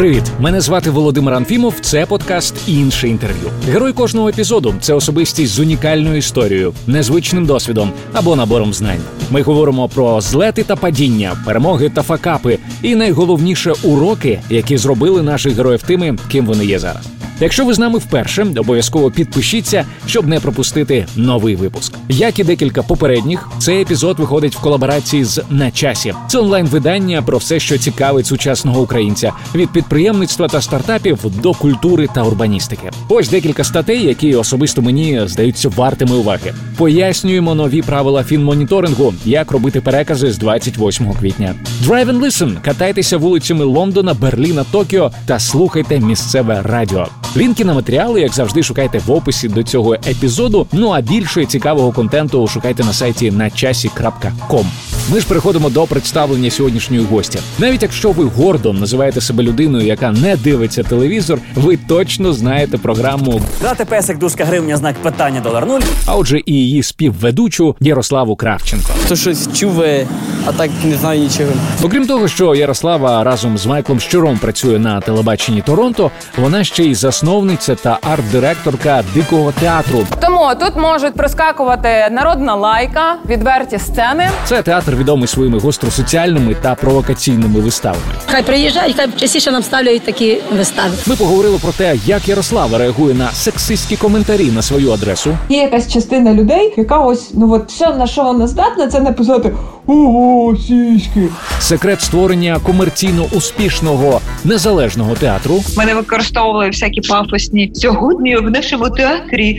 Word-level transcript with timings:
Привіт, 0.00 0.22
мене 0.38 0.60
звати 0.60 0.90
Володимир 0.90 1.34
Анфімов. 1.34 1.74
Це 1.80 2.06
подкаст 2.06 2.54
інше 2.68 3.08
інтерв'ю. 3.08 3.50
Герой 3.66 3.92
кожного 3.92 4.28
епізоду 4.28 4.74
це 4.80 4.94
особистість 4.94 5.52
з 5.52 5.58
унікальною 5.58 6.16
історією, 6.16 6.74
незвичним 6.86 7.46
досвідом 7.46 7.92
або 8.12 8.36
набором 8.36 8.74
знань. 8.74 9.00
Ми 9.30 9.42
говоримо 9.42 9.88
про 9.88 10.20
злети 10.20 10.62
та 10.62 10.76
падіння, 10.76 11.36
перемоги 11.46 11.88
та 11.88 12.02
факапи, 12.02 12.58
і 12.82 12.94
найголовніше 12.94 13.72
уроки, 13.82 14.40
які 14.50 14.76
зробили 14.76 15.22
наших 15.22 15.54
героїв 15.56 15.82
тими, 15.82 16.16
ким 16.28 16.46
вони 16.46 16.66
є 16.66 16.78
зараз. 16.78 17.19
Якщо 17.40 17.64
ви 17.64 17.74
з 17.74 17.78
нами 17.78 17.98
вперше, 17.98 18.46
обов'язково 18.56 19.10
підпишіться, 19.10 19.86
щоб 20.06 20.26
не 20.28 20.40
пропустити 20.40 21.06
новий 21.16 21.56
випуск. 21.56 21.92
Як 22.08 22.38
і 22.38 22.44
декілька 22.44 22.82
попередніх, 22.82 23.48
цей 23.58 23.82
епізод 23.82 24.18
виходить 24.18 24.56
в 24.56 24.60
колаборації 24.60 25.24
з 25.24 25.42
на 25.50 25.70
часі. 25.70 26.14
Це 26.28 26.38
онлайн-видання 26.38 27.22
про 27.22 27.38
все, 27.38 27.60
що 27.60 27.78
цікавить 27.78 28.26
сучасного 28.26 28.80
українця 28.80 29.32
від 29.54 29.72
підприємництва 29.72 30.48
та 30.48 30.60
стартапів 30.60 31.18
до 31.42 31.52
культури 31.52 32.08
та 32.14 32.22
урбаністики. 32.22 32.90
Ось 33.08 33.28
декілька 33.28 33.64
статей, 33.64 34.06
які 34.06 34.34
особисто 34.34 34.82
мені 34.82 35.20
здаються 35.24 35.68
вартими 35.68 36.16
уваги. 36.16 36.54
Пояснюємо 36.76 37.54
нові 37.54 37.82
правила 37.82 38.24
фінмоніторингу, 38.24 39.14
як 39.24 39.50
робити 39.50 39.80
перекази 39.80 40.32
з 40.32 40.38
28 40.38 41.12
квітня. 41.12 41.54
Drive 41.86 42.06
and 42.06 42.20
listen– 42.20 42.60
катайтеся 42.64 43.16
вулицями 43.16 43.64
Лондона, 43.64 44.14
Берліна, 44.14 44.64
Токіо 44.72 45.12
та 45.26 45.38
слухайте 45.38 46.00
місцеве 46.00 46.62
радіо. 46.62 47.08
Лінки 47.36 47.64
на 47.64 47.74
матеріали, 47.74 48.20
як 48.20 48.32
завжди, 48.32 48.62
шукайте 48.62 48.98
в 49.06 49.10
описі 49.10 49.48
до 49.48 49.62
цього 49.62 49.94
епізоду. 49.94 50.66
Ну 50.72 50.88
а 50.90 51.00
більше 51.00 51.44
цікавого 51.46 51.92
контенту 51.92 52.46
шукайте 52.48 52.84
на 52.84 52.92
сайті 52.92 53.30
начасі.ком. 53.30 54.66
Ми 55.12 55.20
ж 55.20 55.26
переходимо 55.26 55.70
до 55.70 55.86
представлення 55.86 56.50
сьогоднішньої 56.50 57.02
гостя. 57.04 57.38
Навіть 57.58 57.82
якщо 57.82 58.10
ви 58.10 58.24
гордо 58.24 58.72
називаєте 58.72 59.20
себе 59.20 59.42
людиною, 59.42 59.86
яка 59.86 60.12
не 60.12 60.36
дивиться 60.36 60.82
телевізор, 60.82 61.38
ви 61.54 61.76
точно 61.76 62.32
знаєте 62.32 62.78
програму 62.78 63.40
Дати 63.62 63.84
песик 63.84 64.18
дужка 64.18 64.44
гривня, 64.44 64.76
знак 64.76 64.96
питання 65.02 65.40
долар 65.40 65.66
нуль. 65.66 65.80
а 66.06 66.16
отже, 66.16 66.40
і 66.46 66.52
її 66.52 66.82
співведучу 66.82 67.76
Ярославу 67.80 68.36
Кравченко. 68.36 68.90
То 69.08 69.16
щось 69.16 69.48
чув, 69.54 69.80
е, 69.80 70.06
а 70.46 70.52
так 70.52 70.70
не 70.84 70.96
знаю 70.96 71.20
нічого. 71.20 71.50
Окрім 71.82 72.06
того, 72.06 72.28
що 72.28 72.54
Ярослава 72.54 73.24
разом 73.24 73.58
з 73.58 73.66
Майклом 73.66 74.00
Щуром 74.00 74.38
працює 74.38 74.78
на 74.78 75.00
телебаченні 75.00 75.62
Торонто, 75.62 76.10
вона 76.38 76.64
ще 76.64 76.84
й 76.84 76.94
засновниця 77.20 77.74
та 77.74 77.98
арт-директорка 78.02 79.04
дикого 79.14 79.52
театру. 79.52 80.06
Тому 80.40 80.54
тут 80.54 80.76
можуть 80.76 81.14
проскакувати 81.14 81.88
народна 82.10 82.54
лайка, 82.54 83.16
відверті 83.28 83.78
сцени. 83.78 84.28
Це 84.44 84.62
театр 84.62 84.96
відомий 84.96 85.28
своїми 85.28 85.58
гостросоціальними 85.58 86.56
та 86.62 86.74
провокаційними 86.74 87.60
виставами. 87.60 88.02
Хай 88.26 88.42
приїжджають, 88.42 88.96
хай 88.96 89.08
частіше 89.16 89.50
нам 89.50 89.62
ставлять 89.62 90.02
такі 90.02 90.40
вистави. 90.56 90.90
Ми 91.06 91.16
поговорили 91.16 91.58
про 91.58 91.72
те, 91.72 91.96
як 92.06 92.28
Ярослава 92.28 92.78
реагує 92.78 93.14
на 93.14 93.30
сексистські 93.32 93.96
коментарі 93.96 94.50
на 94.50 94.62
свою 94.62 94.92
адресу. 94.92 95.36
Є 95.48 95.62
якась 95.62 95.92
частина 95.92 96.34
людей, 96.34 96.74
яка 96.76 96.98
ось 96.98 97.30
ну 97.34 97.52
от 97.52 97.68
все 97.68 97.94
на 97.94 98.06
що 98.06 98.22
вона 98.22 98.46
здатна, 98.46 98.88
це 98.88 99.00
написати 99.00 99.52
ого, 99.86 100.56
сіськи. 100.56 101.28
Секрет 101.58 102.02
створення 102.02 102.58
комерційно 102.62 103.26
успішного 103.32 104.20
незалежного 104.44 105.14
театру. 105.14 105.60
Ми 105.76 105.84
не 105.84 105.94
використовували 105.94 106.66
всякі 106.66 107.00
пафосні. 107.00 107.72
Сьогодні 107.74 108.36
в 108.36 108.50
нашому 108.50 108.90
театрі 108.90 109.58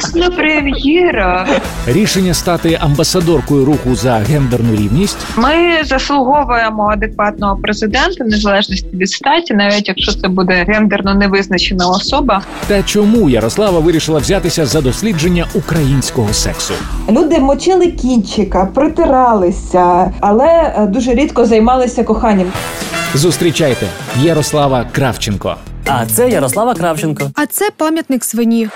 прекрасна 0.00 0.30
прем'єра. 0.36 1.46
Рішення 1.86 2.34
стати 2.34 2.78
амбасадоркою 2.80 3.64
руху 3.64 3.94
за 3.94 4.12
гендерну 4.12 4.76
рівність. 4.76 5.16
Ми 5.36 5.84
заслуговуємо 5.84 6.88
адекватного 6.92 7.56
президента, 7.56 8.24
незалежності 8.24 8.86
від 8.92 9.10
статі, 9.10 9.54
навіть 9.54 9.88
якщо 9.88 10.12
це 10.12 10.28
буде 10.28 10.64
гендерно 10.68 11.14
невизначена 11.14 11.88
особа. 11.88 12.42
Та 12.66 12.82
чому 12.82 13.30
Ярослава 13.30 13.78
вирішила 13.78 14.18
взятися 14.18 14.66
за 14.66 14.80
дослідження 14.80 15.46
українського 15.54 16.32
сексу? 16.32 16.74
Люди 17.10 17.38
мочили 17.38 17.86
кінчика, 17.86 18.68
притиралися, 18.74 20.12
але 20.20 20.46
е, 20.46 20.86
дуже 20.86 21.14
рідко 21.14 21.44
займалися 21.46 22.04
коханням. 22.04 22.52
Зустрічайте 23.14 23.86
Ярослава 24.22 24.86
Кравченко. 24.92 25.56
А 25.86 26.06
це 26.06 26.30
Ярослава 26.30 26.74
Кравченко. 26.74 27.30
А 27.34 27.46
це 27.46 27.70
пам'ятник 27.76 28.24
свині. 28.24 28.68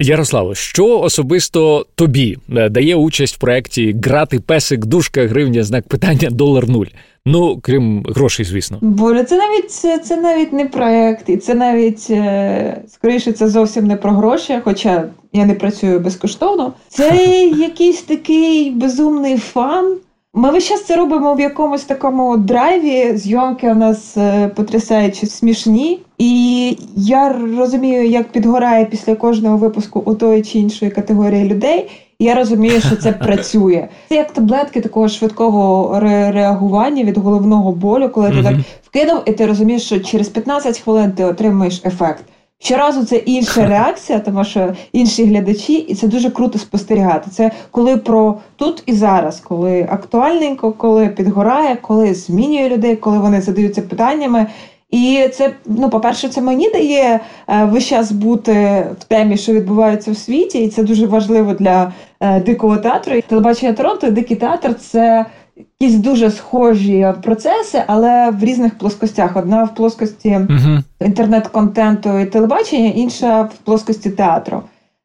Ярославо, 0.00 0.54
що 0.54 1.00
особисто 1.00 1.86
тобі 1.94 2.38
е, 2.56 2.68
дає 2.68 2.94
участь 2.94 3.36
в 3.36 3.38
проєкті 3.38 3.96
Грати 4.04 4.40
песик, 4.40 4.84
дужка, 4.84 5.26
гривня, 5.26 5.62
знак 5.62 5.88
питання, 5.88 6.30
долар 6.30 6.68
нуль. 6.68 6.86
Ну, 7.26 7.58
крім 7.62 8.02
грошей, 8.02 8.44
звісно. 8.44 8.78
Боже, 8.80 9.24
це 9.24 9.36
навіть 9.36 9.70
це, 9.70 9.98
це 9.98 10.16
навіть 10.16 10.52
не 10.52 10.66
проект, 10.66 11.28
і 11.28 11.36
це 11.36 11.54
навіть 11.54 12.06
е, 12.10 12.82
скоріше 12.88 13.32
це 13.32 13.48
зовсім 13.48 13.86
не 13.86 13.96
про 13.96 14.10
гроші, 14.10 14.58
хоча 14.64 15.04
я 15.32 15.46
не 15.46 15.54
працюю 15.54 16.00
безкоштовно. 16.00 16.72
Це 16.88 17.16
якийсь 17.58 18.02
такий 18.02 18.70
безумний 18.70 19.36
фан. 19.36 19.96
Ми 20.34 20.50
весь 20.50 20.68
час 20.68 20.84
це 20.84 20.96
робимо 20.96 21.34
в 21.34 21.40
якомусь 21.40 21.84
такому 21.84 22.36
драйві. 22.36 23.16
Зйомки 23.16 23.70
у 23.70 23.74
нас 23.74 24.16
е, 24.16 24.48
потрясаючі 24.48 25.26
смішні. 25.26 26.00
І 26.18 26.76
я 26.96 27.32
розумію, 27.58 28.08
як 28.08 28.28
підгорає 28.28 28.84
після 28.84 29.14
кожного 29.14 29.56
випуску 29.56 30.02
у 30.06 30.14
тої 30.14 30.42
чи 30.42 30.58
іншої 30.58 30.90
категорії 30.90 31.44
людей. 31.44 31.90
І 32.18 32.24
Я 32.24 32.34
розумію, 32.34 32.80
що 32.80 32.96
це 32.96 33.12
працює. 33.24 33.88
Це 34.08 34.14
як 34.14 34.32
таблетки 34.32 34.80
такого 34.80 35.08
швидкого 35.08 35.92
ре- 36.00 36.32
реагування 36.32 37.04
від 37.04 37.18
головного 37.18 37.72
болю, 37.72 38.08
коли 38.08 38.30
ти 38.30 38.42
так 38.42 38.54
вкинув, 38.86 39.22
і 39.26 39.32
ти 39.32 39.46
розумієш, 39.46 39.82
що 39.82 40.00
через 40.00 40.28
15 40.28 40.78
хвилин 40.78 41.12
ти 41.12 41.24
отримаєш 41.24 41.82
ефект. 41.84 42.24
Щоразу 42.58 43.04
це 43.04 43.16
інша 43.16 43.66
реакція, 43.68 44.18
тому 44.18 44.44
що 44.44 44.72
інші 44.92 45.24
глядачі, 45.24 45.74
і 45.74 45.94
це 45.94 46.08
дуже 46.08 46.30
круто 46.30 46.58
спостерігати. 46.58 47.30
Це 47.30 47.50
коли 47.70 47.96
про 47.96 48.34
тут 48.56 48.82
і 48.86 48.92
зараз, 48.92 49.40
коли 49.40 49.88
актуальненько, 49.90 50.72
коли 50.72 51.08
підгорає, 51.08 51.76
коли 51.82 52.14
змінює 52.14 52.68
людей, 52.68 52.96
коли 52.96 53.18
вони 53.18 53.40
задаються 53.40 53.82
питаннями. 53.82 54.46
І 54.90 55.28
це, 55.34 55.52
ну, 55.66 55.90
по-перше, 55.90 56.28
це 56.28 56.40
мені 56.40 56.70
дає 56.70 57.20
е, 57.48 57.64
весь 57.64 57.86
час 57.86 58.12
бути 58.12 58.86
в 59.00 59.04
темі, 59.04 59.36
що 59.36 59.52
відбувається 59.52 60.12
в 60.12 60.16
світі, 60.16 60.58
і 60.58 60.68
це 60.68 60.82
дуже 60.82 61.06
важливо 61.06 61.54
для 61.54 61.92
е, 62.20 62.40
дикого 62.40 62.76
театру. 62.76 63.20
Телебачення 63.28 63.72
Торонто 63.72 64.06
і 64.06 64.10
дикий 64.10 64.36
театр 64.36 64.74
це 64.74 65.26
якісь 65.56 65.98
дуже 65.98 66.30
схожі 66.30 67.12
процеси, 67.22 67.82
але 67.86 68.30
в 68.30 68.44
різних 68.44 68.78
плоскостях. 68.78 69.36
Одна 69.36 69.64
в 69.64 69.74
плоскості 69.74 70.40
Угу. 70.48 70.78
інтернет-контенту 71.00 72.18
і 72.18 72.26
телебачення, 72.26 72.88
інша 72.88 73.42
в 73.42 73.52
плоскості 73.64 74.10
театру. 74.10 74.62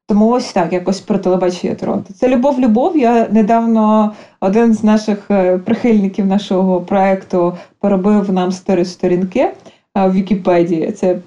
Тому 0.07 0.29
ось 0.29 0.53
так, 0.53 0.73
якось 0.73 0.99
про 0.99 1.17
телебачення 1.17 1.75
Торонто. 1.75 2.13
Це 2.13 2.27
любов, 2.27 2.59
любов. 2.59 2.97
Я 2.97 3.27
недавно 3.31 4.11
один 4.39 4.73
з 4.73 4.83
наших 4.83 5.31
е, 5.31 5.57
прихильників 5.57 6.25
нашого 6.25 6.81
проекту 6.81 7.53
поробив 7.79 8.31
нам 8.31 8.51
сторі 8.51 8.85
сторінки 8.85 9.39
е, 9.39 9.53
в 9.95 10.13
Вікіпедії. 10.13 10.91
Це, 10.91 11.19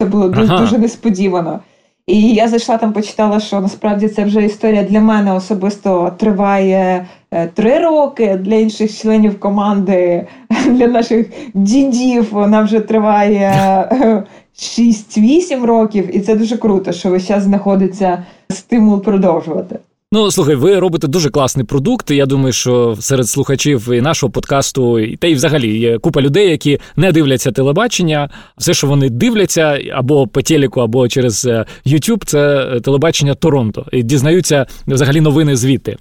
це 0.00 0.06
було 0.06 0.28
дуже, 0.28 0.52
Ага. 0.52 0.58
дуже 0.58 0.78
несподівано. 0.78 1.60
І 2.06 2.34
я 2.34 2.48
зайшла 2.48 2.76
там, 2.76 2.92
почитала, 2.92 3.40
що 3.40 3.60
насправді 3.60 4.08
це 4.08 4.24
вже 4.24 4.44
історія 4.44 4.82
для 4.82 5.00
мене 5.00 5.32
особисто 5.32 6.12
триває 6.18 7.06
е, 7.30 7.46
три 7.46 7.78
роки. 7.78 8.36
Для 8.36 8.54
інших 8.54 8.98
членів 8.98 9.40
команди, 9.40 10.26
для 10.66 10.86
наших 10.86 11.26
дідів 11.54 12.28
вона 12.32 12.62
вже 12.62 12.80
триває 12.80 13.54
е, 13.92 14.22
6-8 14.58 15.64
років, 15.66 16.16
і 16.16 16.20
це 16.20 16.34
дуже 16.34 16.56
круто, 16.56 16.92
що 16.92 17.10
весь 17.10 17.26
час 17.26 17.42
знаходиться 17.42 18.24
стимул 18.48 19.02
продовжувати. 19.02 19.78
Ну 20.12 20.30
слухай, 20.30 20.54
ви 20.54 20.78
робите 20.78 21.06
дуже 21.06 21.30
класний 21.30 21.66
продукт. 21.66 22.10
і 22.10 22.16
Я 22.16 22.26
думаю, 22.26 22.52
що 22.52 22.96
серед 23.00 23.28
слухачів 23.28 23.92
і 23.92 24.00
нашого 24.00 24.32
подкасту, 24.32 24.98
і 24.98 25.16
та 25.16 25.26
й 25.26 25.34
взагалі 25.34 25.78
є 25.78 25.98
купа 25.98 26.20
людей, 26.20 26.50
які 26.50 26.80
не 26.96 27.12
дивляться 27.12 27.52
телебачення. 27.52 28.30
Все, 28.58 28.74
що 28.74 28.86
вони 28.86 29.10
дивляться, 29.10 29.80
або 29.92 30.26
по 30.26 30.42
телеку, 30.42 30.80
або 30.80 31.08
через 31.08 31.46
е, 31.46 31.64
YouTube, 31.86 32.24
це 32.24 32.66
телебачення 32.84 33.34
Торонто. 33.34 33.86
І 33.92 34.02
дізнаються 34.02 34.66
взагалі 34.86 35.20
новини 35.20 35.56
звідти. 35.56 35.96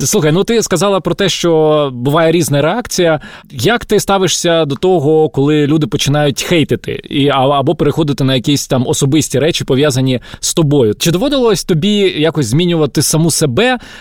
Слухай, 0.00 0.32
ну 0.32 0.44
ти 0.44 0.62
сказала 0.62 1.00
про 1.00 1.14
те, 1.14 1.28
що 1.28 1.90
буває 1.94 2.32
різна 2.32 2.62
реакція. 2.62 3.20
Як 3.50 3.84
ти 3.84 4.00
ставишся 4.00 4.64
до 4.64 4.74
того, 4.74 5.28
коли 5.28 5.66
люди 5.66 5.86
починають 5.86 6.42
хейтити, 6.42 6.92
і 7.10 7.28
або 7.28 7.74
переходити 7.74 8.24
на 8.24 8.34
якісь 8.34 8.66
там 8.66 8.86
особисті 8.86 9.38
речі, 9.38 9.64
пов'язані 9.64 10.20
з 10.40 10.54
тобою? 10.54 10.94
Чи 10.98 11.10
доводилось 11.10 11.64
тобі 11.64 11.96
якось 12.20 12.46
змінювати 12.46 13.02
саму 13.02 13.30
себе, 13.30 13.43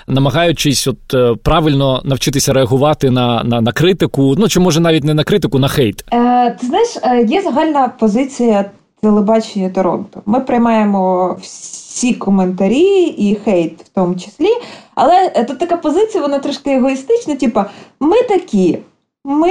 намагаючись 0.08 0.88
от 0.88 1.14
е, 1.14 1.36
правильно 1.44 2.02
навчитися 2.06 2.54
реагувати 2.54 3.10
на, 3.12 3.44
на, 3.44 3.62
на 3.62 3.72
критику? 3.72 4.36
Ну 4.38 4.48
чи 4.48 4.60
може 4.60 4.80
навіть 4.80 5.04
не 5.04 5.14
на 5.14 5.24
критику, 5.24 5.60
на 5.60 5.68
хейт? 5.68 6.04
Е, 6.14 6.52
ти 6.62 6.68
знаєш, 6.68 6.98
е, 7.04 7.24
є 7.24 7.42
загальна 7.42 7.88
позиція 7.88 8.66
телебачення 9.02 9.70
Торонто. 9.70 10.22
Ми 10.26 10.40
приймаємо 10.40 11.36
всі 11.42 12.14
коментарі 12.14 13.04
і 13.18 13.36
хейт 13.36 13.82
в 13.82 13.90
тому 13.96 14.16
числі. 14.16 14.48
Але 14.96 15.30
тут 15.30 15.60
така 15.60 15.78
позиція, 15.78 16.22
вона 16.24 16.40
трошки 16.40 16.72
егоїстична. 16.72 17.36
Типа, 17.36 17.66
ми 18.00 18.18
такі, 18.22 18.78
ми 19.26 19.50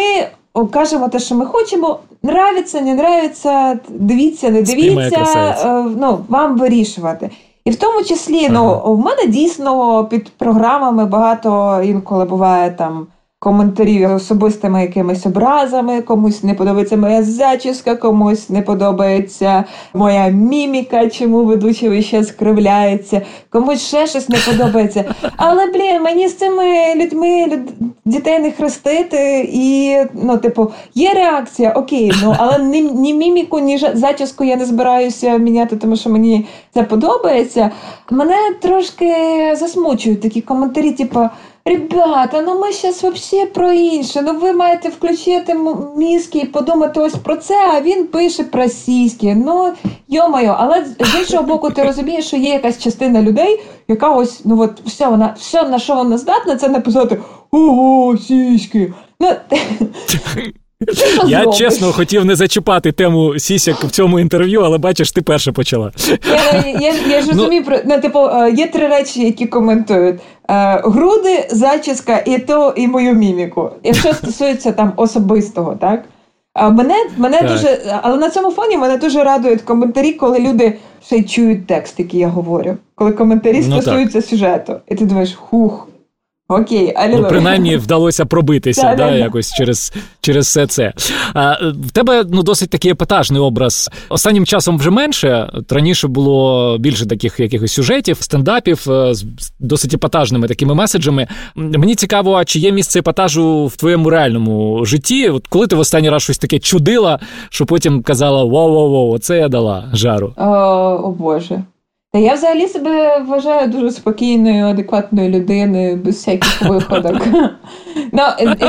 кажемо 0.73 1.09
те, 1.09 1.19
що 1.19 1.35
ми 1.35 1.47
хочемо. 1.47 1.99
Нравиться, 2.25 2.81
не 2.81 2.91
нравиться, 2.91 3.79
дивіться, 3.89 4.51
не 4.51 4.63
дивіться. 4.63 5.57
е, 5.65 5.95
Ну, 6.01 6.25
вам 6.29 6.59
вирішувати. 6.59 7.31
І 7.65 7.71
в 7.71 7.77
тому 7.77 8.05
числі, 8.05 8.45
Ага. 8.45 8.53
ну, 8.55 8.95
в 8.95 8.99
мене 8.99 9.27
дійсно 9.27 10.05
під 10.05 10.29
програмами 10.31 11.05
багато 11.07 11.83
інколи 11.83 12.25
буває 12.25 12.71
там 12.71 13.07
коментарів 13.43 14.15
особистими 14.15 14.83
якимись 14.83 15.27
образами, 15.27 16.03
комусь 16.03 16.43
не 16.43 16.55
подобається 16.55 16.97
моя 16.97 17.23
зачіска, 17.23 17.97
комусь 17.97 18.51
не 18.51 18.63
подобається 18.63 19.65
моя 19.95 20.29
міміка, 20.29 21.09
чому 21.09 21.45
ведучий 21.45 22.03
час 22.03 22.29
скривляється, 22.29 23.23
комусь 23.51 23.81
ще 23.81 24.07
щось 24.07 24.29
не 24.29 24.39
подобається. 24.39 25.15
Але 25.37 25.67
блін, 25.67 26.03
мені 26.03 26.29
з 26.29 26.37
цими 26.37 26.95
людьми 26.95 27.47
люд... 27.47 27.61
дітей 28.05 28.39
не 28.39 28.51
хрестити, 28.51 29.51
і 29.53 29.97
ну, 30.15 30.39
типу, 30.39 30.73
є 30.95 31.15
реакція, 31.15 31.73
окей, 31.73 32.13
ну 32.23 32.35
але 32.39 32.59
ні, 32.59 32.83
ні 32.83 33.15
міміку, 33.15 33.59
ні 33.59 33.79
зачіску 33.95 34.45
я 34.45 34.57
не 34.57 34.65
збираюся 34.65 35.39
міняти, 35.39 35.77
тому 35.77 35.97
що 35.97 36.11
мені 36.11 36.47
це 36.75 36.83
подобається. 36.83 37.71
Мене 38.11 38.37
трошки 38.61 39.15
засмучують 39.57 40.21
такі 40.21 40.41
коментарі, 40.41 40.91
типу. 40.91 41.21
Ребята, 41.65 42.43
ну 42.43 42.61
ми 42.61 42.73
зараз 42.73 43.05
взагалі 43.05 43.49
про 43.49 43.73
інше. 43.73 44.23
Ну 44.23 44.39
ви 44.39 44.53
маєте 44.53 44.89
включити 44.89 45.57
мізки 45.97 46.39
і 46.39 46.47
подумати 46.47 47.01
ось 47.01 47.15
про 47.15 47.37
це, 47.37 47.55
а 47.75 47.81
він 47.81 48.07
пише 48.07 48.45
про 48.45 48.69
сіськи. 48.69 49.35
Ну 49.35 49.73
йомайо, 50.09 50.57
але 50.59 50.85
з 50.85 51.21
іншого 51.21 51.43
боку, 51.43 51.71
ти 51.71 51.83
розумієш, 51.83 52.27
що 52.27 52.37
є 52.37 52.53
якась 52.53 52.79
частина 52.79 53.23
людей, 53.23 53.61
яка 53.89 54.09
ось 54.15 54.41
ну 54.45 54.61
от 54.61 54.81
все 54.87 55.09
вона 55.09 55.35
все 55.39 55.63
на 55.63 55.79
що 55.79 55.95
вона 55.95 56.19
здатна, 56.19 56.57
це 56.57 56.69
написати 56.69 57.21
ого, 57.51 58.19
сіськи. 58.19 58.93
Ну 59.21 59.29
Я 61.27 61.47
чесно 61.47 61.93
хотів 61.93 62.25
не 62.25 62.37
зачіпати 62.37 62.93
тему 62.93 63.39
сісяк 63.39 63.85
в 63.85 63.91
цьому 63.91 64.21
інтерв'ю, 64.21 64.61
але 64.61 64.79
бачиш, 64.79 65.13
ти 65.13 65.23
перша 65.23 65.53
почала. 65.53 65.93
Я, 66.55 66.65
я, 66.81 66.95
я 67.09 67.23
ж 67.23 67.29
розумію, 67.31 67.65
про 67.65 67.77
ну, 67.85 68.01
типу, 68.01 68.19
е, 68.19 68.53
є 68.57 68.67
три 68.67 68.89
речі, 68.89 69.25
які 69.25 69.47
коментують: 69.47 70.21
Е, 70.51 70.81
груди, 70.85 71.47
зачіска 71.51 72.23
і 72.27 72.39
то, 72.39 72.75
і 72.77 72.89
мою 72.89 73.15
міміку. 73.15 73.71
Якщо 73.83 74.13
стосується 74.15 74.73
там 74.73 74.93
особистого, 74.97 75.77
так? 75.81 76.05
А 76.55 76.69
мене, 76.71 76.95
мене 77.17 77.39
Так. 77.39 77.49
дуже, 77.49 77.79
але 78.03 78.17
на 78.17 78.31
цьому 78.31 78.51
фоні 78.51 78.77
мене 78.77 78.97
дуже 78.97 79.25
радують 79.25 79.63
коментарі, 79.63 80.13
коли 80.13 80.39
люди 80.39 80.79
ще 81.07 81.17
й 81.17 81.23
чують 81.23 81.67
текст, 81.67 81.99
який 81.99 82.21
я 82.21 82.29
говорю. 82.29 82.77
Коли 82.95 83.13
коментарі 83.13 83.65
Ну, 83.69 83.75
так. 83.75 83.83
стосуються 83.83 84.23
сюжету. 84.23 84.77
І 84.89 84.95
ти 84.95 85.05
думаєш, 85.05 85.35
хух, 85.35 85.89
окей, 86.55 86.95
Ну, 87.11 87.27
принаймні 87.29 87.77
вдалося 87.77 88.25
пробитися 88.27 88.83
Да, 88.83 88.89
да, 88.89 88.97
да, 88.97 89.11
да. 89.11 89.17
якось 89.17 89.53
через, 89.53 89.93
через 90.21 90.47
все 90.47 90.67
це. 90.67 90.93
А, 91.35 91.57
в 91.63 91.91
тебе 91.91 92.25
ну, 92.29 92.43
досить 92.43 92.71
такий 92.71 92.91
епатажний 92.91 93.41
образ. 93.41 93.91
Останнім 94.09 94.47
часом 94.47 94.79
вже 94.79 94.91
менше. 94.91 95.51
Раніше 95.71 96.09
було 96.09 96.77
більше 96.79 97.07
таких 97.07 97.41
якихось 97.41 97.73
сюжетів, 97.73 98.17
стендапів 98.21 98.91
е, 98.91 99.15
з 99.15 99.25
досить 99.61 99.95
епатажними 99.95 100.49
такими 100.49 100.75
меседжами. 100.75 101.29
Мені 101.55 101.95
цікаво, 101.95 102.35
а 102.35 102.45
чи 102.45 102.59
є 102.59 102.73
місце 102.73 102.99
епатажу 102.99 103.67
в 103.67 103.77
твоєму 103.77 104.11
реальному 104.11 104.85
житті? 104.85 105.29
От 105.29 105.47
коли 105.49 105.67
ти 105.67 105.77
в 105.77 105.79
останній 105.79 106.11
раз 106.11 106.23
щось 106.23 106.39
таке 106.39 106.59
чудила, 106.59 107.19
що 107.51 107.67
потім 107.67 108.03
казала: 108.03 108.45
воу-воу-воу, 108.45 109.13
оце 109.15 109.39
я 109.39 109.49
дала 109.49 109.91
жару. 109.93 110.35
О, 110.37 110.45
о 111.05 111.11
Боже. 111.11 111.63
Та 112.13 112.19
я 112.19 112.35
взагалі 112.35 112.69
себе 112.69 113.19
вважаю 113.19 113.69
дуже 113.69 113.91
спокійною, 113.91 114.67
адекватною 114.67 115.31
людиною, 115.31 115.97
без 115.97 116.15
всяких 116.17 116.63
виходок. 116.63 117.23
Ну, 118.13 118.23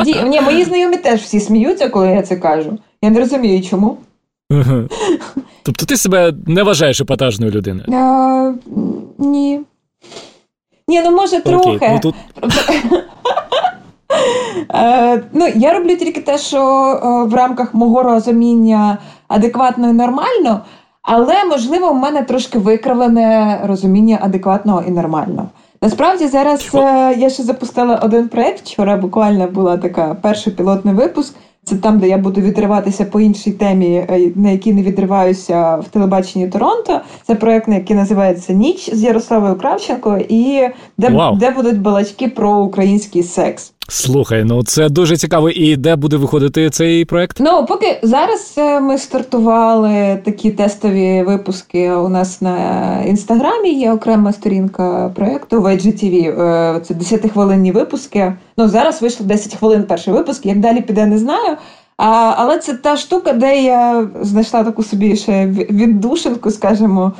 ді- 0.03 0.27
ні, 0.27 0.41
мої 0.41 0.63
знайомі 0.63 0.97
теж 0.97 1.21
всі 1.21 1.39
сміються, 1.39 1.89
коли 1.89 2.07
я 2.07 2.21
це 2.21 2.35
кажу. 2.35 2.77
Я 3.01 3.09
не 3.09 3.19
розумію, 3.19 3.63
чому. 3.63 3.97
Тобто 5.63 5.85
ти 5.85 5.97
себе 5.97 6.33
не 6.47 6.63
вважаєш 6.63 7.01
епатажною 7.01 7.51
людиною? 7.51 7.85
А, 7.93 8.53
ні. 9.17 9.61
Ні, 10.87 11.01
ну 11.01 11.11
може 11.11 11.37
Окей, 11.37 11.53
трохи. 11.53 11.89
ну 11.93 11.99
тут 11.99 12.15
Е, 14.73 15.23
ну, 15.33 15.47
я 15.55 15.73
роблю 15.73 15.95
тільки 15.95 16.21
те, 16.21 16.37
що 16.37 16.59
е, 16.59 17.29
в 17.29 17.33
рамках 17.33 17.73
мого 17.73 18.03
розуміння 18.03 18.97
адекватно 19.27 19.89
і 19.89 19.93
нормально, 19.93 20.61
але 21.03 21.45
можливо 21.45 21.89
в 21.89 21.95
мене 21.95 22.23
трошки 22.23 22.59
викривлене 22.59 23.59
розуміння 23.63 24.19
адекватного 24.21 24.83
і 24.87 24.91
нормального. 24.91 25.49
Насправді 25.81 26.27
зараз 26.27 26.69
е, 26.75 27.15
я 27.17 27.29
ще 27.29 27.43
запустила 27.43 27.95
один 27.95 28.27
проект. 28.27 28.65
Вчора 28.65 28.97
буквально 28.97 29.47
була 29.47 29.77
така 29.77 30.15
перший 30.21 30.53
пілотний 30.53 30.93
випуск. 30.93 31.35
Це 31.65 31.75
там, 31.75 31.99
де 31.99 32.07
я 32.07 32.17
буду 32.17 32.41
відриватися 32.41 33.05
по 33.05 33.19
іншій 33.19 33.51
темі, 33.51 33.95
е, 33.95 34.31
на 34.35 34.49
якій 34.49 34.73
не 34.73 34.83
відриваюся 34.83 35.75
в 35.75 35.87
телебаченні 35.87 36.47
Торонто. 36.47 37.01
Це 37.27 37.35
проект, 37.35 37.67
який 37.67 37.95
називається 37.95 38.53
Ніч 38.53 38.95
з 38.95 39.03
Ярославою 39.03 39.55
Кравченко, 39.55 40.19
і 40.29 40.69
де, 40.97 41.09
Вау. 41.09 41.35
де 41.35 41.51
будуть 41.51 41.81
балачки 41.81 42.27
про 42.27 42.57
український 42.57 43.23
секс. 43.23 43.72
Слухай, 43.87 44.43
ну 44.43 44.63
це 44.63 44.89
дуже 44.89 45.17
цікаво. 45.17 45.49
І 45.49 45.75
де 45.75 45.95
буде 45.95 46.17
виходити 46.17 46.69
цей 46.69 47.05
проект? 47.05 47.37
Ну, 47.39 47.65
поки 47.65 47.99
зараз 48.03 48.53
е, 48.57 48.79
ми 48.79 48.97
стартували 48.97 50.19
такі 50.25 50.51
тестові 50.51 51.23
випуски 51.23 51.91
у 51.91 52.09
нас 52.09 52.41
на 52.41 52.57
інстаграмі. 53.07 53.73
Є 53.79 53.91
окрема 53.93 54.33
сторінка 54.33 55.11
проєкту 55.15 55.61
в 55.61 55.65
IGTV. 55.65 56.41
Е, 56.41 56.79
Це 56.79 56.93
10-хвилинні 56.93 57.71
випуски. 57.71 58.33
Ну, 58.57 58.67
зараз 58.67 59.01
вийшло 59.01 59.25
10 59.25 59.55
хвилин 59.55 59.83
перший 59.83 60.13
випуск. 60.13 60.45
Як 60.45 60.59
далі 60.59 60.81
піде, 60.81 61.05
не 61.05 61.17
знаю. 61.17 61.57
А, 61.97 62.33
але 62.37 62.59
це 62.59 62.73
та 62.73 62.97
штука, 62.97 63.33
де 63.33 63.63
я 63.63 64.07
знайшла 64.21 64.63
таку 64.63 64.83
собі 64.83 65.15
ще 65.15 65.31
ві- 65.31 65.71
віддушинку, 65.71 66.51
скажімо, 66.51 67.11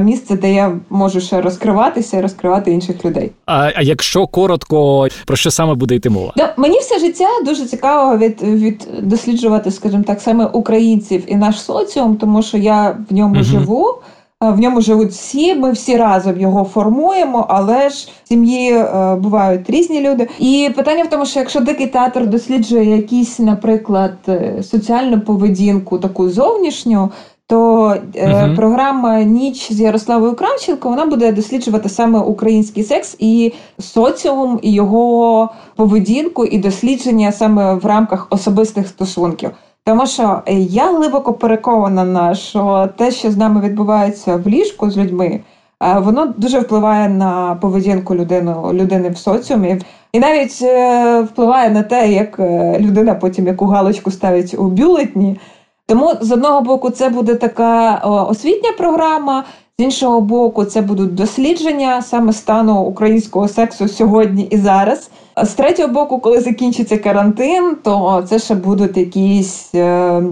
місце, 0.00 0.36
де 0.36 0.52
я 0.52 0.72
можу 0.90 1.20
ще 1.20 1.40
розкриватися 1.40 2.16
і 2.18 2.20
розкривати 2.20 2.72
інших 2.72 3.04
людей. 3.04 3.32
А, 3.46 3.70
а 3.76 3.82
якщо 3.82 4.26
коротко, 4.26 5.08
про 5.26 5.36
що 5.36 5.50
саме 5.50 5.74
буде 5.74 5.94
йти 5.94 6.10
мова? 6.10 6.32
Да, 6.36 6.54
мені 6.56 6.78
все 6.78 6.98
життя 6.98 7.28
дуже 7.44 7.66
цікаво 7.66 8.18
від, 8.18 8.42
від 8.42 8.88
досліджувати, 9.02 9.70
скажімо 9.70 10.02
так, 10.06 10.20
саме 10.20 10.46
українців 10.46 11.24
і 11.26 11.36
наш 11.36 11.60
соціум, 11.62 12.16
тому 12.16 12.42
що 12.42 12.58
я 12.58 12.96
в 13.10 13.14
ньому 13.14 13.34
Мгм. 13.34 13.44
живу. 13.44 13.94
В 14.40 14.60
ньому 14.60 14.80
живуть 14.80 15.10
всі, 15.10 15.54
ми 15.54 15.72
всі 15.72 15.96
разом 15.96 16.40
його 16.40 16.64
формуємо, 16.64 17.46
але 17.48 17.90
ж 17.90 18.08
в 18.24 18.28
сім'ї 18.28 18.72
е, 18.72 19.16
бувають 19.20 19.70
різні 19.70 20.00
люди. 20.00 20.28
І 20.38 20.70
питання 20.76 21.04
в 21.04 21.10
тому, 21.10 21.26
що 21.26 21.38
якщо 21.38 21.60
дикий 21.60 21.86
театр 21.86 22.26
досліджує 22.26 22.96
якісь, 22.96 23.38
наприклад, 23.38 24.12
е, 24.28 24.62
соціальну 24.62 25.20
поведінку, 25.20 25.98
таку 25.98 26.30
зовнішню, 26.30 27.10
то 27.48 27.94
е, 28.14 28.28
Мгм. 28.28 28.56
програма 28.56 29.22
Ніч 29.22 29.72
з 29.72 29.80
Ярославою 29.80 30.34
Кравченко 30.34 30.88
вона 30.88 31.06
буде 31.06 31.32
досліджувати 31.32 31.88
саме 31.88 32.18
український 32.18 32.84
секс 32.84 33.16
і 33.18 33.52
соціум, 33.78 34.58
і 34.62 34.72
його 34.72 35.50
поведінку, 35.76 36.44
і 36.44 36.58
дослідження 36.58 37.32
саме 37.32 37.74
в 37.74 37.86
рамках 37.86 38.26
особистих 38.30 38.88
стосунків. 38.88 39.50
Тому 39.84 40.06
що 40.06 40.42
е, 40.46 40.54
я 40.54 40.96
глибоко 40.96 41.32
переконана, 41.32 42.34
що 42.34 42.88
те, 42.96 43.10
що 43.10 43.30
з 43.30 43.36
нами 43.36 43.60
відбувається 43.60 44.36
в 44.36 44.48
ліжку 44.48 44.90
з 44.90 44.96
людьми, 44.96 45.40
е, 45.82 45.98
воно 45.98 46.34
дуже 46.36 46.60
впливає 46.60 47.08
на 47.08 47.54
поведінку 47.60 48.14
людини, 48.14 48.54
людини 48.72 49.08
в 49.08 49.18
соціумі. 49.18 49.78
І 50.12 50.18
навіть 50.18 50.58
е, 50.62 51.20
впливає 51.20 51.70
на 51.70 51.82
те, 51.82 52.12
як 52.12 52.38
людина 52.80 53.14
потім 53.14 53.46
яку 53.46 53.66
галочку 53.66 54.10
ставить 54.10 54.54
у 54.58 54.68
бюлетні. 54.68 55.38
Тому 55.86 56.12
з 56.20 56.32
одного 56.32 56.60
боку, 56.60 56.90
це 56.90 57.08
буде 57.08 57.34
така 57.34 57.94
освітня 58.30 58.70
програма, 58.78 59.44
з 59.78 59.82
іншого 59.82 60.20
боку, 60.20 60.64
це 60.64 60.80
будуть 60.82 61.14
дослідження 61.14 62.02
саме 62.02 62.32
стану 62.32 62.80
українського 62.80 63.48
сексу 63.48 63.88
сьогодні 63.88 64.42
і 64.50 64.56
зараз. 64.56 65.10
З 65.42 65.54
третього 65.54 65.88
боку, 65.88 66.18
коли 66.18 66.40
закінчиться 66.40 66.98
карантин, 66.98 67.76
то 67.82 68.24
це 68.28 68.38
ще 68.38 68.54
будуть 68.54 68.96
якісь 68.96 69.74
е, 69.74 70.22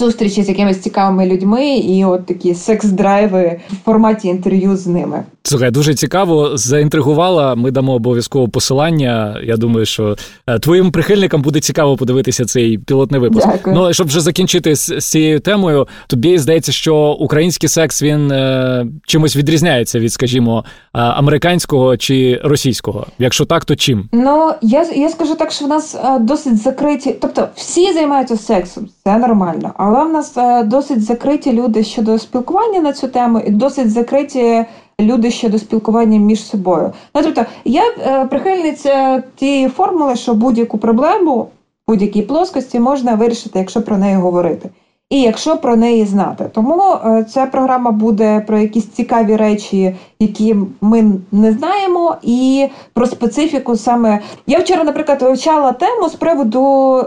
зустрічі 0.00 0.42
з 0.42 0.48
якимись 0.48 0.78
цікавими 0.78 1.26
людьми 1.26 1.76
і 1.76 2.04
от 2.04 2.26
такі 2.26 2.54
секс-драйви 2.54 3.60
в 3.70 3.84
форматі 3.84 4.28
інтерв'ю 4.28 4.76
з 4.76 4.86
ними. 4.86 5.22
Слухай, 5.42 5.70
дуже 5.70 5.94
цікаво, 5.94 6.56
заінтригувала. 6.56 7.54
Ми 7.54 7.70
дамо 7.70 7.92
обов'язково 7.92 8.48
посилання. 8.48 9.40
Я 9.44 9.56
думаю, 9.56 9.86
що 9.86 10.16
е, 10.46 10.58
твоїм 10.58 10.92
прихильникам 10.92 11.42
буде 11.42 11.60
цікаво 11.60 11.96
подивитися 11.96 12.44
цей 12.44 12.78
пілотний 12.78 13.20
випуск. 13.20 13.46
Дякую. 13.46 13.76
Ну, 13.76 13.92
щоб 13.92 14.06
вже 14.06 14.20
закінчити 14.20 14.76
з, 14.76 15.00
цією 15.00 15.40
темою, 15.40 15.88
тобі 16.06 16.38
здається, 16.38 16.72
що 16.72 16.96
український 16.96 17.68
секс 17.68 18.02
він 18.02 18.32
е, 18.32 18.86
чимось 19.06 19.36
відрізняється 19.36 19.98
від, 19.98 20.12
скажімо, 20.12 20.64
е, 20.66 20.98
американського 21.00 21.96
чи 21.96 22.40
російського. 22.44 23.06
Якщо 23.18 23.44
так, 23.44 23.64
то 23.64 23.76
чим? 23.76 24.08
Ну 24.12 24.52
я 24.62 24.86
я 24.94 25.08
скажу 25.08 25.34
так, 25.34 25.52
що 25.52 25.64
в 25.64 25.68
нас 25.68 25.94
е, 25.94 26.18
досить 26.18 26.62
закриті, 26.62 27.16
тобто 27.20 27.48
всі 27.54 27.92
займаються 27.92 28.36
сексом, 28.36 28.88
це 29.04 29.18
нормально. 29.18 29.72
Але 29.82 30.04
в 30.04 30.12
нас 30.12 30.36
е, 30.36 30.62
досить 30.64 31.02
закриті 31.02 31.52
люди 31.52 31.84
щодо 31.84 32.18
спілкування 32.18 32.80
на 32.80 32.92
цю 32.92 33.08
тему, 33.08 33.40
і 33.46 33.50
досить 33.50 33.90
закриті 33.90 34.64
люди 35.00 35.30
щодо 35.30 35.58
спілкування 35.58 36.18
між 36.18 36.46
собою. 36.46 36.92
Ну 37.14 37.22
тобто, 37.22 37.44
я 37.64 37.82
е, 37.82 38.26
прихильниця 38.26 39.22
тієї 39.36 39.68
формули, 39.68 40.16
що 40.16 40.34
будь-яку 40.34 40.78
проблему 40.78 41.48
будь-якій 41.88 42.22
плоскості 42.22 42.80
можна 42.80 43.14
вирішити, 43.14 43.58
якщо 43.58 43.82
про 43.82 43.98
неї 43.98 44.16
говорити. 44.16 44.70
І 45.10 45.20
якщо 45.20 45.56
про 45.56 45.76
неї 45.76 46.06
знати, 46.06 46.50
тому 46.52 46.82
е, 46.92 47.24
ця 47.24 47.46
програма 47.46 47.90
буде 47.90 48.40
про 48.40 48.58
якісь 48.58 48.88
цікаві 48.88 49.36
речі, 49.36 49.96
які 50.20 50.56
ми 50.80 51.04
не 51.32 51.52
знаємо, 51.52 52.16
і 52.22 52.68
про 52.92 53.06
специфіку 53.06 53.76
саме 53.76 54.20
я 54.46 54.58
вчора, 54.58 54.84
наприклад, 54.84 55.22
вивчала 55.22 55.72
тему 55.72 56.08
з 56.08 56.14
приводу 56.14 56.60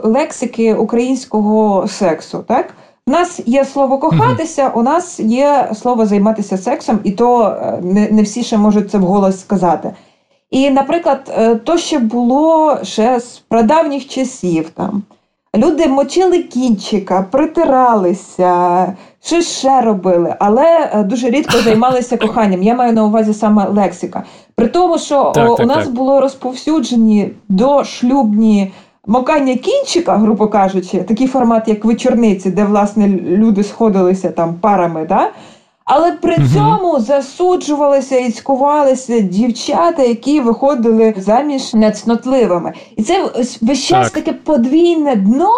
лексики 0.03 0.74
українського 0.74 1.88
сексу. 1.88 2.43
Так, 2.48 2.74
у 3.07 3.12
нас 3.12 3.41
є 3.45 3.65
слово 3.65 3.98
кохатися, 3.98 4.72
у 4.75 4.81
нас 4.83 5.19
є 5.19 5.72
слово 5.75 6.05
займатися 6.05 6.57
сексом, 6.57 7.00
і 7.03 7.12
то 7.12 7.43
е, 7.43 7.79
не, 7.83 8.10
не 8.12 8.22
всі 8.22 8.43
ще 8.43 8.57
можуть 8.57 8.91
це 8.91 8.98
вголос 8.98 9.39
сказати. 9.39 9.93
І, 10.51 10.69
наприклад, 10.69 11.33
е, 11.38 11.55
то, 11.55 11.77
що 11.77 12.00
було 12.00 12.77
ще 12.83 13.19
з 13.19 13.39
прадавніх 13.39 14.07
часів 14.07 14.69
там. 14.69 15.03
Люди 15.57 15.88
мочили 15.88 16.39
кінчика, 16.39 17.25
притиралися, 17.31 18.93
щось 19.24 19.57
ще 19.57 19.81
робили, 19.81 20.36
але 20.39 20.89
е, 20.93 21.03
дуже 21.03 21.29
рідко 21.29 21.57
займалися 21.63 22.17
коханням. 22.17 22.63
Я 22.63 22.75
маю 22.75 22.93
на 22.93 23.05
увазі 23.05 23.33
саме 23.33 23.67
лексика. 23.67 24.24
При 24.55 24.67
тому, 24.67 24.98
що 24.98 25.31
Так, 25.36 25.51
о, 25.51 25.55
так, 25.55 25.65
у 25.65 25.69
нас 25.69 25.86
так. 25.86 25.93
було 25.93 26.22
розповсюджені 26.22 27.31
дошлюбні 27.50 28.72
макання 29.07 29.55
кінчика, 29.55 30.17
грубо 30.17 30.48
кажучи, 30.48 30.98
такий 30.98 31.27
формат, 31.27 31.67
як 31.67 31.86
вечорниці, 31.86 32.51
де 32.51 32.65
власне 32.65 33.07
люди 33.07 33.63
сходилися 33.63 34.29
там 34.29 34.53
парами. 34.53 35.05
Да? 35.10 35.29
Але 35.85 36.11
при 36.11 36.35
угу. 36.35 36.45
цьому 36.53 36.99
засуджувалися 36.99 38.17
і 38.17 38.31
цькувалися 38.31 39.19
дівчата, 39.19 40.03
які 40.03 40.39
виходили 40.39 41.13
заміж 41.17 41.73
нецнотливими. 41.73 42.73
І 42.95 43.03
це 43.03 43.29
весь 43.61 43.83
час 43.83 44.11
Так. 44.11 44.23
таке 44.23 44.33
подвійне 44.33 45.15
дно. 45.15 45.51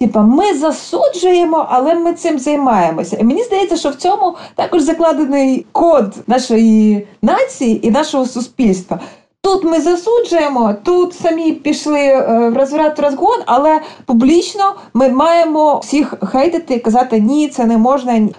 Типа, 0.00 0.22
ми 0.22 0.54
засуджуємо, 0.54 1.66
але 1.70 1.94
ми 1.94 2.12
цим 2.12 2.38
займаємося. 2.38 3.16
І 3.20 3.24
мені 3.24 3.42
здається, 3.42 3.76
що 3.76 3.90
в 3.90 3.94
цьому 3.94 4.36
також 4.54 4.82
закладений 4.82 5.66
код 5.72 6.14
нашої 6.26 7.06
нації 7.22 7.86
і 7.86 7.90
нашого 7.90 8.26
суспільства. 8.26 9.00
Тут 9.42 9.64
ми 9.64 9.80
засуджуємо, 9.80 10.74
тут 10.84 11.14
самі 11.14 11.52
пішли 11.52 12.00
е, 12.00 12.48
в 12.48 12.56
розврат 12.56 12.98
в 12.98 13.02
розгон, 13.02 13.38
але 13.46 13.80
публічно 14.06 14.74
ми 14.94 15.08
маємо 15.08 15.78
всіх 15.78 16.14
хейтити 16.22 16.78
казати 16.78 17.20
ні, 17.20 17.48
це 17.48 17.64
не 17.64 17.78
можна. 17.78 18.12
Е, 18.12 18.30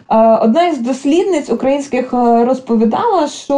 Одна 0.41 0.67
із 0.67 0.77
дослідниць 0.77 1.49
українських 1.49 2.13
е, 2.13 2.45
розповідала, 2.45 3.27
що 3.27 3.55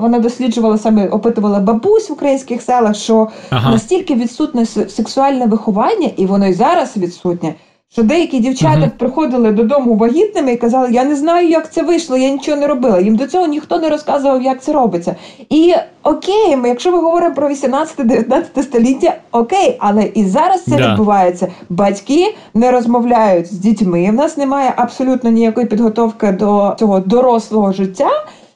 вона 0.00 0.18
досліджувала 0.18 0.78
саме 0.78 1.08
опитувала 1.08 1.58
бабусь 1.58 2.10
в 2.10 2.12
українських 2.12 2.62
селах, 2.62 2.96
що 2.96 3.28
Ага. 3.50 3.70
настільки 3.70 4.14
відсутне 4.14 4.66
сексуальне 4.66 5.46
виховання, 5.46 6.10
і 6.16 6.26
воно 6.26 6.46
й 6.46 6.52
зараз 6.52 6.96
відсутнє. 6.96 7.54
Що 7.92 8.02
деякі 8.02 8.38
дівчата 8.38 8.78
Мгм. 8.78 8.90
приходили 8.98 9.52
додому 9.52 9.94
вагітними 9.96 10.52
і 10.52 10.56
казали, 10.56 10.88
я 10.92 11.04
не 11.04 11.16
знаю, 11.16 11.48
як 11.48 11.72
це 11.72 11.82
вийшло, 11.82 12.16
я 12.16 12.30
нічого 12.30 12.56
не 12.56 12.66
робила. 12.66 13.00
Їм 13.00 13.16
до 13.16 13.26
цього 13.26 13.46
ніхто 13.46 13.78
не 13.78 13.88
розказував, 13.88 14.42
як 14.42 14.62
це 14.62 14.72
робиться. 14.72 15.16
І 15.48 15.74
окей, 16.02 16.56
ми, 16.56 16.68
якщо 16.68 16.92
ми 16.92 16.98
говоримо 17.00 17.34
про 17.34 17.48
18-19 17.48 18.62
століття, 18.62 19.14
окей, 19.32 19.76
але 19.80 20.04
і 20.14 20.24
зараз 20.24 20.64
це 20.64 20.76
Да. 20.76 20.90
відбувається. 20.90 21.48
Батьки 21.70 22.34
не 22.54 22.70
розмовляють 22.70 23.46
з 23.46 23.58
дітьми. 23.58 24.10
В 24.10 24.14
нас 24.14 24.36
немає 24.36 24.72
абсолютно 24.76 25.30
ніякої 25.30 25.66
підготовки 25.66 26.32
до 26.32 26.76
цього 26.78 27.00
дорослого 27.00 27.72
життя. 27.72 28.10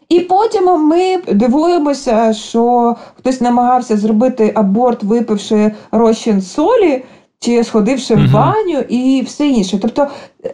І 0.08 0.20
потім 0.20 0.64
ми 0.64 1.16
дивуємося, 1.32 2.32
що 2.32 2.94
хтось 3.18 3.40
намагався 3.40 3.96
зробити 3.96 4.52
аборт, 4.54 5.02
випивши 5.02 5.72
розчин 5.92 6.42
солі, 6.42 7.02
чи 7.38 7.64
сходивши 7.64 8.14
угу. 8.14 8.22
в 8.24 8.32
баню 8.32 8.78
і 8.88 9.22
все 9.26 9.46
інше. 9.46 9.78
Тобто 9.82 10.06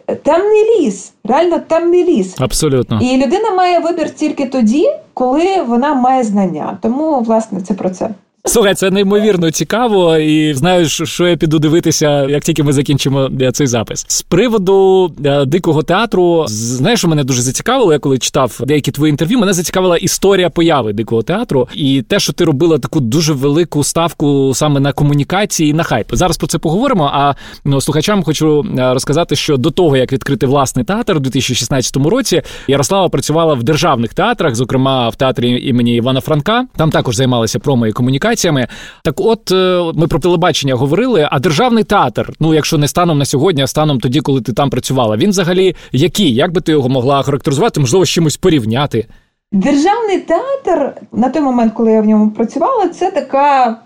е, 0.07 0.15
темний 0.15 0.79
ліс, 0.79 1.13
реально 1.23 1.59
темний 1.59 2.03
ліс. 2.03 2.35
Абсолютно. 2.39 2.99
І 3.01 3.17
людина 3.17 3.51
має 3.51 3.79
вибір 3.79 4.09
тільки 4.09 4.45
тоді, 4.45 4.89
коли 5.13 5.61
вона 5.61 5.93
має 5.93 6.23
знання. 6.23 6.77
Тому, 6.81 7.21
власне, 7.21 7.61
це 7.61 7.73
про 7.73 7.89
це. 7.89 8.09
Слухай, 8.45 8.75
це 8.75 8.91
неймовірно 8.91 9.51
цікаво, 9.51 10.17
і 10.17 10.53
знаю, 10.53 10.89
що 10.89 11.27
я 11.27 11.37
піду 11.37 11.59
дивитися, 11.59 12.25
як 12.29 12.43
тільки 12.43 12.63
ми 12.63 12.73
закінчимо 12.73 13.29
е, 13.41 13.51
цей 13.51 13.67
запис. 13.67 14.05
З 14.07 14.21
приводу 14.21 15.11
е, 15.25 15.45
дикого 15.45 15.83
театру, 15.83 16.45
знаєш, 16.47 16.99
що 16.99 17.07
мене 17.07 17.23
дуже 17.23 17.41
зацікавило. 17.41 17.93
Я 17.93 17.99
коли 17.99 18.17
читав 18.17 18.59
деякі 18.67 18.91
твої 18.91 19.09
інтерв'ю, 19.09 19.39
мене 19.39 19.53
зацікавила 19.53 19.97
історія 19.97 20.49
появи 20.49 20.93
дикого 20.93 21.21
театру 21.21 21.67
і 21.75 22.01
те, 22.01 22.19
що 22.19 22.33
ти 22.33 22.45
робила 22.45 22.77
таку 22.77 22.99
дуже 22.99 23.33
велику 23.33 23.83
ставку 23.83 24.51
саме 24.55 24.79
на 24.79 24.93
комунікації 24.93 25.69
і 25.69 25.73
на 25.73 25.83
хайп. 25.83 26.07
Зараз 26.11 26.37
про 26.37 26.47
це 26.47 26.57
поговоримо. 26.57 27.11
А 27.13 27.33
ну, 27.65 27.81
слухачам 27.81 28.23
хочу 28.23 28.65
е, 28.77 28.93
розказати, 28.93 29.35
що 29.35 29.57
до 29.57 29.71
того 29.71 29.97
як 29.97 30.13
відкрити 30.13 30.45
власний 30.45 30.85
театр 30.85 31.17
у 31.17 31.19
2016 31.19 31.97
році, 31.97 32.41
Ярослава 32.67 33.09
працювала 33.09 33.53
в 33.53 33.63
державних 33.63 34.13
театрах, 34.13 34.55
зокрема 34.55 35.09
в 35.09 35.15
театрі 35.15 35.67
імені 35.67 35.95
Івана 35.95 36.21
Франка. 36.21 36.65
Там 36.77 36.89
також 36.89 37.15
займалися 37.15 37.59
промо 37.59 37.87
і 37.87 37.91
комунікаціями. 38.31 38.67
Так, 39.03 39.19
от 39.19 39.51
е, 39.51 39.91
ми 39.95 40.07
про 40.07 40.19
телебачення 40.19 40.75
говорили. 40.75 41.27
А 41.31 41.39
державний 41.39 41.83
театр, 41.83 42.33
ну 42.39 42.53
якщо 42.53 42.77
не 42.77 42.87
станом 42.87 43.17
на 43.17 43.25
сьогодні, 43.25 43.61
а 43.61 43.67
станом 43.67 43.99
тоді, 43.99 44.21
коли 44.21 44.41
ти 44.41 44.53
там 44.53 44.69
працювала, 44.69 45.17
він 45.17 45.29
взагалі 45.29 45.75
який? 45.91 46.35
Як 46.35 46.51
би 46.51 46.61
ти 46.61 46.71
його 46.71 46.89
могла 46.89 47.23
характеризувати? 47.23 47.79
Можливо, 47.79 48.05
з 48.05 48.09
чимось 48.09 48.37
порівняти? 48.37 49.07
Державний 49.51 50.19
театр 50.19 50.93
на 51.11 51.29
той 51.29 51.41
момент, 51.41 51.73
коли 51.73 51.91
я 51.91 52.01
в 52.01 52.05
ньому 52.05 52.31
працювала, 52.31 52.87
це 52.87 53.11
така 53.11 53.77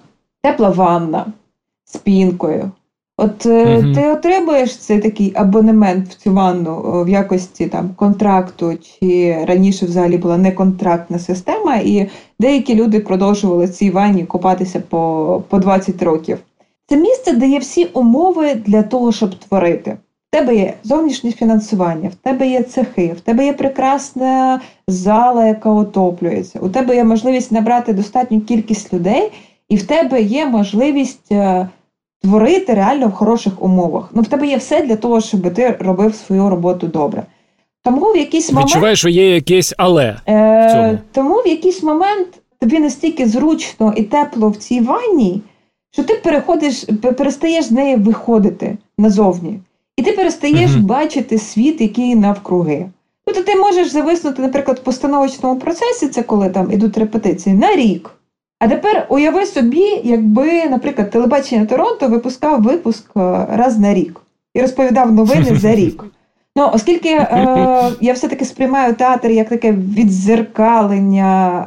тепла 0.44 0.70
ванна 0.70 1.26
з 1.86 1.98
пінкою. 1.98 2.72
От 3.18 3.46
Мгм. 3.46 3.94
ти 3.96 4.12
отримуєш 4.12 4.78
цей 4.78 5.00
такий 5.00 5.32
абонемент 5.36 6.10
в 6.10 6.16
цю 6.16 6.34
ванну 6.34 7.00
е, 7.02 7.04
в 7.04 7.10
якості 7.10 7.68
там 7.68 7.90
контракту, 7.96 8.74
чи 8.78 9.38
раніше 9.48 9.86
взагалі 9.86 10.18
була 10.18 10.38
неконтрактна 10.38 11.20
система, 11.20 11.76
і 11.76 12.10
деякі 12.40 12.76
люди 12.76 13.00
продовжували 13.00 13.68
цій 13.68 13.90
ванні 13.90 14.26
купатися 14.26 14.84
по, 14.90 15.44
по 15.50 15.60
20 15.60 16.04
років. 16.04 16.38
Це 16.88 16.98
місце 16.98 17.32
дає 17.32 17.60
всі 17.60 17.86
умови 17.86 18.56
для 18.66 18.84
того, 18.84 19.12
щоб 19.12 19.36
творити. 19.36 19.98
В 20.30 20.38
тебе 20.38 20.56
є 20.56 20.74
зовнішнє 20.84 21.32
фінансування, 21.32 22.10
в 22.10 22.16
тебе 22.16 22.48
є 22.48 22.64
цехи, 22.64 23.16
в 23.18 23.22
тебе 23.22 23.46
є 23.46 23.54
прекрасна 23.54 24.62
зала, 24.88 25.48
яка 25.48 25.70
отоплюється. 25.70 26.60
У 26.60 26.70
тебе 26.70 26.96
є 26.96 27.04
можливість 27.04 27.52
набрати 27.52 27.94
достатню 27.94 28.42
кількість 28.42 28.94
людей, 28.94 29.32
і 29.70 29.76
в 29.76 29.84
тебе 29.84 30.22
є 30.22 30.46
можливість 30.46 31.32
е, 31.32 31.68
творити 32.26 32.74
реально 32.74 33.08
в 33.08 33.12
хороших 33.12 33.64
умовах. 33.64 34.10
Ну, 34.14 34.22
в 34.22 34.28
тебе 34.28 34.48
є 34.48 34.58
все 34.58 34.82
для 34.82 34.96
того, 34.96 35.22
щоб 35.22 35.54
ти 35.54 35.78
робив 35.80 36.16
свою 36.16 36.50
роботу 36.50 36.88
добре. 36.88 37.24
Тому 37.84 38.06
в 38.06 38.18
якийсь 38.18 38.52
момент 38.52 38.70
Відчуваєш, 38.70 39.00
що 39.00 39.10
є 39.10 39.36
якесь 39.36 39.74
але. 39.78 40.18
Е, 40.28 40.70
цьому. 40.74 40.98
тому 41.12 41.36
в 41.36 41.48
якийсь 41.48 41.84
момент 41.84 42.28
тобі 42.60 42.80
настільки 42.80 43.26
зручно 43.28 43.94
і 43.98 44.04
тепло 44.04 44.50
в 44.50 44.56
цій 44.56 44.82
ванні, 44.82 45.42
що 45.92 46.04
ти 46.04 46.14
переходиш, 46.14 46.86
перестаєш 47.18 47.66
з 47.66 47.72
неї 47.72 47.96
виходити 47.96 48.78
назовні. 48.98 49.60
І 49.98 50.02
ти 50.02 50.12
перестаєш 50.12 50.72
Мгм. 50.72 50.86
бачити 50.86 51.38
світ, 51.38 51.82
який 51.82 52.16
навкруги. 52.16 52.86
Тобто 53.26 53.44
ти 53.44 53.56
можеш 53.56 53.92
зависнути, 53.92 54.42
наприклад, 54.42 54.78
в 54.80 54.84
постановочному 54.84 55.60
процесі, 55.60 56.08
це 56.08 56.24
коли 56.24 56.50
там 56.50 56.72
ідуть 56.72 56.98
репетиції, 56.98 57.56
на 57.56 57.76
рік. 57.76 58.12
А 58.60 58.68
тепер 58.68 59.06
уяви 59.10 59.46
собі, 59.46 60.02
якби, 60.04 60.66
наприклад, 60.70 61.10
телебачення 61.10 61.66
Торонто 61.66 62.08
випускав 62.08 62.62
випуск 62.62 63.06
е, 63.18 63.48
раз 63.50 63.80
на 63.80 63.94
рік 63.94 64.22
і 64.54 64.62
розповідав 64.62 65.12
новини 65.12 65.56
за 65.56 65.76
рік. 65.76 66.04
Ну, 66.58 66.70
оскільки 66.74 67.10
е, 67.10 67.92
я 68.02 68.14
все-таки 68.14 68.46
сприймаю 68.46 68.94
театр 68.94 69.32
як 69.32 69.50
таке 69.50 69.72
відзеркалення 69.72 71.60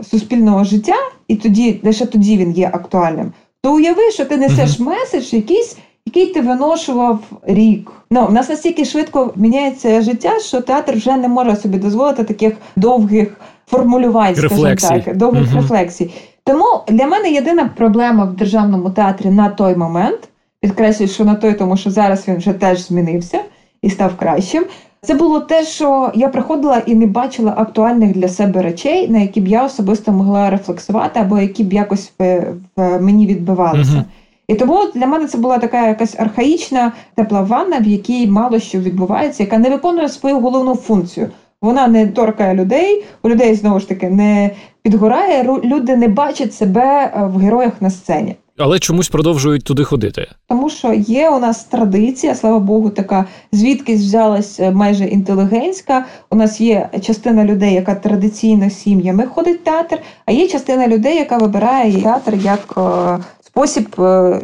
е, 0.00 0.04
суспільного 0.04 0.64
життя, 0.64 0.96
і 1.28 1.36
тоді 1.36 1.80
лише 1.82 2.06
тоді 2.06 2.36
він 2.36 2.52
є 2.52 2.70
актуальним, 2.72 3.32
то 3.62 3.74
уяви, 3.74 4.10
що 4.10 4.24
ти 4.24 4.36
несеш 4.36 4.78
меседж 4.78 5.34
якийсь, 5.34 5.76
який 6.06 6.26
ти 6.26 6.40
виношував 6.40 7.18
рік. 7.42 7.90
Ну, 8.10 8.26
в 8.26 8.32
нас 8.32 8.48
настільки 8.48 8.84
швидко 8.84 9.32
міняється 9.36 10.02
життя, 10.02 10.38
що 10.40 10.60
театр 10.60 10.92
вже 10.92 11.16
не 11.16 11.28
може 11.28 11.56
собі 11.56 11.78
дозволити 11.78 12.24
таких 12.24 12.54
довгих 12.76 13.40
формулювань, 13.66 14.34
скажімо 14.34 14.74
так, 15.04 15.16
довгих 15.16 15.54
рефлексій. 15.54 16.10
Тому 16.44 16.64
для 16.88 17.06
мене 17.06 17.30
єдина 17.30 17.70
проблема 17.76 18.24
в 18.24 18.32
державному 18.32 18.90
театрі 18.90 19.30
на 19.30 19.48
той 19.48 19.76
момент, 19.76 20.28
підкреслюю, 20.60 21.10
що 21.10 21.24
на 21.24 21.34
той, 21.34 21.54
тому 21.54 21.76
що 21.76 21.90
зараз 21.90 22.28
він 22.28 22.36
вже 22.36 22.52
теж 22.52 22.86
змінився 22.86 23.40
і 23.82 23.90
став 23.90 24.16
кращим. 24.16 24.64
Це 25.04 25.14
було 25.14 25.40
те, 25.40 25.64
що 25.64 26.12
я 26.14 26.28
приходила 26.28 26.82
і 26.86 26.94
не 26.94 27.06
бачила 27.06 27.54
актуальних 27.56 28.12
для 28.12 28.28
себе 28.28 28.62
речей, 28.62 29.08
на 29.08 29.18
які 29.18 29.40
б 29.40 29.48
я 29.48 29.64
особисто 29.64 30.12
могла 30.12 30.50
рефлексувати, 30.50 31.20
або 31.20 31.38
які 31.38 31.64
б 31.64 31.72
якось 31.72 32.12
в, 32.18 32.44
в 32.76 33.00
мені 33.00 33.26
відбивалися. 33.26 33.92
Мгм. 33.92 34.04
І 34.48 34.54
тому 34.54 34.78
для 34.94 35.06
мене 35.06 35.26
це 35.26 35.38
була 35.38 35.58
така 35.58 35.86
якась 35.86 36.20
архаїчна 36.20 36.92
тепла 37.14 37.40
ванна, 37.40 37.78
в 37.78 37.86
якій 37.86 38.26
мало 38.26 38.58
що 38.58 38.78
відбувається, 38.78 39.42
яка 39.42 39.58
не 39.58 39.70
виконує 39.70 40.08
свою 40.08 40.40
головну 40.40 40.74
функцію. 40.74 41.28
Вона 41.62 41.88
не 41.88 42.06
торкає 42.06 42.54
людей, 42.54 43.04
у 43.22 43.28
людей 43.28 43.54
знову 43.54 43.80
ж 43.80 43.88
таки 43.88 44.08
не 44.08 44.50
підгорає. 44.82 45.42
Люди 45.64 45.96
не 45.96 46.08
бачать 46.08 46.54
себе 46.54 47.04
е, 47.04 47.26
в 47.26 47.38
героях 47.38 47.72
на 47.80 47.90
сцені. 47.90 48.36
але 48.58 48.78
чомусь 48.78 49.08
продовжують 49.08 49.64
туди 49.64 49.84
ходити. 49.84 50.26
Тому 50.48 50.70
що 50.70 50.92
є 50.92 51.30
у 51.30 51.38
нас 51.38 51.64
традиція, 51.64 52.34
слава 52.34 52.58
Богу, 52.58 52.90
така 52.90 53.24
звідкись 53.52 54.00
взялась 54.00 54.60
е, 54.60 54.70
майже 54.70 55.04
інтелігентська. 55.04 56.04
У 56.30 56.36
нас 56.36 56.60
є 56.60 56.88
частина 57.02 57.44
людей, 57.44 57.74
яка 57.74 57.94
традиційно 57.94 58.70
сім'ями 58.70 59.26
ходить 59.26 59.60
в 59.60 59.64
театр, 59.64 59.98
а 60.26 60.32
є 60.32 60.48
частина 60.48 60.88
людей, 60.88 61.16
яка 61.16 61.38
вибирає 61.38 62.02
театр 62.02 62.34
як 62.34 62.74
е, 62.76 63.24
спосіб 63.46 63.96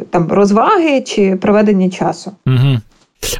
там 0.09 0.27
розваги 0.29 1.01
чи 1.01 1.35
проведення 1.35 1.89
часу. 1.89 2.31
Угу. 2.47 2.77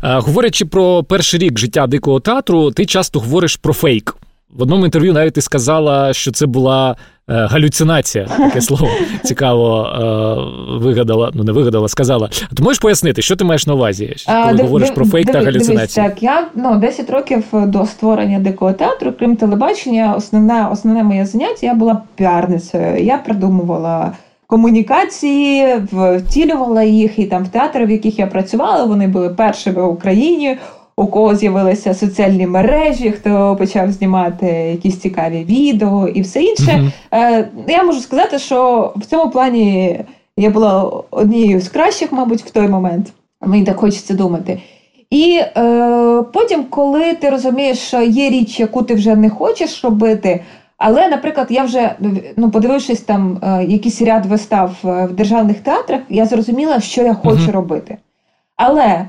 А, 0.01 0.19
говорячи 0.19 0.65
про 0.65 1.03
перший 1.03 1.39
рік 1.39 1.59
життя 1.59 1.87
дикого 1.87 2.19
театру, 2.19 2.71
ти 2.71 2.85
часто 2.85 3.19
говориш 3.19 3.55
про 3.55 3.73
фейк. 3.73 4.15
В 4.49 4.61
одному 4.61 4.85
інтерв'ю 4.85 5.13
навіть 5.13 5.33
ти 5.33 5.41
сказала, 5.41 6.13
що 6.13 6.31
це 6.31 6.45
була 6.45 6.95
е, 7.29 7.33
галюцинація. 7.33 8.25
Таке 8.25 8.61
слово 8.61 8.87
цікаво 9.23 9.85
е, 9.85 10.77
вигадала. 10.83 11.31
Ну 11.33 11.43
не 11.43 11.51
вигадала, 11.51 11.87
сказала. 11.87 12.29
Ти 12.55 12.63
можеш 12.63 12.79
пояснити, 12.79 13.21
що 13.21 13.35
ти 13.35 13.43
маєш 13.43 13.67
на 13.67 13.73
увазі, 13.73 14.15
коли 14.25 14.53
див- 14.53 14.65
говориш 14.65 14.87
див- 14.89 14.95
про 14.95 15.05
фейк 15.05 15.25
та 15.25 15.31
дивись, 15.31 15.45
галюцинацію? 15.45 16.05
Так, 16.05 16.23
я 16.23 16.47
ну 16.55 16.79
10 16.79 17.09
років 17.09 17.43
до 17.53 17.85
створення 17.85 18.39
дикого 18.39 18.73
театру, 18.73 19.13
крім 19.19 19.35
телебачення, 19.35 20.13
основне, 20.17 20.67
основне 20.71 21.03
моє 21.03 21.25
заняття 21.25 21.65
я 21.67 21.73
була 21.73 22.01
піарницею. 22.15 23.03
Я 23.03 23.17
придумувала 23.17 24.11
комунікації, 24.49 25.75
втілювала 25.91 26.83
їх 26.83 27.19
і 27.19 27.25
там 27.25 27.43
в 27.43 27.47
театрі, 27.47 27.85
в 27.85 27.91
яких 27.91 28.19
я 28.19 28.27
працювала, 28.27 28.83
вони 28.85 29.07
були 29.07 29.29
першими 29.29 29.83
в 29.83 29.89
Україні. 29.89 30.57
У 30.95 31.07
кого 31.07 31.35
з'явилися 31.35 31.93
соціальні 31.93 32.47
мережі, 32.47 33.11
хто 33.11 33.55
почав 33.55 33.91
знімати 33.91 34.45
якісь 34.45 34.99
цікаві 34.99 35.43
відео 35.43 36.07
і 36.07 36.21
все 36.21 36.43
інше. 36.43 36.91
Е, 37.13 37.49
я 37.67 37.83
можу 37.83 37.99
сказати, 37.99 38.39
що 38.39 38.91
в 38.95 39.05
цьому 39.05 39.31
плані 39.31 39.99
я 40.37 40.49
була 40.49 40.91
однією 41.11 41.61
з 41.61 41.69
кращих, 41.69 42.11
мабуть, 42.11 42.41
в 42.41 42.49
той 42.51 42.67
момент. 42.67 43.13
Мені 43.41 43.65
так 43.65 43.77
хочеться 43.77 44.13
думати. 44.13 44.61
І 45.09 45.41
е, 45.57 46.23
потім, 46.33 46.63
коли 46.63 47.13
ти 47.13 47.29
розумієш, 47.29 47.77
що 47.77 48.01
є 48.01 48.29
річ, 48.29 48.59
яку 48.59 48.83
ти 48.83 48.95
вже 48.95 49.15
не 49.15 49.29
хочеш 49.29 49.83
робити. 49.83 50.43
Але, 50.79 51.07
наприклад, 51.07 51.47
я 51.49 51.63
вже 51.63 51.95
ну, 52.37 52.51
подивившись 52.51 53.01
там 53.01 53.37
е, 53.43 53.65
якийсь 53.65 54.01
ряд 54.01 54.25
вистав 54.25 54.75
е, 54.85 55.05
в 55.05 55.11
державних 55.13 55.59
театрах, 55.59 56.01
я 56.09 56.25
зрозуміла, 56.25 56.79
що 56.79 57.03
я 57.03 57.13
хочу 57.13 57.43
Мгм. 57.43 57.51
робити. 57.51 57.97
Але 58.55 58.85
е, 58.85 59.07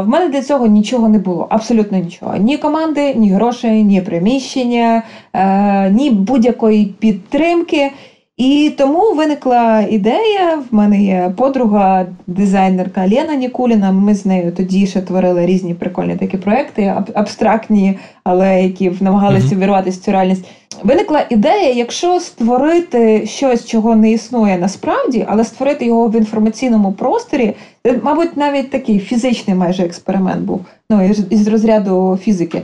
в 0.00 0.08
мене 0.08 0.28
для 0.28 0.42
цього 0.42 0.66
нічого 0.66 1.08
не 1.08 1.18
було, 1.18 1.46
абсолютно 1.50 1.98
нічого. 1.98 2.36
Ні 2.36 2.56
команди, 2.56 3.14
ні 3.14 3.30
грошей, 3.30 3.84
ні 3.84 4.00
приміщення, 4.00 5.02
е, 5.32 5.90
ні 5.90 6.10
будь-якої 6.10 6.84
підтримки. 6.84 7.92
І 8.40 8.72
тому 8.78 9.14
виникла 9.14 9.80
ідея. 9.90 10.62
В 10.70 10.74
мене 10.74 11.02
є 11.02 11.32
подруга, 11.36 12.06
дизайнерка 12.26 13.08
Лена 13.08 13.34
Нікуліна. 13.34 13.92
Ми 13.92 14.14
з 14.14 14.26
нею 14.26 14.52
тоді 14.52 14.86
ще 14.86 15.00
творили 15.00 15.46
різні 15.46 15.74
прикольні 15.74 16.16
такі 16.16 16.36
проекти, 16.36 16.82
аб- 16.82 17.10
абстрактні, 17.14 17.98
але 18.24 18.62
які 18.62 18.92
намагалися 19.00 19.46
Мгм. 19.46 19.56
увірватися 19.56 20.00
в 20.00 20.04
цю 20.04 20.12
реальність. 20.12 20.44
Виникла 20.82 21.24
ідея, 21.30 21.72
якщо 21.72 22.20
створити 22.20 23.26
щось, 23.26 23.66
чого 23.66 23.96
не 23.96 24.10
існує 24.10 24.58
насправді, 24.58 25.26
але 25.28 25.44
створити 25.44 25.86
його 25.86 26.08
в 26.08 26.16
інформаційному 26.16 26.92
просторі, 26.92 27.52
мабуть, 28.02 28.36
навіть 28.36 28.70
такий 28.70 28.98
фізичний 28.98 29.56
майже 29.56 29.82
експеримент 29.82 30.40
був 30.40 30.60
ну, 30.90 31.04
із 31.30 31.48
розряду 31.48 32.18
фізики. 32.22 32.62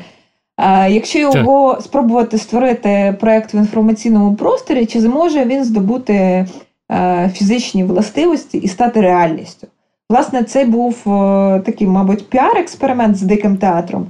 Якщо 0.88 1.18
його 1.18 1.78
спробувати 1.80 2.38
створити 2.38 3.16
проект 3.20 3.54
в 3.54 3.56
інформаційному 3.56 4.34
просторі, 4.34 4.86
чи 4.86 5.00
зможе 5.00 5.44
він 5.44 5.64
здобути 5.64 6.46
е, 6.92 7.30
фізичні 7.34 7.84
властивості 7.84 8.58
і 8.58 8.68
стати 8.68 9.00
реальністю? 9.00 9.66
Власне, 10.10 10.42
це 10.42 10.64
був 10.64 10.94
е, 11.06 11.60
такий, 11.60 11.86
мабуть, 11.86 12.30
піар-експеримент 12.30 13.14
з 13.14 13.22
диким 13.22 13.56
театром, 13.56 14.06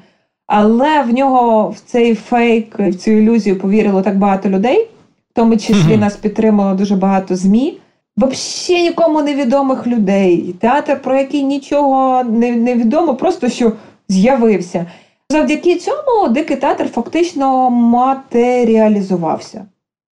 але 0.47 1.03
в 1.03 1.15
нього 1.15 1.69
в 1.69 1.81
цей 1.81 2.15
фейк, 2.15 2.79
в 2.79 2.95
цю 2.95 3.11
ілюзію 3.11 3.59
повірило 3.59 4.03
так 4.03 4.19
багато 4.19 4.49
людей, 4.49 4.89
в 5.31 5.35
тому 5.35 5.57
числі 5.57 5.91
Мгм. 5.93 6.01
нас 6.01 6.17
підтримало 6.17 6.75
дуже 6.75 6.97
багато 6.97 7.37
ЗМІ. 7.37 7.79
Взагалі 8.17 8.83
нікому 8.83 9.23
невідомих 9.23 9.87
людей. 9.87 10.55
Театр, 10.61 11.03
про 11.03 11.17
який 11.17 11.43
нічого 11.43 12.25
не 12.25 12.75
відомо, 12.75 13.15
просто 13.15 13.49
що 13.49 13.73
з'явився. 14.09 14.87
Завдяки 15.31 15.77
цьому 15.77 16.29
дикий 16.31 16.57
театр 16.57 16.89
фактично 16.89 17.71
матеріалізувався. 17.71 19.67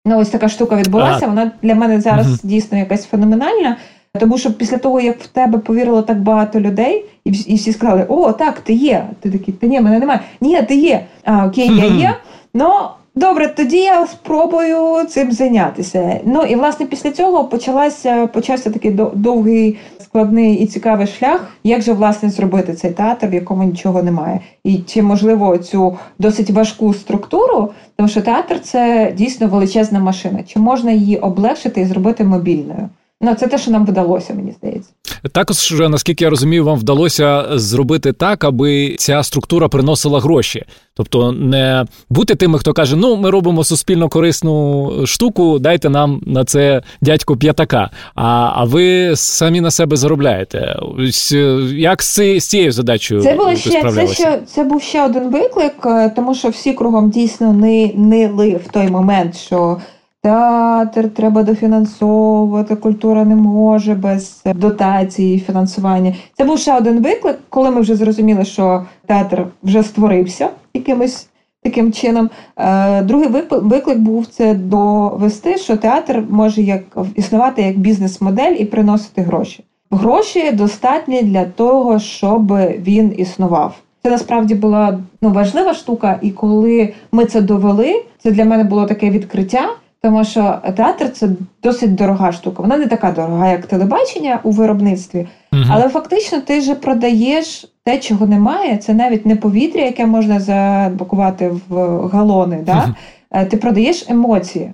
Ну, 0.05 0.19
ось 0.19 0.29
така 0.29 0.49
штука 0.49 0.75
відбулася. 0.75 1.27
Вона 1.27 1.51
для 1.61 1.75
мене 1.75 2.01
зараз 2.01 2.27
Мгм. 2.27 2.39
дійсно 2.43 2.77
якась 2.77 3.05
феноменальна. 3.05 3.77
Тому 4.19 4.37
що 4.37 4.53
після 4.53 4.77
того, 4.77 4.99
як 5.01 5.19
в 5.23 5.27
тебе 5.27 5.57
повірило 5.59 6.01
так 6.01 6.21
багато 6.21 6.59
людей, 6.59 7.05
і 7.25 7.31
всі, 7.31 7.51
і 7.51 7.55
всі 7.55 7.73
сказали: 7.73 8.05
О, 8.09 8.31
так, 8.31 8.59
ти 8.59 8.73
є. 8.73 9.07
Ти 9.19 9.31
такий, 9.31 9.53
та 9.53 9.67
ні, 9.67 9.81
мене 9.81 9.99
немає. 9.99 10.19
Ні, 10.41 10.61
ти 10.61 10.75
є. 10.75 11.05
А 11.23 11.45
окей, 11.45 11.67
я 11.77 11.85
є. 11.99 12.15
Ну 12.53 12.69
добре, 13.15 13.47
тоді 13.47 13.77
я 13.77 14.07
спробую 14.07 15.05
цим 15.05 15.31
зайнятися. 15.31 16.19
Ну 16.25 16.41
і 16.41 16.55
власне 16.55 16.85
після 16.85 17.11
цього 17.11 17.45
почалася 17.45 18.27
почався 18.27 18.69
такий 18.71 18.91
до- 18.91 19.11
довгий, 19.15 19.77
складний 19.99 20.55
і 20.55 20.67
цікавий 20.67 21.07
шлях, 21.07 21.47
як 21.63 21.81
же 21.81 21.93
власне 21.93 22.29
зробити 22.29 22.73
цей 22.73 22.91
театр, 22.91 23.27
в 23.27 23.33
якому 23.33 23.63
нічого 23.63 24.03
немає, 24.03 24.39
і 24.63 24.77
чи 24.77 25.01
можливо 25.01 25.57
цю 25.57 25.97
досить 26.19 26.49
важку 26.49 26.93
структуру, 26.93 27.69
тому 27.95 28.09
що 28.09 28.21
театр 28.21 28.59
це 28.61 29.13
дійсно 29.17 29.47
величезна 29.47 29.99
машина. 29.99 30.43
Чи 30.43 30.59
можна 30.59 30.91
її 30.91 31.17
облегшити 31.17 31.81
і 31.81 31.85
зробити 31.85 32.23
мобільною? 32.23 32.89
Ну, 33.21 33.35
це 33.35 33.47
те, 33.47 33.57
що 33.57 33.71
нам 33.71 33.85
вдалося, 33.85 34.33
мені 34.33 34.51
здається. 34.51 34.89
Також, 35.31 35.71
наскільки 35.89 36.23
я 36.23 36.29
розумію, 36.29 36.65
вам 36.65 36.79
вдалося 36.79 37.45
зробити 37.59 38.13
так, 38.13 38.43
аби 38.43 38.95
ця 38.99 39.23
структура 39.23 39.67
приносила 39.67 40.19
гроші. 40.19 40.63
Тобто 40.95 41.31
не 41.31 41.85
бути 42.09 42.35
тими, 42.35 42.59
хто 42.59 42.73
каже, 42.73 42.95
ну 42.95 43.15
ми 43.15 43.29
робимо 43.29 43.63
суспільно 43.63 44.09
корисну 44.09 44.91
штуку, 45.05 45.59
дайте 45.59 45.89
нам 45.89 46.21
на 46.25 46.45
це 46.45 46.81
дядько 47.01 47.37
п'ятака. 47.37 47.89
А 48.15 48.51
а 48.55 48.63
ви 48.63 49.15
самі 49.15 49.61
на 49.61 49.71
себе 49.71 49.97
заробляєте. 49.97 50.79
Ось 50.99 51.31
е, 51.31 51.59
як 51.73 52.03
з, 52.03 52.13
ці- 52.15 52.39
з 52.39 52.47
цією 52.47 52.71
задачею 52.71 53.21
Це 53.21 53.33
було 53.33 53.55
ще 53.55 53.91
це, 53.91 54.07
ще 54.07 54.39
це 54.47 54.63
був 54.63 54.81
ще 54.81 55.05
один 55.05 55.31
виклик, 55.31 55.73
е, 55.85 56.09
тому 56.15 56.35
що 56.35 56.49
всі 56.49 56.73
кругом 56.73 57.09
дійсно 57.09 57.53
не 57.53 57.91
нили 57.95 58.59
в 58.67 58.71
той 58.71 58.87
момент, 58.87 59.37
що 59.37 59.77
театр 60.23 61.09
треба 61.09 61.43
дофінансовувати, 61.43 62.75
культура 62.75 63.25
не 63.25 63.35
може 63.35 63.93
без 63.93 64.43
дотації, 64.55 65.39
фінансування. 65.39 66.15
Це 66.37 66.43
був 66.43 66.59
ще 66.59 66.77
один 66.77 67.03
виклик, 67.03 67.39
коли 67.49 67.71
ми 67.71 67.81
вже 67.81 67.95
зрозуміли, 67.95 68.45
що 68.45 68.85
театр 69.05 69.47
вже 69.63 69.83
створився 69.83 70.49
якимось. 70.73 71.27
Таким 71.63 71.93
чином, 71.93 72.29
Е, 72.57 73.01
другий 73.01 73.27
виклик 73.51 73.97
був 73.97 74.27
це 74.27 74.53
довести, 74.53 75.57
що 75.57 75.77
театр 75.77 76.23
може 76.29 76.61
як 76.61 76.83
існувати 77.15 77.61
як 77.61 77.79
бізнес-модель 77.79 78.55
і 78.59 78.65
приносити 78.65 79.21
гроші. 79.21 79.63
Гроші 79.91 80.51
достатні 80.51 81.23
для 81.23 81.45
того, 81.45 81.99
щоб 81.99 82.57
він 82.57 83.15
існував. 83.17 83.75
Це 84.03 84.09
насправді 84.09 84.55
була 84.55 84.99
ну, 85.21 85.29
важлива 85.29 85.73
штука, 85.73 86.19
і 86.21 86.31
коли 86.31 86.93
ми 87.11 87.25
це 87.25 87.41
довели, 87.41 88.03
це 88.23 88.31
для 88.31 88.45
мене 88.45 88.63
було 88.63 88.85
таке 88.85 89.09
відкриття, 89.09 89.69
тому 90.03 90.23
що 90.25 90.55
театр 90.77 91.11
це 91.11 91.29
досить 91.63 91.95
дорога 91.95 92.31
штука. 92.31 92.61
Вона 92.61 92.77
не 92.77 92.87
така 92.87 93.11
дорога, 93.11 93.51
як 93.51 93.65
телебачення 93.65 94.39
у 94.43 94.51
виробництві, 94.51 95.27
Мгм. 95.51 95.65
але 95.71 95.89
фактично 95.89 96.41
ти 96.41 96.61
же 96.61 96.75
продаєш 96.75 97.65
те, 97.83 97.97
чого 97.97 98.27
немає. 98.27 98.77
Це 98.77 98.93
навіть 98.93 99.25
не 99.25 99.35
повітря, 99.35 99.81
яке 99.83 100.05
можна 100.05 100.39
запакувати 100.39 101.51
в 101.69 102.07
галони. 102.07 102.63
Да? 102.65 102.95
Е, 103.31 103.45
Ти 103.45 103.57
продаєш 103.57 104.09
емоції. 104.09 104.71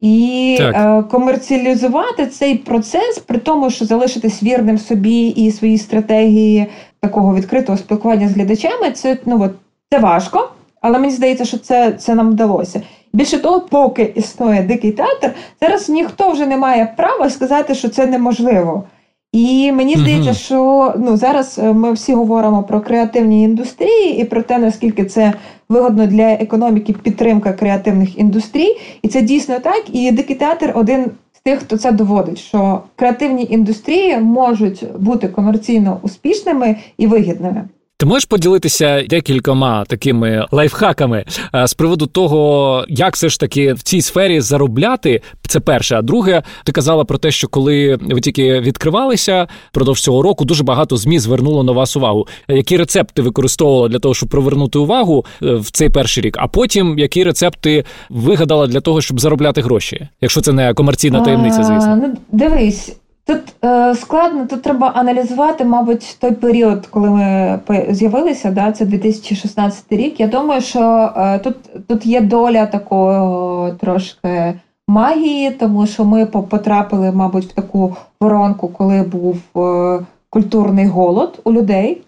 І 0.00 0.56
Так. 0.58 0.76
е, 0.76 1.02
комерціалізувати 1.10 2.26
цей 2.26 2.54
процес, 2.54 3.18
при 3.18 3.38
тому, 3.38 3.70
що 3.70 3.84
залишитись 3.84 4.42
вірним 4.42 4.78
собі 4.78 5.26
і 5.28 5.50
своїй 5.50 5.78
стратегії 5.78 6.66
такого 7.00 7.34
відкритого 7.34 7.78
спілкування 7.78 8.28
з 8.28 8.32
глядачами, 8.32 8.90
це 8.90 9.16
ну 9.26 9.42
от 9.42 9.52
це 9.90 9.98
важко, 9.98 10.50
але 10.80 10.98
мені 10.98 11.12
здається, 11.12 11.44
що 11.44 11.58
це, 11.58 11.92
це 11.92 12.14
нам 12.14 12.30
вдалося. 12.30 12.82
Більше 13.12 13.38
того, 13.38 13.60
поки 13.60 14.12
існує 14.14 14.62
дикий 14.62 14.92
театр, 14.92 15.34
зараз 15.60 15.88
ніхто 15.88 16.30
вже 16.30 16.46
не 16.46 16.56
має 16.56 16.94
права 16.96 17.30
сказати, 17.30 17.74
що 17.74 17.88
це 17.88 18.06
неможливо. 18.06 18.84
І 19.32 19.72
мені 19.72 19.96
здається, 19.96 20.34
що 20.34 20.92
ну 20.98 21.16
зараз 21.16 21.58
е, 21.58 21.72
ми 21.72 21.92
всі 21.92 22.14
говоримо 22.14 22.62
про 22.62 22.80
креативні 22.80 23.42
індустрії 23.42 24.20
і 24.20 24.24
про 24.24 24.42
те, 24.42 24.58
наскільки 24.58 25.04
це 25.04 25.32
вигодно 25.68 26.06
для 26.06 26.32
економіки 26.32 26.92
підтримка 26.92 27.52
креативних 27.52 28.18
індустрій, 28.18 28.76
і 29.02 29.08
це 29.08 29.22
дійсно 29.22 29.58
так. 29.58 29.84
І 29.92 30.10
дикий 30.10 30.36
театр 30.36 30.72
один 30.74 31.10
з 31.32 31.40
тих, 31.40 31.58
хто 31.58 31.76
це 31.78 31.92
доводить, 31.92 32.38
що 32.38 32.80
креативні 32.96 33.46
індустрії 33.50 34.18
можуть 34.18 34.84
бути 34.98 35.28
комерційно 35.28 36.00
успішними 36.02 36.76
і 36.98 37.06
вигідними. 37.06 37.68
Ти 38.00 38.06
можеш 38.06 38.24
поділитися 38.24 39.02
декількома 39.08 39.84
такими 39.84 40.46
лайфхаками 40.52 41.24
е, 41.54 41.66
з 41.66 41.74
приводу 41.74 42.06
того, 42.06 42.84
як 42.88 43.14
все 43.14 43.28
ж 43.28 43.40
таки 43.40 43.72
в 43.72 43.82
цій 43.82 44.02
сфері 44.02 44.40
заробляти? 44.40 45.20
Це 45.46 45.60
перше. 45.60 45.96
А 45.96 46.02
друге, 46.02 46.42
ти 46.64 46.72
казала 46.72 47.04
про 47.04 47.18
те, 47.18 47.30
що 47.30 47.48
коли 47.48 47.98
ви 48.02 48.20
тільки 48.20 48.60
відкривалися 48.60 49.46
продовж 49.72 50.00
цього 50.00 50.22
року, 50.22 50.44
дуже 50.44 50.64
багато 50.64 50.96
змі 50.96 51.18
звернуло 51.18 51.62
на 51.62 51.72
вас 51.72 51.96
увагу. 51.96 52.26
Які 52.48 52.76
рецепти 52.76 53.22
використовувала 53.22 53.88
для 53.88 53.98
того, 53.98 54.14
щоб 54.14 54.28
привернути 54.28 54.78
увагу 54.78 55.24
е, 55.42 55.54
в 55.54 55.70
цей 55.70 55.88
перший 55.88 56.24
рік? 56.24 56.36
А 56.40 56.46
потім 56.46 56.98
які 56.98 57.24
рецепти 57.24 57.84
вигадала 58.10 58.66
для 58.66 58.80
того, 58.80 59.00
щоб 59.00 59.20
заробляти 59.20 59.60
гроші, 59.60 60.08
якщо 60.20 60.40
це 60.40 60.52
не 60.52 60.74
комерційна 60.74 61.20
таємниця, 61.20 61.62
звісно. 61.62 61.92
А, 61.92 61.96
ну, 61.96 62.16
дивись. 62.32 62.99
Тут 63.30 63.64
е, 63.64 63.94
складно, 63.94 64.46
тут 64.46 64.62
треба 64.62 64.88
аналізувати, 64.88 65.64
мабуть, 65.64 66.16
той 66.20 66.32
період, 66.32 66.86
коли 66.86 67.10
ми 67.10 67.60
з'явилися, 67.90 68.50
да, 68.50 68.72
це 68.72 68.84
2016 68.84 69.84
рік. 69.92 70.20
Я 70.20 70.26
думаю, 70.26 70.60
що 70.60 71.12
е, 71.16 71.38
тут 71.38 71.56
тут 71.86 72.06
є 72.06 72.20
доля 72.20 72.66
такого 72.66 73.70
трошки 73.80 74.54
магії, 74.88 75.50
тому 75.50 75.86
що 75.86 76.04
ми 76.04 76.26
потрапили, 76.26 77.12
мабуть, 77.12 77.44
в 77.44 77.52
таку 77.52 77.96
воронку, 78.20 78.68
коли 78.68 79.02
був 79.02 79.36
е, 79.56 80.00
культурний 80.30 80.86
голод 80.86 81.40
у 81.44 81.52
людей. 81.52 82.02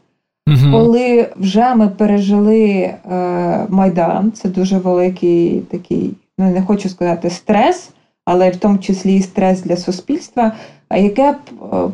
Угу. 0.48 0.72
Коли 0.72 1.28
вже 1.36 1.74
ми 1.74 1.88
пережили 1.88 2.60
е, 2.70 2.96
Майдан, 3.68 4.32
це 4.32 4.48
дуже 4.48 4.78
великий 4.78 5.60
такий, 5.60 6.14
ну 6.38 6.50
не 6.50 6.62
хочу 6.62 6.88
сказати, 6.88 7.30
стрес, 7.30 7.90
але 8.24 8.50
в 8.50 8.56
тому 8.56 8.78
числі 8.78 9.16
і 9.16 9.22
стрес 9.22 9.62
для 9.62 9.76
суспільства 9.76 10.52
яке 10.96 11.30
е, 11.30 11.36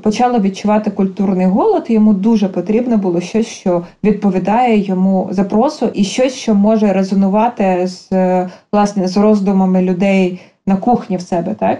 почало 0.03 0.39
відчувати 0.39 0.91
культурний 0.91 1.47
голод, 1.47 1.85
йому 1.89 2.15
дуже 2.15 2.49
потрібно 2.49 2.97
було 2.97 3.21
щось, 3.21 3.47
що 3.47 3.83
відповідає 4.05 4.79
йому 4.79 5.29
запросу, 5.31 5.91
і 5.95 6.05
щось, 6.05 6.35
що 6.35 6.55
може 6.55 6.93
резонувати 6.93 7.87
з 7.87 8.13
е, 8.13 8.51
власне 8.73 9.09
з 9.09 9.17
роздумами 9.17 9.83
людей 9.83 10.41
на 10.67 10.77
кухні 10.77 11.17
в 11.17 11.21
себе, 11.21 11.55
так. 11.55 11.79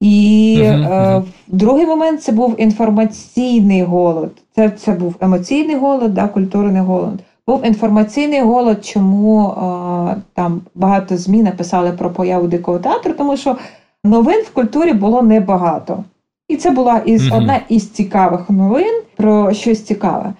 І 0.00 0.58
uh-huh, 0.62 0.88
uh-huh. 0.88 1.18
Е, 1.18 1.24
другий 1.48 1.86
момент 1.86 2.22
це 2.22 2.32
був 2.32 2.60
інформаційний 2.60 3.82
голод. 3.82 4.30
Це 4.54 4.70
це 4.70 4.92
був 4.92 5.14
емоційний 5.20 5.76
голод, 5.76 6.14
да, 6.14 6.28
культурний 6.28 6.82
голод. 6.82 7.20
Був 7.46 7.66
інформаційний 7.66 8.40
голод, 8.40 8.84
чому 8.84 9.48
е, 9.48 10.16
там 10.34 10.60
багато 10.74 11.16
ЗМІ 11.16 11.42
написали 11.42 11.92
про 11.92 12.10
появу 12.10 12.46
дикого 12.46 12.78
театру, 12.78 13.12
тому 13.12 13.36
що 13.36 13.56
новин 14.04 14.42
в 14.46 14.50
культурі 14.50 14.92
було 14.92 15.22
небагато. 15.22 16.04
І 16.48 16.56
це 16.56 16.70
була 16.70 17.02
із 17.06 17.22
mm-hmm. 17.22 17.36
одна 17.36 17.60
із 17.68 17.90
цікавих 17.90 18.50
новин 18.50 19.02
про 19.16 19.52
щось 19.52 19.82
цікаве. 19.82 20.32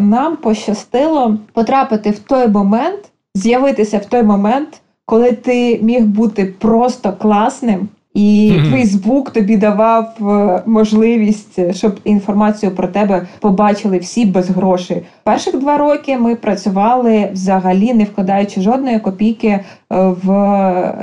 Нам 0.00 0.36
пощастило 0.36 1.38
потрапити 1.52 2.10
в 2.10 2.18
той 2.18 2.48
момент, 2.48 3.00
з'явитися 3.34 3.98
в 3.98 4.04
той 4.04 4.22
момент, 4.22 4.68
коли 5.04 5.32
ти 5.32 5.78
міг 5.82 6.04
бути 6.04 6.54
просто 6.58 7.12
класним, 7.12 7.88
і 8.14 8.52
mm-hmm. 8.52 8.70
Фейсбук 8.70 9.30
тобі 9.30 9.56
давав 9.56 10.16
е, 10.20 10.62
можливість, 10.66 11.74
щоб 11.76 12.00
інформацію 12.04 12.74
про 12.74 12.88
тебе 12.88 13.26
побачили 13.40 13.98
всі 13.98 14.26
без 14.26 14.50
грошей. 14.50 15.02
Перших 15.22 15.58
два 15.58 15.78
роки 15.78 16.18
ми 16.18 16.34
працювали 16.34 17.28
взагалі, 17.32 17.94
не 17.94 18.04
вкладаючи 18.04 18.60
жодної 18.60 18.98
копійки 18.98 19.48
е, 19.48 19.64
в 19.90 20.28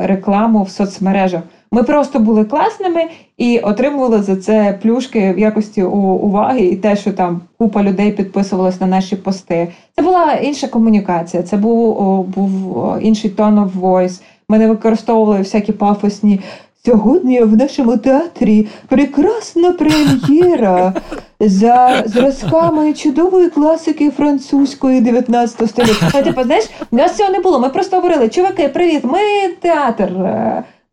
рекламу 0.03 0.63
в 0.63 0.69
соцмережах. 0.69 1.41
Ми 1.73 1.83
просто 1.83 2.19
були 2.19 2.45
класними 2.45 3.05
і 3.37 3.59
отримували 3.59 4.21
за 4.21 4.35
це 4.35 4.79
плюшки 4.81 5.33
в 5.33 5.39
якості 5.39 5.83
уваги, 5.83 6.59
і 6.59 6.75
те, 6.75 6.95
що 6.95 7.11
там 7.11 7.41
купа 7.57 7.83
людей 7.83 8.11
підписувалась 8.11 8.81
на 8.81 8.87
наші 8.87 9.15
пости. 9.15 9.67
Це 9.95 10.01
була 10.01 10.33
інша 10.33 10.67
комунікація, 10.67 11.43
це 11.43 11.57
був 11.57 12.23
був 12.23 12.83
інший 13.01 13.29
тон 13.29 13.59
of 13.59 13.71
voice. 13.81 14.21
Ми 14.49 14.57
не 14.57 14.67
використовували 14.67 15.39
всякі 15.39 15.71
пафосні. 15.71 16.39
Сьогодні 16.85 17.41
в 17.41 17.57
нашому 17.57 17.97
театрі 17.97 18.67
прекрасна 18.87 19.71
прем'єра 19.71 20.93
за 21.39 22.03
зразками 22.05 22.93
чудової 22.93 23.49
класики 23.49 24.09
французької 24.09 25.01
19 25.01 25.69
століття. 25.69 26.21
Типу, 26.21 26.43
знаєш, 26.43 26.65
у 26.91 26.95
нас 26.95 27.17
цього 27.17 27.29
не 27.29 27.39
було. 27.39 27.59
Ми 27.59 27.69
просто 27.69 27.95
говорили, 27.95 28.29
чуваки, 28.29 28.67
привіт, 28.67 29.03
ми 29.03 29.19
театр. 29.61 30.11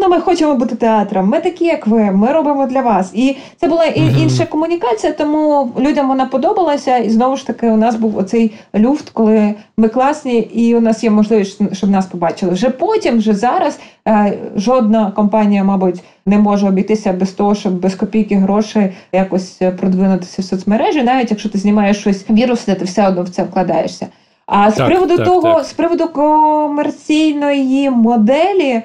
Ну, 0.00 0.08
ми 0.08 0.20
хочемо 0.20 0.54
бути 0.54 0.74
театром. 0.74 1.28
Ми 1.28 1.40
такі, 1.40 1.64
як 1.64 1.86
ви, 1.86 2.10
ми 2.10 2.32
робимо 2.32 2.66
для 2.66 2.80
вас. 2.80 3.10
І 3.14 3.36
це 3.56 3.68
була 3.68 3.84
і 3.84 4.00
інша 4.22 4.46
комунікація, 4.46 5.12
тому 5.12 5.70
людям 5.78 6.08
вона 6.08 6.26
подобалася. 6.26 6.96
І 6.96 7.10
знову 7.10 7.36
ж 7.36 7.46
таки, 7.46 7.70
у 7.70 7.76
нас 7.76 7.96
був 7.96 8.16
оцей 8.18 8.54
люфт, 8.74 9.10
коли 9.10 9.54
ми 9.76 9.88
класні, 9.88 10.38
і 10.38 10.76
у 10.76 10.80
нас 10.80 11.04
є 11.04 11.10
можливість, 11.10 11.76
щоб 11.76 11.90
нас 11.90 12.06
побачили. 12.06 12.52
Вже 12.52 12.70
потім, 12.70 13.18
вже 13.18 13.34
зараз, 13.34 13.78
е, 14.08 14.38
жодна 14.56 15.10
компанія, 15.16 15.64
мабуть, 15.64 16.00
не 16.26 16.38
може 16.38 16.68
обійтися 16.68 17.12
без 17.12 17.30
того, 17.30 17.54
щоб 17.54 17.80
без 17.80 17.94
копійки 17.94 18.34
грошей 18.34 18.92
якось 19.12 19.60
продвинутися 19.80 20.42
в 20.42 20.44
соцмережі, 20.44 21.02
навіть 21.02 21.30
якщо 21.30 21.48
ти 21.48 21.58
знімаєш 21.58 21.98
щось 21.98 22.30
вірусне, 22.30 22.74
ти 22.74 22.84
все 22.84 23.08
одно 23.08 23.22
в 23.22 23.28
це 23.28 23.42
вкладаєшся. 23.42 24.06
А 24.46 24.70
з 24.70 24.74
так, 24.74 24.86
приводу 24.86 25.16
так, 25.16 25.26
того, 25.26 25.54
так. 25.54 25.64
з 25.64 25.72
приводу 25.72 26.08
комерційної 26.08 27.90
моделі. 27.90 28.82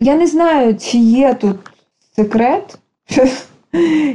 Я 0.00 0.14
не 0.14 0.26
знаю, 0.26 0.76
чи 0.80 0.98
є 0.98 1.34
тут 1.40 1.56
секрет. 2.16 2.78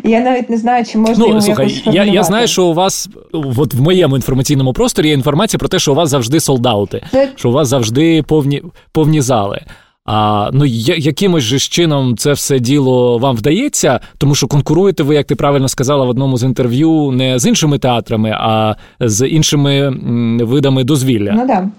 Я 0.04 0.20
навіть 0.20 0.50
не 0.50 0.58
знаю, 0.58 0.86
чи 0.86 0.98
можна. 0.98 1.26
Ну, 1.28 1.42
слухай, 1.42 1.84
я 1.86 2.04
я 2.04 2.24
знаю, 2.24 2.48
що 2.48 2.66
у 2.66 2.74
вас 2.74 3.10
от 3.58 3.74
в 3.74 3.82
моєму 3.82 4.16
інформаційному 4.16 4.74
просторі 4.74 5.08
є 5.08 5.14
інформація 5.14 5.60
про 5.60 5.68
те, 5.68 5.80
що 5.80 5.92
у 5.92 5.96
вас 5.96 6.10
завжди 6.10 6.40
солдаути, 6.40 7.02
це... 7.12 7.30
що 7.36 7.50
у 7.50 7.52
вас 7.52 7.68
завжди 7.68 8.24
повні 8.24 8.64
повні 8.92 9.22
зали. 9.22 9.62
А 10.06 10.50
ну 10.54 10.66
я, 10.66 10.96
якимось 10.96 11.44
же 11.44 11.60
чином 11.60 12.18
це 12.18 12.34
все 12.34 12.60
діло 12.60 13.18
вам 13.18 13.36
вдається, 13.36 14.00
тому 14.18 14.36
що 14.36 14.48
конкуруєте 14.48 15.04
ви, 15.04 15.16
як 15.16 15.28
ти 15.28 15.36
правильно 15.36 15.68
сказала 15.68 16.06
в 16.06 16.10
одному 16.10 16.38
з 16.38 16.44
інтерв'ю, 16.44 17.12
не 17.12 17.40
з 17.40 17.46
іншими 17.46 17.78
театрами, 17.80 18.32
а 18.40 18.76
з 19.00 19.28
іншими 19.28 19.80
м, 19.80 20.40
видами 20.44 20.84
дозвілля. 20.84 21.32
Ну 21.36 21.48
да. 21.48 21.70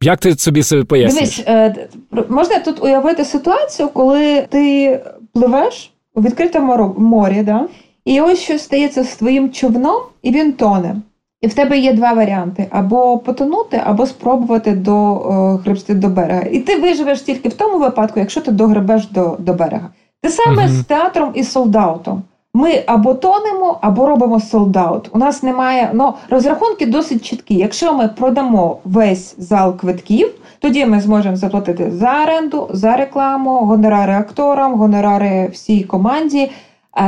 Як 0.00 0.20
ти 0.20 0.36
собі 0.36 0.62
себе 0.62 0.84
пояснюєш? 0.84 1.36
Дивись, 1.36 1.44
е, 1.48 1.88
можна 2.28 2.58
тут 2.58 2.84
уявити 2.84 3.24
ситуацію, 3.24 3.88
коли 3.88 4.42
ти 4.50 5.00
пливеш 5.32 5.92
у 6.14 6.22
відкритому 6.22 6.94
морі, 6.98 7.42
да? 7.42 7.66
і 8.04 8.20
ось 8.20 8.38
що 8.38 8.58
стається 8.58 9.04
з 9.04 9.16
твоїм 9.16 9.50
човном, 9.50 10.02
і 10.22 10.30
він 10.30 10.52
тоне. 10.52 10.96
І 11.40 11.46
в 11.46 11.54
тебе 11.54 11.78
є 11.78 11.92
два 11.92 12.12
варіанти: 12.12 12.66
або 12.70 13.18
потонути, 13.18 13.82
або 13.84 14.06
спробувати 14.06 14.72
догребсти 14.72 15.94
до 15.94 16.08
берега. 16.08 16.42
І 16.42 16.58
ти 16.58 16.76
виживеш 16.76 17.20
тільки 17.20 17.48
в 17.48 17.54
тому 17.54 17.78
випадку, 17.78 18.20
якщо 18.20 18.40
ти 18.40 18.52
догребеш 18.52 19.06
до 19.06 19.36
до 19.38 19.54
берега. 19.54 19.88
Те 20.22 20.30
саме 20.30 20.62
uh 20.62 20.68
з 20.68 20.84
театром 20.84 21.30
і 21.34 21.44
солдаутом. 21.44 22.22
Ми 22.56 22.82
або 22.86 23.14
тонемо, 23.14 23.78
або 23.80 24.06
робимо 24.06 24.40
солдаут. 24.40 25.10
У 25.12 25.18
нас 25.18 25.42
немає 25.42 25.90
ну, 25.94 26.14
розрахунки 26.30 26.86
досить 26.86 27.24
чіткі. 27.24 27.54
Якщо 27.54 27.94
ми 27.94 28.08
продамо 28.08 28.78
весь 28.84 29.34
зал 29.38 29.76
квитків, 29.76 30.30
тоді 30.58 30.86
ми 30.86 31.00
зможемо 31.00 31.36
заплатити 31.36 31.90
за 31.90 32.22
оренду, 32.22 32.68
за 32.72 32.96
рекламу, 32.96 33.58
гонорари 33.58 34.12
акторам, 34.12 34.74
гонорари 34.74 35.48
всій 35.52 35.84
команді, 35.84 36.50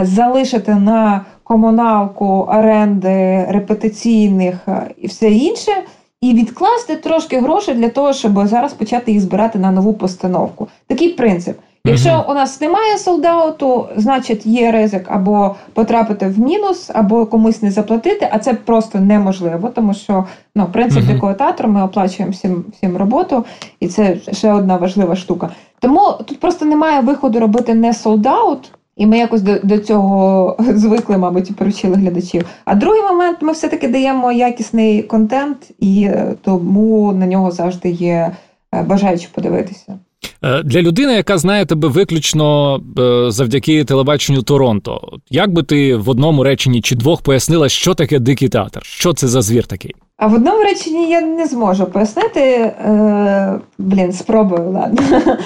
залишити 0.03 0.75
на 0.75 1.25
комуналку 1.43 2.27
оренди 2.27 3.47
репетиційних 3.49 4.69
і 4.97 5.07
все 5.07 5.31
інше. 5.31 5.73
І 6.21 6.35
відкласти 6.35 6.97
трошки 6.97 7.41
грошей 7.41 7.75
для 7.75 7.89
того, 7.89 8.13
щоб 8.13 8.47
зараз 8.47 8.73
почати 8.73 9.13
їх 9.13 9.21
збирати 9.21 9.59
на 9.59 9.71
нову 9.71 9.95
постановку. 9.95 10.69
Такий 10.87 11.09
принцип. 11.09 11.59
Якщо 11.87 12.25
у 12.29 12.35
нас 12.35 12.61
немає 12.61 12.99
солдауту, 12.99 13.89
значить 13.97 14.47
є 14.47 14.73
ризик 14.73 15.05
або 15.09 15.55
потрапити 15.73 16.27
в 16.27 16.39
мінус, 16.39 16.91
або 16.95 17.27
комусь 17.27 17.63
не 17.63 17.71
заплатити, 17.71 18.29
а 18.33 18.39
це 18.39 18.55
просто 18.55 19.01
неможливо, 19.01 19.69
тому 19.69 19.95
що 19.95 20.25
ну, 20.55 20.67
принцип 20.73 21.03
uh-huh. 21.03 21.13
дикого 21.13 21.35
театру 21.35 21.69
ми 21.69 21.83
оплачуємо 21.83 22.33
всім 22.33 22.65
всім 22.73 22.97
роботу, 22.97 23.45
і 23.81 23.89
це 23.89 24.17
ще 24.33 24.53
одна 24.53 24.77
важлива 24.77 25.17
штука. 25.17 25.51
Тому 25.79 26.01
тут 26.27 26.41
просто 26.41 26.65
немає 26.65 27.01
виходу 27.01 27.41
робити 27.41 27.75
не 27.75 27.95
солдаут. 27.95 28.73
І 28.97 29.07
ми 29.07 29.19
якось 29.19 29.43
до 29.43 29.59
до 29.59 29.79
цього 29.79 30.57
звикли, 30.75 31.19
мабуть, 31.19 31.51
і 31.51 31.53
поручили 31.53 31.97
глядачів. 31.97 32.47
А 32.65 32.75
другий 32.75 33.03
момент 33.03 33.39
ми 33.41 33.53
все-таки 33.53 33.89
даємо 33.89 34.33
якісний 34.33 35.03
контент, 35.03 35.71
і 35.81 36.03
е, 36.03 36.35
тому 36.43 37.13
на 37.13 37.27
нього 37.27 37.51
завжди 37.51 37.91
є 37.91 38.33
е, 38.75 38.83
бажаючи 38.83 39.29
подивитися. 39.35 39.99
Е, 40.43 40.63
для 40.63 40.83
людини, 40.83 41.13
яка 41.13 41.39
знає 41.39 41.67
тебе 41.67 41.89
виключно 41.89 42.81
е, 42.99 43.31
завдяки 43.31 43.85
телебаченню 43.85 44.43
Торонто, 44.43 45.19
як 45.31 45.53
би 45.53 45.63
ти 45.63 45.97
в 45.97 46.09
одному 46.09 46.45
реченні 46.45 46.81
чи 46.81 46.95
двох 46.95 47.23
пояснила, 47.23 47.69
що 47.69 47.95
таке 47.95 48.19
дикий 48.19 48.49
театр? 48.49 48.81
Що 48.85 49.13
це 49.13 49.29
за 49.29 49.43
звір 49.43 49.67
такий? 49.67 49.95
А 50.19 50.27
в 50.27 50.35
одному 50.35 50.63
реченні 50.63 51.11
я 51.11 51.21
не 51.21 51.47
зможу 51.47 51.87
пояснити. 51.87 52.41
Е, 52.41 53.61
Блін, 53.79 54.13
спробую, 54.13 54.71
ладно. 54.71 55.03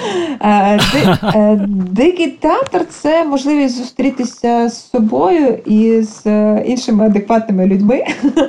Е, 0.43 0.79
е, 1.23 1.59
Дикий 1.91 2.27
театр 2.27 2.85
це 2.89 3.23
можливість 3.23 3.77
зустрітися 3.77 4.69
з 4.69 4.89
собою 4.89 5.59
і 5.65 6.01
з 6.01 6.25
е, 6.25 6.63
іншими 6.67 7.05
адекватними 7.05 7.65
людьми. 7.65 8.03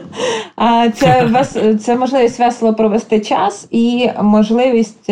А 0.56 0.88
це 0.90 1.24
вес, 1.32 1.56
це 1.84 1.96
можливість 1.96 2.38
весело 2.38 2.74
провести 2.74 3.20
час 3.20 3.66
і 3.70 4.10
можливість 4.22 5.10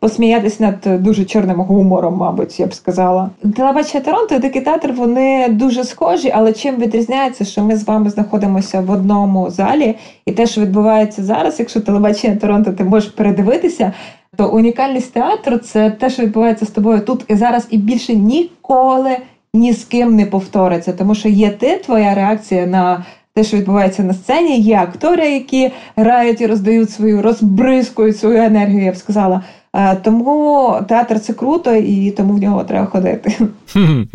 посміятися 0.00 0.62
над 0.64 1.02
дуже 1.02 1.24
чорним 1.24 1.60
гумором, 1.60 2.14
мабуть, 2.14 2.60
я 2.60 2.66
б 2.66 2.74
сказала. 2.74 3.30
Телебачення 3.56 4.04
Торонто 4.04 4.34
і 4.34 4.38
Дикий 4.38 4.62
театр 4.62 4.92
вони 4.92 5.48
дуже 5.48 5.84
схожі, 5.84 6.32
але 6.34 6.52
чим 6.52 6.76
відрізняється, 6.76 7.44
що 7.44 7.62
ми 7.62 7.76
з 7.76 7.84
вами 7.84 8.10
знаходимося 8.10 8.80
в 8.80 8.90
одному 8.90 9.50
залі, 9.50 9.94
і 10.28 10.32
те, 10.32 10.46
що 10.46 10.60
відбувається 10.60 11.22
зараз, 11.22 11.58
якщо 11.58 11.80
телебачення 11.80 12.36
Торонто 12.36 12.72
ти 12.72 12.84
можеш 12.84 13.10
передивитися. 13.10 13.92
То 14.36 14.50
унікальність 14.50 15.12
театру 15.12 15.58
це 15.58 15.90
те, 15.90 16.10
що 16.10 16.22
відбувається 16.22 16.64
з 16.64 16.70
тобою 16.70 17.00
тут 17.00 17.24
і 17.28 17.34
зараз, 17.34 17.66
і 17.70 17.78
більше 17.78 18.14
ніколи 18.14 19.16
ні 19.54 19.72
з 19.72 19.84
ким 19.84 20.16
не 20.16 20.26
повториться, 20.26 20.92
тому 20.92 21.14
що 21.14 21.28
є 21.28 21.50
ти, 21.50 21.76
твоя 21.76 22.14
реакція 22.14 22.66
на 22.66 23.04
те, 23.34 23.44
що 23.44 23.56
відбувається 23.56 24.02
на 24.02 24.14
сцені, 24.14 24.60
є 24.60 24.76
актори, 24.76 25.30
які 25.30 25.70
грають 25.96 26.40
і 26.40 26.46
роздають 26.46 26.90
свою, 26.90 27.22
розбризкують 27.22 28.18
свою 28.18 28.42
енергію, 28.42 28.84
я 28.84 28.92
б 28.92 28.96
сказала. 28.96 29.42
Е, 29.78 29.96
Тому 30.04 30.74
театр 30.88 31.20
це 31.20 31.32
круто, 31.32 31.74
і 31.74 32.10
тому 32.10 32.34
в 32.34 32.38
нього 32.38 32.64
треба 32.64 32.86
ходити. 32.86 33.36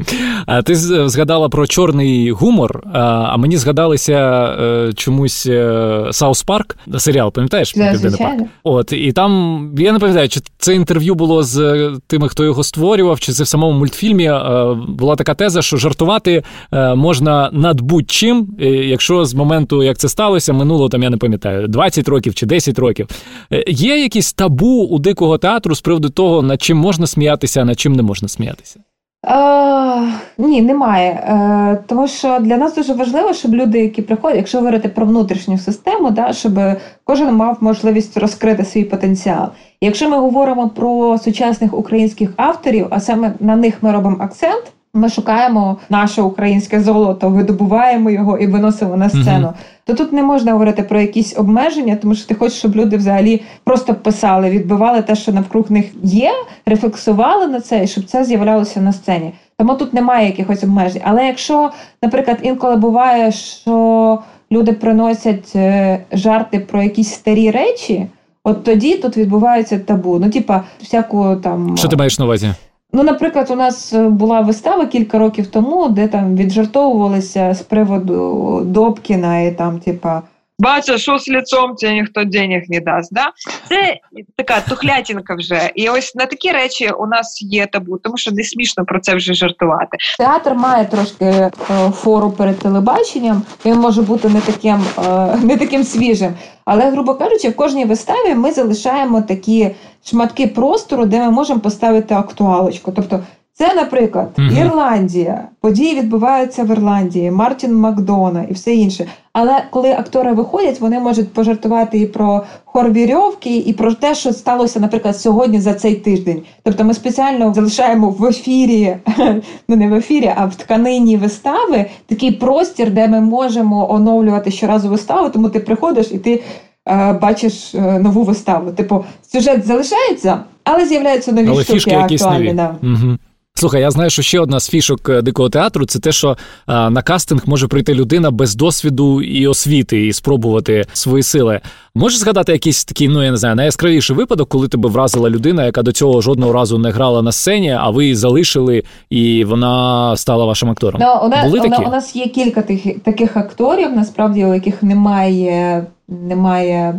А 0.45 0.61
Ти 0.61 0.75
згадала 0.75 1.49
про 1.49 1.67
чорний 1.67 2.31
гумор, 2.31 2.83
а- 2.93 3.37
мені 3.37 3.57
згадалися 3.57 4.13
е, 4.61 4.93
чомусь 4.95 5.45
е, 5.45 6.03
Саус 6.11 6.43
Парк, 6.43 6.77
серіал, 6.97 7.31
пам'ятаєш? 7.31 7.73
Парк»? 8.17 8.41
От, 8.63 8.93
і 8.93 9.11
там, 9.11 9.71
я 9.77 9.91
не 9.91 9.99
пам'ятаю, 9.99 10.29
чи 10.29 10.39
це 10.57 10.75
інтерв'ю 10.75 11.15
було 11.15 11.43
з 11.43 11.57
е, 11.59 11.91
тими, 12.07 12.29
хто 12.29 12.43
його 12.43 12.63
створював, 12.63 13.19
чи 13.19 13.31
це 13.31 13.43
в 13.43 13.47
самому 13.47 13.79
мультфільмі. 13.79 14.25
е, 14.25 14.75
Була 14.87 15.15
така 15.15 15.33
теза, 15.33 15.61
що 15.61 15.77
жартувати 15.77 16.43
е, 16.73 16.95
можна 16.95 17.49
над 17.53 17.81
будь-чим, 17.81 18.47
е, 18.61 18.65
якщо 18.69 19.25
з 19.25 19.33
моменту, 19.33 19.83
як 19.83 19.97
це 19.97 20.09
сталося, 20.09 20.53
минуло 20.53 20.89
там, 20.89 21.03
я 21.03 21.09
не 21.09 21.17
пам'ятаю, 21.17 21.67
20 21.67 22.07
років 22.07 22.35
чи 22.35 22.45
10 22.45 22.79
років. 22.79 23.07
Е, 23.53 23.63
Є 23.67 24.01
якісь 24.01 24.33
табу 24.33 24.83
у 24.91 24.99
дикого 24.99 25.37
театру 25.37 25.52
з 25.73 25.81
приводу 25.81 26.09
того, 26.09 26.41
над 26.41 26.61
чим 26.61 26.77
можна 26.77 27.07
сміятися, 27.07 27.61
а 27.61 27.65
над 27.65 27.79
чим 27.79 27.93
не 27.93 28.03
можна 28.03 28.27
сміятися? 28.27 28.79
Е, 29.25 30.13
ні, 30.37 30.61
немає. 30.61 31.09
Е, 31.09 31.83
тому 31.87 32.07
що 32.07 32.39
для 32.39 32.57
нас 32.57 32.75
дуже 32.75 32.93
важливо, 32.93 33.33
щоб 33.33 33.55
люди, 33.55 33.79
які 33.79 34.01
приходять, 34.01 34.37
якщо 34.37 34.57
говорити 34.57 34.89
про 34.89 35.05
внутрішню 35.05 35.57
систему, 35.57 36.11
да, 36.11 36.33
щоб 36.33 36.59
кожен 37.03 37.35
мав 37.35 37.57
можливість 37.61 38.17
розкрити 38.17 38.65
свій 38.65 38.83
потенціал. 38.83 39.47
Якщо 39.81 40.09
ми 40.09 40.17
говоримо 40.17 40.69
про 40.69 41.17
сучасних 41.17 41.73
українських 41.73 42.29
авторів, 42.35 42.87
а 42.89 42.99
саме 42.99 43.33
на 43.39 43.55
них 43.55 43.75
ми 43.81 43.91
робимо 43.91 44.17
акцент. 44.19 44.63
Ми 44.95 45.09
шукаємо 45.09 45.77
наше 45.89 46.21
українське 46.21 46.81
золото, 46.81 47.29
видобуваємо 47.29 48.09
його 48.09 48.37
і 48.37 48.47
виносимо 48.47 48.97
на 48.97 49.09
сцену. 49.09 49.47
Мгм. 49.47 49.53
То 49.85 49.93
тут 49.93 50.13
не 50.13 50.23
можна 50.23 50.51
говорити 50.51 50.83
про 50.83 51.01
якісь 51.01 51.37
обмеження, 51.37 51.95
тому 51.95 52.15
що 52.15 52.27
ти 52.27 52.35
хочеш, 52.35 52.57
щоб 52.57 52.75
люди 52.75 52.97
взагалі 52.97 53.41
просто 53.63 53.95
писали, 53.95 54.49
відбивали 54.49 55.01
те, 55.01 55.15
що 55.15 55.31
навкруг 55.31 55.71
них 55.71 55.85
є, 56.03 56.31
рефлексували 56.65 57.47
на 57.47 57.61
це, 57.61 57.83
і 57.83 57.87
щоб 57.87 58.05
це 58.05 58.23
з'являлося 58.23 58.81
на 58.81 58.93
сцені. 58.93 59.33
Тому 59.57 59.75
тут 59.75 59.93
немає 59.93 60.27
якихось 60.27 60.63
обмежень. 60.63 61.01
Але 61.05 61.25
якщо, 61.25 61.71
наприклад, 62.01 62.37
інколи 62.41 62.75
буває, 62.75 63.31
що 63.31 64.19
люди 64.51 64.73
приносять 64.73 65.51
е, 65.55 65.99
жарти 66.11 66.59
про 66.59 66.83
якісь 66.83 67.13
старі 67.13 67.51
речі, 67.51 68.07
от 68.43 68.63
тоді 68.63 68.97
тут 68.97 69.17
відбувається 69.17 69.79
табу. 69.79 70.19
Ну, 70.19 70.29
типа, 70.29 70.63
всяку 70.81 71.35
там. 71.35 71.77
Що 71.77 71.87
ти 71.87 71.95
маєш 71.95 72.19
на 72.19 72.25
увазі? 72.25 72.53
Ну, 72.95 73.03
наприклад, 73.03 73.51
у 73.51 73.55
нас 73.55 73.93
е, 73.93 74.09
була 74.09 74.41
вистава 74.41 74.85
кілька 74.85 75.17
років 75.17 75.47
тому, 75.47 75.89
де 75.89 76.07
там 76.07 76.35
віджартовувалися 76.35 77.53
з 77.53 77.61
приводу 77.61 78.61
Добкіна 78.65 79.39
і 79.39 79.51
там, 79.51 79.79
типа. 79.79 80.21
Бачиш, 80.59 81.01
що 81.01 81.19
з 81.19 81.27
лицом 81.27 81.75
тебе 81.75 81.93
ніхто 81.93 82.23
денег 82.23 82.63
не 82.69 82.79
дасть. 82.79 83.13
Да? 83.13 83.31
Це 83.69 83.97
така 84.35 84.61
тухлятінка 84.61 85.35
вже. 85.35 85.71
І 85.75 85.89
ось 85.89 86.15
на 86.15 86.25
такі 86.25 86.51
речі 86.51 86.89
у 86.99 87.07
нас 87.07 87.41
є 87.41 87.65
табу, 87.65 87.97
тому 87.97 88.17
що 88.17 88.31
не 88.31 88.43
смішно 88.43 88.85
про 88.85 88.99
це 88.99 89.15
вже 89.15 89.33
жартувати. 89.33 89.97
Театр 90.19 90.53
має 90.53 90.85
трошки 90.85 91.25
е, 91.25 91.51
фору 91.95 92.31
перед 92.31 92.59
телебаченням. 92.59 93.43
Він 93.65 93.75
може 93.75 94.01
бути 94.01 94.29
не 94.29 94.41
таким, 94.41 94.85
е, 94.97 95.37
не 95.43 95.57
таким 95.57 95.83
свіжим. 95.83 96.33
Але, 96.65 96.91
грубо 96.91 97.15
кажучи, 97.15 97.49
в 97.49 97.55
кожній 97.55 97.85
виставі 97.85 98.35
ми 98.35 98.51
залишаємо 98.51 99.21
такі 99.21 99.71
шматки 100.05 100.47
простору, 100.47 101.05
де 101.05 101.19
ми 101.19 101.31
можемо 101.31 101.59
поставити 101.59 102.13
актуалочку. 102.13 102.91
Тобто, 102.91 103.23
це, 103.55 103.73
наприклад, 103.73 104.29
Мгм. 104.37 104.57
Ірландія, 104.57 105.47
події 105.61 105.99
відбуваються 105.99 106.63
в 106.63 106.69
Ірландії, 106.71 107.31
Мартін 107.31 107.75
Макдона 107.75 108.45
і 108.49 108.53
все 108.53 108.73
інше. 108.75 109.05
Але 109.33 109.63
коли 109.71 109.91
актори 109.91 110.33
виходять, 110.33 110.79
вони 110.79 110.99
можуть 110.99 111.33
пожартувати 111.33 111.99
і 111.99 112.05
про 112.05 112.43
хор 112.65 112.91
вірьовки, 112.91 113.57
і 113.57 113.73
про 113.73 113.93
те, 113.93 114.15
що 114.15 114.33
сталося, 114.33 114.79
наприклад, 114.79 115.17
сьогодні 115.17 115.59
за 115.59 115.73
цей 115.73 115.95
тиждень. 115.95 116.41
Тобто 116.63 116.83
ми 116.83 116.93
спеціально 116.93 117.53
залишаємо 117.53 118.09
в 118.09 118.25
ефірі, 118.25 118.97
ну 119.67 119.75
не 119.75 119.87
в 119.87 119.93
ефірі, 119.93 120.31
а 120.35 120.45
в 120.45 120.55
тканині 120.55 121.17
вистави 121.17 121.85
такий 122.05 122.31
простір, 122.31 122.91
де 122.91 123.07
ми 123.07 123.21
можемо 123.21 123.93
оновлювати 123.93 124.51
щоразу 124.51 124.89
виставу. 124.89 125.29
Тому 125.29 125.49
ти 125.49 125.59
приходиш 125.59 126.11
і 126.11 126.17
ти 126.17 126.43
е, 126.87 127.13
бачиш 127.13 127.75
е, 127.75 127.99
нову 127.99 128.23
виставу. 128.23 128.71
Типу, 128.71 129.05
сюжет 129.31 129.65
залишається, 129.65 130.39
але 130.63 130.85
з'являються 130.85 131.31
нові 131.31 131.47
Але 131.47 131.63
штуки 131.63 131.73
фішки 131.79 131.95
актуальні. 131.95 132.45
нові. 132.45 132.53
Да. 132.53 132.75
Угу. 132.83 133.17
Слухай, 133.55 133.81
я 133.81 133.91
знаю, 133.91 134.09
що 134.09 134.21
ще 134.21 134.39
одна 134.39 134.59
з 134.59 134.69
фішок 134.69 135.09
е, 135.09 135.21
дикого 135.21 135.49
театру 135.49 135.85
це 135.85 135.99
те, 135.99 136.11
що 136.11 136.37
а, 136.65 136.89
на 136.89 137.01
кастинг 137.01 137.41
може 137.45 137.67
прийти 137.67 137.93
людина 137.93 138.31
без 138.31 138.55
досвіду 138.55 139.21
і 139.21 139.47
освіти 139.47 140.07
і 140.07 140.13
спробувати 140.13 140.85
свої 140.93 141.23
сили. 141.23 141.61
Можеш 141.95 142.19
згадати 142.19 142.51
якийсь 142.51 142.85
такий, 142.85 143.07
ну 143.07 143.23
я 143.23 143.31
не 143.31 143.37
знаю, 143.37 143.55
найяскравіший 143.55 144.15
випадок, 144.15 144.49
коли 144.49 144.67
тебе 144.67 144.89
вразила 144.89 145.29
людина, 145.29 145.65
яка 145.65 145.81
до 145.81 145.91
цього 145.91 146.21
жодного 146.21 146.53
разу 146.53 146.77
не 146.77 146.91
грала 146.91 147.21
на 147.21 147.31
сцені, 147.31 147.71
а 147.71 147.89
ви 147.89 148.03
її 148.03 148.15
залишили, 148.15 148.83
і 149.09 149.43
вона 149.43 150.15
стала 150.17 150.45
вашим 150.45 150.69
актором. 150.69 151.01
Ну, 151.01 151.25
у, 151.25 151.29
нас, 151.29 151.45
Були 151.45 151.59
у, 151.59 151.69
такі? 151.69 151.83
у 151.85 151.89
нас 151.89 152.15
є 152.15 152.27
кілька 152.27 152.61
тих, 152.61 153.03
таких 153.03 153.37
акторів, 153.37 153.91
насправді, 153.95 154.45
у 154.45 154.53
яких 154.53 154.83
немає, 154.83 155.85
немає 156.07 156.95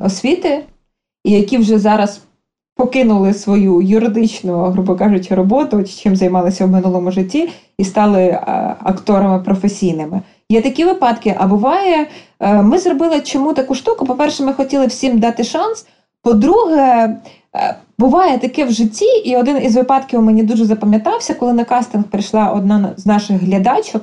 освіти, 0.00 0.64
і 1.24 1.30
які 1.30 1.58
вже 1.58 1.78
зараз 1.78 2.20
покинули 2.80 3.34
свою 3.34 3.82
юридичну, 3.82 4.70
грубо 4.70 4.96
кажучи, 4.96 5.34
роботу, 5.34 5.84
чим 5.84 6.16
займалися 6.16 6.66
в 6.66 6.70
минулому 6.70 7.10
житті, 7.10 7.48
і 7.78 7.84
стали 7.84 8.22
е, 8.22 8.40
акторами 8.82 9.38
професійними. 9.38 10.20
Є 10.48 10.62
такі 10.62 10.84
випадки, 10.84 11.36
а 11.38 11.46
буває, 11.46 12.06
е, 12.40 12.62
ми 12.62 12.78
зробили 12.78 13.20
чому 13.20 13.52
таку 13.52 13.74
штуку. 13.74 14.06
По-перше, 14.06 14.44
ми 14.44 14.52
хотіли 14.52 14.86
всім 14.86 15.18
дати 15.18 15.44
шанс. 15.44 15.86
По-друге, 16.22 17.16
е, 17.56 17.76
буває 17.98 18.38
таке 18.38 18.64
в 18.64 18.70
житті, 18.70 19.06
і 19.24 19.36
один 19.36 19.62
із 19.62 19.76
випадків 19.76 20.22
мені 20.22 20.42
дуже 20.42 20.64
запам'ятався, 20.64 21.34
коли 21.34 21.52
на 21.52 21.64
кастинг 21.64 22.04
прийшла 22.04 22.50
одна 22.50 22.92
з 22.96 23.06
наших 23.06 23.42
глядачок, 23.42 24.02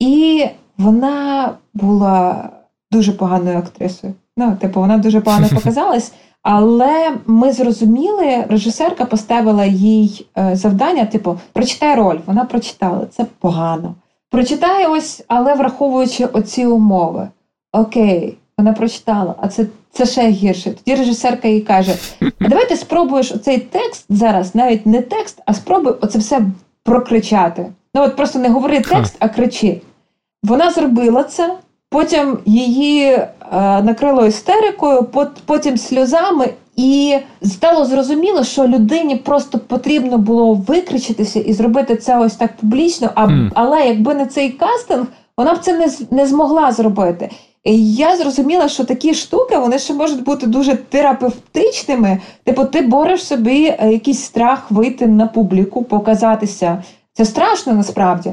і 0.00 0.44
вона 0.78 1.52
була 1.74 2.48
дуже 2.90 3.12
поганою 3.12 3.58
актрисою. 3.58 4.14
Ну, 4.36 4.56
типу, 4.60 4.80
вона 4.80 4.98
дуже 4.98 5.20
погано 5.20 5.48
показалась. 5.54 6.12
Але 6.50 7.16
ми 7.26 7.52
зрозуміли, 7.52 8.44
режисерка 8.48 9.04
поставила 9.04 9.64
їй 9.64 10.26
е, 10.38 10.56
завдання: 10.56 11.06
типу, 11.06 11.38
прочитай 11.52 11.94
роль. 11.94 12.18
Вона 12.26 12.44
прочитала 12.44 13.06
це 13.06 13.26
погано. 13.38 13.94
Прочитає 14.30 14.86
ось, 14.86 15.24
але 15.28 15.54
враховуючи 15.54 16.24
оці 16.24 16.66
умови. 16.66 17.28
Окей, 17.72 18.36
вона 18.58 18.72
прочитала, 18.72 19.34
а 19.40 19.48
це, 19.48 19.66
це 19.92 20.06
ще 20.06 20.28
гірше. 20.28 20.70
Тоді 20.70 20.96
режисерка 20.96 21.48
їй 21.48 21.60
каже: 21.60 21.94
а 22.40 22.48
давай 22.48 22.68
ти 22.68 22.76
спробуєш 22.76 23.32
оцей 23.32 23.58
текст 23.58 24.04
зараз, 24.08 24.54
навіть 24.54 24.86
не 24.86 25.02
текст, 25.02 25.42
а 25.46 25.54
спробуй 25.54 25.94
оце 26.00 26.18
все 26.18 26.42
прокричати. 26.82 27.66
Ну 27.94 28.02
от 28.02 28.16
просто 28.16 28.38
не 28.38 28.48
говори 28.48 28.80
текст, 28.80 29.16
а 29.18 29.28
кричи. 29.28 29.80
Вона 30.42 30.70
зробила 30.70 31.24
це. 31.24 31.54
Потім 31.90 32.38
її 32.46 33.04
е, 33.10 33.26
накрило 33.82 34.26
істерикою, 34.26 35.00
пот- 35.02 35.36
потім 35.46 35.76
сльозами, 35.76 36.48
і 36.76 37.18
стало 37.42 37.84
зрозуміло, 37.84 38.44
що 38.44 38.68
людині 38.68 39.16
просто 39.16 39.58
потрібно 39.58 40.18
було 40.18 40.54
викричитися 40.54 41.40
і 41.40 41.52
зробити 41.52 41.96
це 41.96 42.18
ось 42.18 42.34
так 42.34 42.56
публічно. 42.56 43.10
А. 43.14 43.28
Але 43.54 43.86
якби 43.86 44.14
не 44.14 44.26
цей 44.26 44.50
кастинг, 44.50 45.06
вона 45.36 45.54
б 45.54 45.58
це 45.58 45.78
не, 45.78 45.88
не 46.10 46.26
змогла 46.26 46.72
зробити. 46.72 47.30
І 47.64 47.94
я 47.94 48.16
зрозуміла, 48.16 48.68
що 48.68 48.84
такі 48.84 49.14
штуки 49.14 49.58
вони 49.58 49.78
ще 49.78 49.94
можуть 49.94 50.24
бути 50.24 50.46
дуже 50.46 50.74
терапевтичними. 50.74 52.18
Типу, 52.44 52.64
ти 52.64 52.80
бореш 52.82 53.24
собі 53.26 53.74
е, 53.78 53.92
якийсь 53.92 54.22
страх 54.22 54.70
вийти 54.70 55.06
на 55.06 55.26
публіку, 55.26 55.82
показатися. 55.84 56.82
Це 57.12 57.24
страшно 57.24 57.72
насправді. 57.72 58.32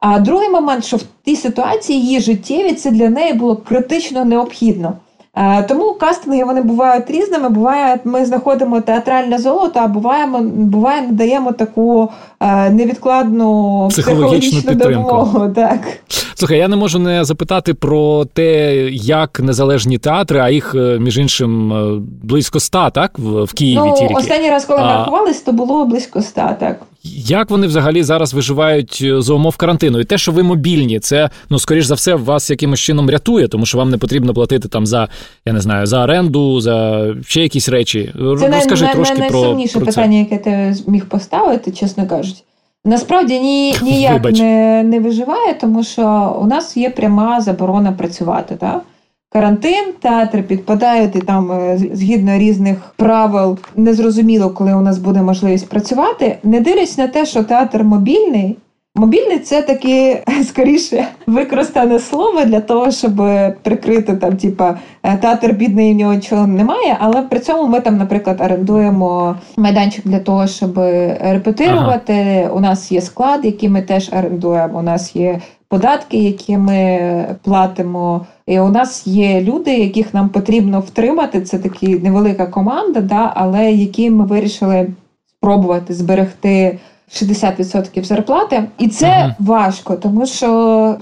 А 0.00 0.18
другий 0.18 0.48
момент, 0.50 0.84
що 0.84 0.96
в 0.96 1.02
тій 1.24 1.36
ситуації 1.36 2.00
її 2.00 2.20
життєві 2.20 2.72
це 2.72 2.90
для 2.90 3.08
неї 3.08 3.32
було 3.32 3.56
критично 3.56 4.24
необхідно. 4.24 4.92
Е, 5.36 5.62
Тому 5.62 5.94
кастинги 5.94 6.44
вони 6.44 6.62
бувають 6.62 7.10
різними. 7.10 7.48
Буває, 7.48 8.00
ми 8.04 8.24
знаходимо 8.26 8.80
театральне 8.80 9.38
золото, 9.38 9.80
а 9.82 9.86
буваємо, 9.86 10.38
буває, 10.42 11.02
надаємо 11.02 11.52
таку 11.52 12.08
е, 12.40 12.70
невідкладну 12.70 13.86
Психологічну 13.90 14.60
психологічну 14.60 14.74
допомогу. 14.74 15.52
Так. 15.54 15.80
Слухай, 16.34 16.58
я 16.58 16.68
не 16.68 16.76
можу 16.76 16.98
не 16.98 17.24
запитати 17.24 17.74
про 17.74 18.24
те, 18.24 18.74
як 18.92 19.40
незалежні 19.40 19.98
театри, 19.98 20.40
а 20.40 20.50
їх, 20.50 20.74
е, 20.74 20.98
між 20.98 21.18
іншим, 21.18 21.72
близько 22.22 22.58
ста, 22.58 22.90
так? 22.90 23.18
В, 23.18 23.54
Києві 23.54 23.86
Ну, 23.86 23.94
тільки. 23.98 24.14
останній 24.14 24.50
раз, 24.50 24.64
коли 24.64 24.80
ми 24.80 24.86
А- 24.86 24.96
рахувались, 24.98 25.40
то 25.40 25.52
було 25.52 25.84
близько 25.84 26.18
ста, 26.18 26.56
так. 26.60 26.76
Як 27.26 27.50
вони 27.50 27.66
взагалі 27.66 28.02
зараз 28.02 28.34
виживають 28.34 28.98
е, 29.02 29.22
за 29.22 29.34
умов 29.34 29.56
карантину? 29.56 30.00
І 30.00 30.04
те, 30.04 30.18
що 30.18 30.32
ви 30.32 30.42
мобільні, 30.42 30.98
це 31.00 31.30
ну 31.50 31.58
скоріш 31.58 31.84
за 31.84 31.94
все 31.94 32.14
вас 32.14 32.50
якимось 32.50 32.80
чином 32.80 33.10
рятує, 33.10 33.48
тому 33.48 33.66
що 33.66 33.78
вам 33.78 33.90
не 33.90 33.98
потрібно 33.98 34.34
платити 34.34 34.68
там 34.68 34.86
за 34.86 35.08
я 35.46 35.52
не 35.52 35.60
знаю 35.60 35.86
за 35.86 36.02
оренду, 36.04 36.60
за 36.60 37.06
ще 37.26 37.42
якісь 37.42 37.68
речі. 37.68 38.10
Це 38.14 38.22
Розкажи 38.22 38.84
най, 38.84 38.94
трошки 38.94 39.18
най, 39.18 39.28
про, 39.28 39.40
найсумніше 39.40 39.78
про 39.78 39.86
це. 39.86 39.92
питання, 39.92 40.18
яке 40.18 40.38
ти 40.38 40.74
зміг 40.74 41.06
поставити, 41.06 41.70
чесно 41.72 42.06
кажучи. 42.06 42.42
Насправді 42.84 43.40
ні, 43.40 43.74
ніяк 43.82 44.12
Вибач. 44.12 44.38
не, 44.38 44.82
не 44.82 45.00
виживає, 45.00 45.54
тому 45.60 45.84
що 45.84 46.36
у 46.42 46.46
нас 46.46 46.76
є 46.76 46.90
пряма 46.90 47.40
заборона 47.40 47.92
працювати. 47.92 48.56
Так? 48.56 48.82
Карантин, 49.30 49.84
театри 50.00 50.42
підпадають, 50.42 51.16
і 51.16 51.20
там 51.20 51.52
е, 51.52 51.78
згідно 51.92 52.38
різних 52.38 52.94
правил 52.96 53.58
незрозуміло, 53.76 54.50
коли 54.50 54.74
у 54.74 54.80
нас 54.80 54.98
буде 54.98 55.22
можливість 55.22 55.68
працювати. 55.68 56.38
Не 56.42 56.60
дивлячись 56.60 56.98
на 56.98 57.08
те, 57.08 57.26
що 57.26 57.44
театр 57.44 57.84
мобільний. 57.84 58.56
Мобільний 58.94 59.38
це 59.38 59.62
таке 59.62 60.22
скоріше 60.44 61.06
використане 61.26 61.98
слово 61.98 62.44
для 62.44 62.60
того, 62.60 62.90
щоб 62.90 63.12
прикрити 63.62 64.16
там, 64.16 64.36
типа 64.36 64.78
е, 65.02 65.16
театр 65.16 65.52
бідний, 65.52 65.92
в 65.92 65.96
нього 65.96 66.14
нічого 66.14 66.46
немає. 66.46 66.96
Але 67.00 67.22
при 67.22 67.40
цьому 67.40 67.68
ми 67.68 67.80
там, 67.80 67.96
наприклад, 67.96 68.40
орендуємо 68.40 69.36
майданчик 69.56 70.06
для 70.06 70.18
того, 70.18 70.46
щоб 70.46 70.78
репетирувати. 71.20 72.48
У 72.54 72.60
нас 72.60 72.92
є 72.92 73.00
склад, 73.00 73.44
який 73.44 73.68
ми 73.68 73.82
теж 73.82 74.10
орендуємо. 74.12 74.78
У 74.78 74.82
нас 74.82 75.16
є 75.16 75.40
податки, 75.68 76.16
які 76.18 76.58
ми 76.58 77.36
платимо. 77.42 78.26
І 78.46 78.60
у 78.60 78.68
нас 78.68 79.06
є 79.06 79.40
люди, 79.40 79.78
яких 79.78 80.14
нам 80.14 80.28
потрібно 80.28 80.80
втримати. 80.80 81.40
Це 81.40 81.58
така 81.58 81.86
невелика 81.86 82.46
команда, 82.46 83.00
да, 83.00 83.32
але 83.34 83.72
які 83.72 84.10
ми 84.10 84.26
вирішили 84.26 84.86
спробувати 85.26 85.94
зберегти 85.94 86.78
60% 87.12 88.04
зарплати. 88.04 88.64
І 88.78 88.88
це 88.88 89.06
Ага. 89.06 89.34
важко, 89.38 89.94
тому 89.96 90.26
що 90.26 90.48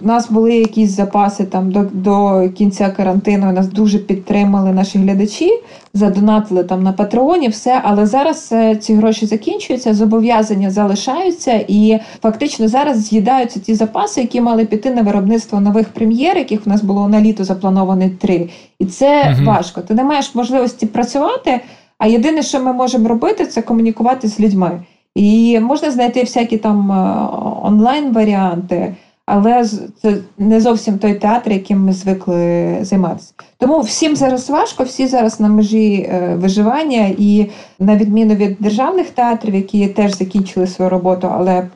в 0.02 0.06
нас 0.06 0.30
були 0.30 0.54
якісь 0.54 0.90
запаси 0.90 1.44
там 1.44 1.72
до, 1.72 1.82
до 1.92 2.48
кінця 2.54 2.88
карантину. 2.90 3.52
Нас 3.52 3.68
дуже 3.68 3.98
підтримали 3.98 4.72
наші 4.72 4.98
глядачі, 4.98 5.50
задонатили 5.94 6.64
там 6.64 6.82
на 6.82 6.92
патреоні, 6.92 7.48
все. 7.48 7.80
Але 7.84 8.06
зараз 8.06 8.48
е, 8.52 8.76
ці 8.76 8.94
гроші 8.94 9.26
закінчуються, 9.26 9.94
зобов'язання 9.94 10.70
залишаються, 10.70 11.64
і 11.68 11.98
фактично 12.22 12.68
зараз 12.68 12.98
з'їдаються 13.06 13.60
ті 13.60 13.74
запаси, 13.74 14.20
які 14.20 14.40
мали 14.40 14.64
піти 14.64 14.90
на 14.90 15.02
виробництво 15.02 15.60
нових 15.60 15.88
прем'єр, 15.88 16.38
яких 16.38 16.66
в 16.66 16.68
нас 16.68 16.82
було 16.82 17.08
на 17.08 17.20
літо 17.20 17.44
заплановано 17.44 18.10
три. 18.20 18.48
І 18.78 18.86
це 18.86 19.30
Мгм. 19.30 19.44
важко. 19.44 19.80
Ти 19.80 19.94
не 19.94 20.04
маєш 20.04 20.34
можливості 20.34 20.86
працювати. 20.86 21.60
А 21.98 22.06
єдине, 22.06 22.42
що 22.42 22.60
ми 22.60 22.72
можемо 22.72 23.08
робити, 23.08 23.46
це 23.46 23.62
комунікувати 23.62 24.28
з 24.28 24.40
людьми. 24.40 24.82
І 25.16 25.60
можна 25.60 25.90
знайти 25.90 26.20
всякі 26.20 26.56
там 26.58 26.92
е, 26.92 27.28
онлайн-варіанти, 27.62 28.94
але 29.26 29.64
це 30.02 30.16
не 30.38 30.60
зовсім 30.60 30.98
той 30.98 31.14
театр, 31.14 31.52
яким 31.52 31.84
ми 31.84 31.92
звикли 31.92 32.78
займатися. 32.82 33.32
Тому 33.58 33.80
всім 33.80 34.16
зараз 34.16 34.50
важко, 34.50 34.84
всі 34.84 35.06
зараз 35.06 35.40
на 35.40 35.48
межі 35.48 35.94
е, 35.94 36.36
виживання, 36.36 37.10
і 37.18 37.50
на 37.78 37.96
відміну 37.96 38.34
від 38.34 38.56
державних 38.60 39.10
театрів, 39.10 39.54
які 39.54 39.88
теж 39.88 40.18
закінчили 40.18 40.66
свою 40.66 40.90
роботу, 40.90 41.28
але 41.32 41.66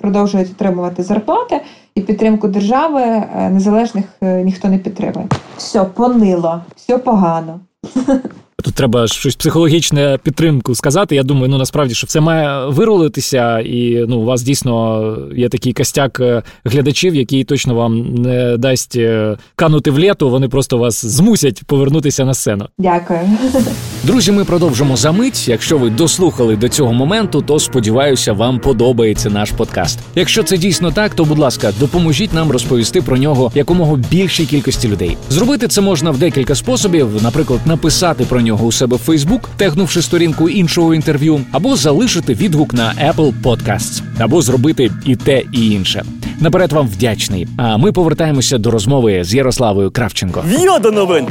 продовжують 0.00 0.50
отримувати 0.50 1.02
зарплати 1.02 1.60
і 1.94 2.00
підтримку 2.00 2.48
держави, 2.48 3.02
е, 3.02 3.50
незалежних 3.50 4.04
ніхто 4.20 4.68
не 4.68 4.78
підтримує. 4.78 5.26
Все 5.56 5.84
понило, 5.84 6.62
все 6.76 6.98
погано. 6.98 7.60
Тут 8.64 8.74
треба 8.74 9.06
щось 9.08 9.36
психологічне 9.36 10.18
підтримку 10.22 10.74
сказати. 10.74 11.14
Я 11.14 11.22
думаю, 11.22 11.48
ну 11.48 11.58
насправді 11.58 11.94
що 11.94 12.06
все 12.06 12.20
має 12.20 12.66
вирулитися, 12.66 13.58
і 13.58 14.04
ну 14.08 14.18
у 14.18 14.24
вас 14.24 14.42
дійсно 14.42 15.16
є 15.36 15.48
такий 15.48 15.72
костяк 15.72 16.20
е, 16.20 16.42
глядачів, 16.64 17.14
який 17.14 17.44
точно 17.44 17.74
вам 17.74 18.14
не 18.14 18.56
дасть 18.56 18.96
е, 18.96 19.36
канути 19.56 19.90
в 19.90 19.98
літу. 19.98 20.30
Вони 20.30 20.48
просто 20.48 20.78
вас 20.78 21.06
змусять 21.06 21.62
повернутися 21.64 22.24
на 22.24 22.34
сцену. 22.34 22.66
Дякую. 22.78 23.20
Друзі, 24.04 24.32
ми 24.32 24.44
продовжимо 24.44 24.96
за 24.96 25.12
мить. 25.12 25.48
Якщо 25.48 25.78
ви 25.78 25.90
дослухали 25.90 26.56
до 26.56 26.68
цього 26.68 26.92
моменту, 26.92 27.42
то 27.42 27.58
сподіваюся, 27.58 28.32
вам 28.32 28.58
подобається 28.58 29.30
наш 29.30 29.50
подкаст. 29.50 29.98
Якщо 30.14 30.42
це 30.42 30.56
дійсно 30.56 30.90
так, 30.90 31.14
то 31.14 31.24
будь 31.24 31.38
ласка, 31.38 31.72
допоможіть 31.80 32.34
нам 32.34 32.50
розповісти 32.50 33.02
про 33.02 33.16
нього 33.16 33.52
якомога 33.54 33.96
більшій 34.10 34.46
кількості 34.46 34.88
людей. 34.88 35.16
Зробити 35.30 35.68
це 35.68 35.80
можна 35.80 36.10
в 36.10 36.18
декілька 36.18 36.54
способів, 36.54 37.22
наприклад, 37.22 37.60
написати 37.66 38.24
про 38.24 38.40
нього 38.40 38.47
у 38.52 38.72
себе 38.72 38.96
в 38.96 38.98
Фейсбук, 38.98 39.50
тегнувши 39.56 40.02
сторінку 40.02 40.48
іншого 40.48 40.94
інтерв'ю, 40.94 41.40
або 41.52 41.76
залишити 41.76 42.34
відгук 42.34 42.74
на 42.74 42.94
Apple 43.14 43.32
Podcasts, 43.42 44.02
або 44.18 44.42
зробити 44.42 44.90
і 45.04 45.16
те, 45.16 45.42
і 45.52 45.70
інше. 45.70 46.04
Наперед 46.40 46.72
вам 46.72 46.88
вдячний. 46.88 47.48
А 47.56 47.76
ми 47.76 47.92
повертаємося 47.92 48.58
до 48.58 48.70
розмови 48.70 49.24
з 49.24 49.34
Ярославою 49.34 49.90
Кравченко. 49.90 50.44
В'йо 50.46 50.78
новин! 50.78 51.26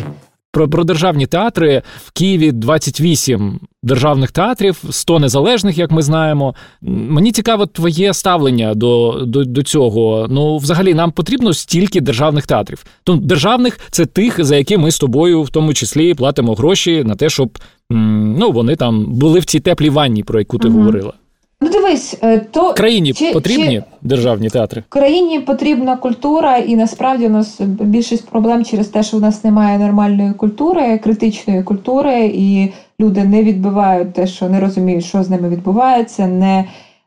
Про, 0.57 0.69
про 0.69 0.83
державні 0.83 1.25
театри 1.25 1.81
в 2.05 2.11
Києві 2.11 2.51
28 2.51 3.59
державних 3.83 4.31
театрів, 4.31 4.83
100 4.89 5.19
незалежних, 5.19 5.77
як 5.77 5.91
ми 5.91 6.01
знаємо. 6.01 6.55
Мені 6.81 7.31
цікаво 7.31 7.65
твоє 7.65 8.13
ставлення 8.13 8.73
до, 8.73 9.23
до, 9.27 9.43
до 9.43 9.63
цього. 9.63 10.27
Ну, 10.29 10.57
взагалі, 10.57 10.93
нам 10.93 11.11
потрібно 11.11 11.53
стільки 11.53 12.01
державних 12.01 12.47
театрів. 12.47 12.85
Тому 13.03 13.21
державних 13.21 13.79
це 13.91 14.05
тих, 14.05 14.43
за 14.43 14.55
які 14.55 14.77
ми 14.77 14.91
з 14.91 14.99
тобою, 14.99 15.43
в 15.43 15.49
тому 15.49 15.73
числі, 15.73 16.13
платимо 16.13 16.53
гроші 16.53 17.03
на 17.03 17.15
те, 17.15 17.29
щоб 17.29 17.57
ну, 17.89 18.51
вони 18.51 18.75
там 18.75 19.05
були 19.05 19.39
в 19.39 19.45
цій 19.45 19.59
теплій 19.59 19.89
ванні, 19.89 20.23
про 20.23 20.39
яку 20.39 20.57
ти 20.57 20.67
Мгм. 20.67 20.77
говорила. 20.77 21.13
Ну 21.61 21.69
дивись, 21.69 22.17
е, 22.23 22.39
то 22.39 22.73
країні 22.73 23.13
чи- 23.13 23.31
потрібні 23.33 23.75
чи- 23.75 23.83
державні 24.01 24.49
театри. 24.49 24.83
В 24.89 24.93
країні 24.93 25.39
потрібна 25.39 25.97
культура, 25.97 26.57
і 26.57 26.75
насправді 26.75 27.25
у 27.25 27.29
нас 27.29 27.61
більшість 27.61 28.29
проблем 28.29 28.65
через 28.65 28.87
те, 28.87 29.03
що 29.03 29.17
у 29.17 29.19
нас 29.19 29.43
немає 29.43 29.77
нормальної 29.79 30.33
культури, 30.33 30.97
критичної 30.97 31.63
культури, 31.63 32.31
і 32.35 32.69
люди 32.99 33.23
не 33.23 33.43
відбивають 33.43 34.13
те, 34.13 34.27
що 34.27 34.49
не 34.49 34.59
розуміють, 34.59 35.05
що 35.05 35.23
з 35.23 35.29
ними 35.29 35.49
відбувається, 35.49 36.27
не 36.27 36.65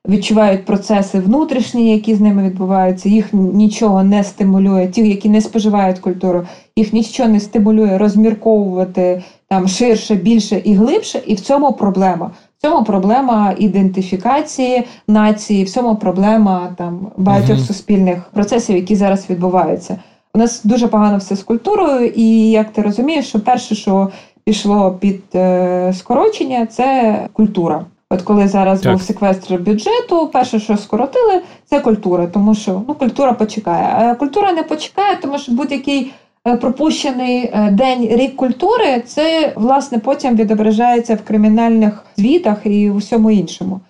відчувають 0.08 0.64
процеси 0.64 1.20
внутрішні, 1.20 1.92
які 1.92 2.14
з 2.14 2.20
ними 2.20 2.42
відбуваються. 2.42 3.08
Їх 3.08 3.32
нічого 3.32 4.02
не 4.02 4.24
стимулює. 4.24 4.86
Ті, 4.88 5.08
які 5.08 5.28
не 5.28 5.40
споживають 5.40 5.98
культуру, 5.98 6.42
їх 6.76 6.92
нічого 6.92 7.28
не 7.28 7.40
стимулює 7.40 7.98
розмірковувати 7.98 9.22
там 9.48 9.68
ширше, 9.68 10.14
більше 10.14 10.62
і 10.64 10.74
глибше. 10.74 11.20
І 11.26 11.34
в 11.34 11.40
цьому 11.40 11.72
проблема. 11.72 12.30
В 12.60 12.62
цьому 12.62 12.84
проблема 12.84 13.54
ідентифікації 13.58 14.86
нації, 15.08 15.64
в 15.64 15.70
цьому 15.70 15.96
проблема 15.96 16.74
там 16.78 17.06
багатьох 17.16 17.56
Мгм. 17.56 17.66
суспільних 17.66 18.18
процесів, 18.32 18.76
які 18.76 18.96
зараз 18.96 19.30
відбуваються. 19.30 19.96
У 20.34 20.38
нас 20.38 20.60
дуже 20.64 20.88
погано 20.88 21.18
все 21.18 21.36
з 21.36 21.42
культурою, 21.42 22.06
і 22.06 22.50
як 22.50 22.70
ти 22.72 22.82
розумієш, 22.82 23.28
що 23.28 23.40
перше, 23.40 23.74
що 23.74 24.08
пішло 24.44 24.96
під 25.00 25.22
е, 25.34 25.92
скорочення, 25.98 26.66
це 26.66 27.16
культура. 27.32 27.84
От 28.10 28.22
коли 28.22 28.48
зараз 28.48 28.80
Так. 28.80 28.92
був 28.92 29.02
секвестр 29.02 29.54
бюджету, 29.54 30.30
перше, 30.32 30.60
що 30.60 30.76
скоротили, 30.76 31.42
це 31.66 31.80
культура, 31.80 32.26
тому 32.26 32.54
що 32.54 32.82
ну 32.88 32.94
культура 32.94 33.32
почекає. 33.32 33.94
А 33.98 34.14
культура 34.14 34.52
не 34.52 34.62
почекає, 34.62 35.16
тому 35.22 35.38
що 35.38 35.52
будь-який 35.52 36.12
пропущений 36.44 37.50
е, 37.52 37.70
день 37.70 38.08
рік 38.10 38.36
культури, 38.36 39.02
це 39.06 39.52
власне 39.56 39.98
потім 39.98 40.36
відображається 40.36 41.14
в 41.14 41.24
кримінальних 41.24 42.04
звітах 42.16 42.58
і 42.64 42.90
в 42.90 42.96
усьому 42.96 43.30
іншому. 43.30 43.80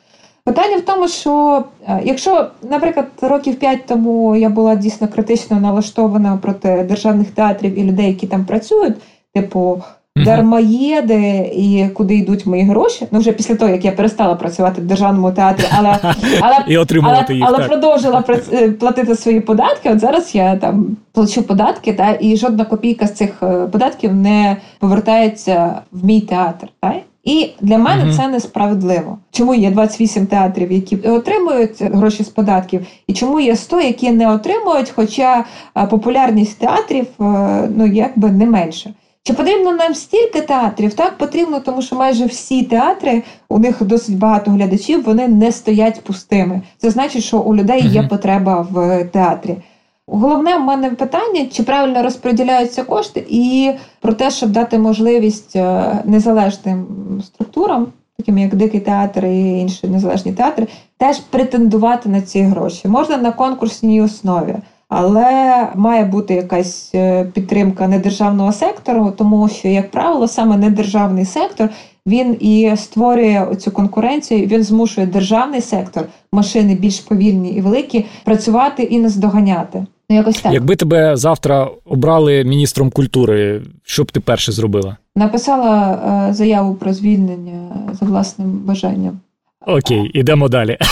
Питання 0.45 0.77
в 0.77 0.81
тому, 0.81 1.09
що 1.09 1.65
е, 1.89 2.01
якщо, 2.05 2.51
наприклад, 2.71 3.07
років 3.21 3.59
п'ять 3.59 3.87
тому 3.87 4.37
я 4.37 4.49
була 4.49 4.75
дійсно 4.75 5.09
критично 5.09 5.61
налаштована 5.61 6.37
проти 6.37 6.85
державних 6.89 7.31
театрів 7.31 7.79
і 7.79 7.85
людей, 7.85 8.07
які 8.07 8.27
там 8.27 8.45
працюють, 8.45 8.97
типу. 9.35 9.83
Дармоєди 10.17 11.53
і 11.55 11.87
куди 11.95 12.15
йдуть 12.15 12.47
мої 12.47 12.63
гроші. 12.63 13.07
Ну 13.11 13.19
вже 13.19 13.33
після 13.33 13.55
того, 13.55 13.71
як 13.71 13.85
я 13.85 13.93
перестала 13.93 14.35
працювати 14.35 14.81
в 14.81 14.85
державному 14.85 15.33
театрі, 15.33 15.65
але, 15.79 15.99
але 16.41 16.57
І 16.69 16.77
отримувати 16.77 17.25
але, 17.29 17.37
їх. 17.37 17.45
але 17.49 17.59
так. 17.59 17.69
продовжила 17.69 18.25
е, 18.53 18.71
платити 18.71 19.17
свої 19.17 19.41
податки. 19.41 19.91
От 19.91 20.01
зараз 20.01 20.35
я 20.35 20.57
там 20.57 20.97
плачу 21.13 21.43
податки, 21.43 21.93
та 21.93 22.17
і 22.21 22.37
жодна 22.37 22.65
копійка 22.65 23.07
з 23.07 23.13
цих 23.13 23.43
е, 23.43 23.67
податків 23.73 24.15
не 24.15 24.57
повертається 24.79 25.75
в 25.93 26.05
мій 26.05 26.21
театр. 26.21 26.69
Та? 26.81 26.95
І 27.25 27.51
для 27.61 27.79
мене 27.79 28.05
Мгм. 28.05 28.13
це 28.13 28.29
несправедливо. 28.29 29.19
Чому 29.31 29.55
є 29.55 29.71
28 29.71 30.27
театрів, 30.27 30.73
які 30.73 30.97
отримують 30.97 31.83
гроші 31.83 32.25
з 32.25 32.29
податків, 32.29 32.87
і 33.07 33.13
чому 33.13 33.41
є 33.41 33.57
100, 33.57 33.81
які 33.81 34.11
не 34.11 34.33
отримують, 34.33 34.93
хоча 34.97 35.45
е, 35.77 35.87
популярність 35.87 36.59
театрів 36.59 37.07
ну 37.77 37.87
якби 37.87 38.31
не 38.31 38.47
менше. 38.47 38.95
Чи 39.23 39.33
потрібно 39.33 39.73
нам 39.73 39.95
стільки 39.95 40.41
театрів? 40.41 40.95
Так 40.95 41.19
потрібно, 41.19 41.61
тому 41.61 41.83
що 41.83 41.97
майже 41.97 42.27
всі 42.27 42.63
театри, 42.63 43.23
у 43.49 43.59
них 43.59 43.83
досить 43.83 44.19
багато 44.19 44.51
глядачів, 44.51 45.05
вони 45.05 45.29
не 45.29 45.53
стоять 45.53 46.01
пустими. 46.01 46.63
Це 46.79 46.91
значить, 46.91 47.25
що 47.25 47.39
у 47.39 47.55
людей 47.55 47.87
є 47.87 48.03
потреба 48.03 48.67
в 48.71 49.05
театрі. 49.05 49.57
Головне 50.07 50.57
в 50.57 50.61
мене 50.61 50.91
питання, 50.91 51.47
чи 51.53 51.63
правильно 51.63 52.03
розподіляються 52.03 52.85
кошти, 52.85 53.27
і 53.29 53.73
про 54.01 54.13
те, 54.13 54.31
щоб 54.31 54.51
дати 54.51 54.79
можливість 54.79 55.57
е, 55.57 55.93
незалежним 56.05 56.87
структурам, 57.25 57.87
таким 58.17 58.39
як 58.39 58.55
Дикий 58.55 58.81
театр 58.81 59.27
і 59.27 59.61
інші 59.61 59.89
незалежні 59.89 60.33
театри, 60.33 60.67
теж 60.99 61.19
претендувати 61.19 62.09
на 62.09 62.21
ці 62.21 62.41
гроші. 62.41 62.89
Можна 62.89 63.17
на 63.17 63.33
конкурсній 63.33 64.03
основі. 64.03 64.57
Але 64.91 65.67
має 65.75 66.05
бути 66.05 66.35
якась 66.35 66.91
е, 66.95 67.25
підтримка 67.25 67.89
недержавного 67.89 68.53
сектору, 68.53 69.13
тому 69.19 69.49
що, 69.49 69.69
як 69.69 69.91
правило, 69.91 70.29
саме 70.29 70.57
недержавний 70.57 71.25
сектор 71.25 71.69
він 72.07 72.37
і 72.41 72.73
створює 72.77 73.47
цю 73.59 73.71
конкуренцію. 73.71 74.47
Він 74.47 74.65
змушує 74.65 75.07
державний 75.07 75.61
сектор, 75.61 76.05
машини 76.33 76.75
більш 76.75 77.01
повільні 77.01 77.51
і 77.51 77.61
великі, 77.61 78.07
працювати 78.25 78.83
і 78.83 78.99
наздоганяти. 78.99 79.87
Ну, 80.11 80.17
якось 80.17 80.41
так 80.41 80.53
Якби 80.53 80.77
тебе 80.77 81.17
завтра 81.17 81.69
обрали 81.85 82.45
міністром 82.45 82.91
культури, 82.91 83.63
що 83.83 84.05
б 84.05 84.11
ти 84.11 84.21
перше 84.21 84.53
зробила? 84.53 84.97
написала 85.17 85.99
е, 86.29 86.35
заяву 86.35 86.75
про 86.75 86.93
звільнення 86.93 87.69
за 87.93 88.07
власним 88.07 88.51
бажанням. 88.51 89.21
Окей, 89.67 90.11
ідемо 90.15 90.49
далі. 90.49 90.77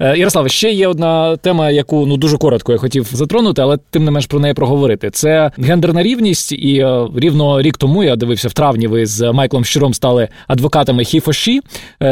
Е, 0.00 0.18
Ярослав, 0.18 0.50
ще 0.50 0.70
є 0.70 0.88
одна 0.88 1.36
тема, 1.36 1.70
яку 1.70 2.06
ну 2.06 2.16
дуже 2.16 2.38
коротко 2.38 2.72
я 2.72 2.78
хотів 2.78 3.08
затронути, 3.12 3.62
але 3.62 3.78
тим 3.90 4.04
не 4.04 4.10
менш 4.10 4.26
про 4.26 4.40
неї 4.40 4.54
проговорити. 4.54 5.10
Це 5.10 5.50
гендерна 5.58 6.02
рівність. 6.02 6.52
І 6.52 6.78
е, 6.78 7.08
рівно 7.16 7.62
рік 7.62 7.76
тому 7.76 8.04
я 8.04 8.16
дивився 8.16 8.48
в 8.48 8.52
травні. 8.52 8.86
Ви 8.86 9.06
з 9.06 9.32
Майклом 9.32 9.64
Щиром 9.64 9.94
стали 9.94 10.28
адвокатами 10.46 11.04
Хіфоші. 11.04 11.60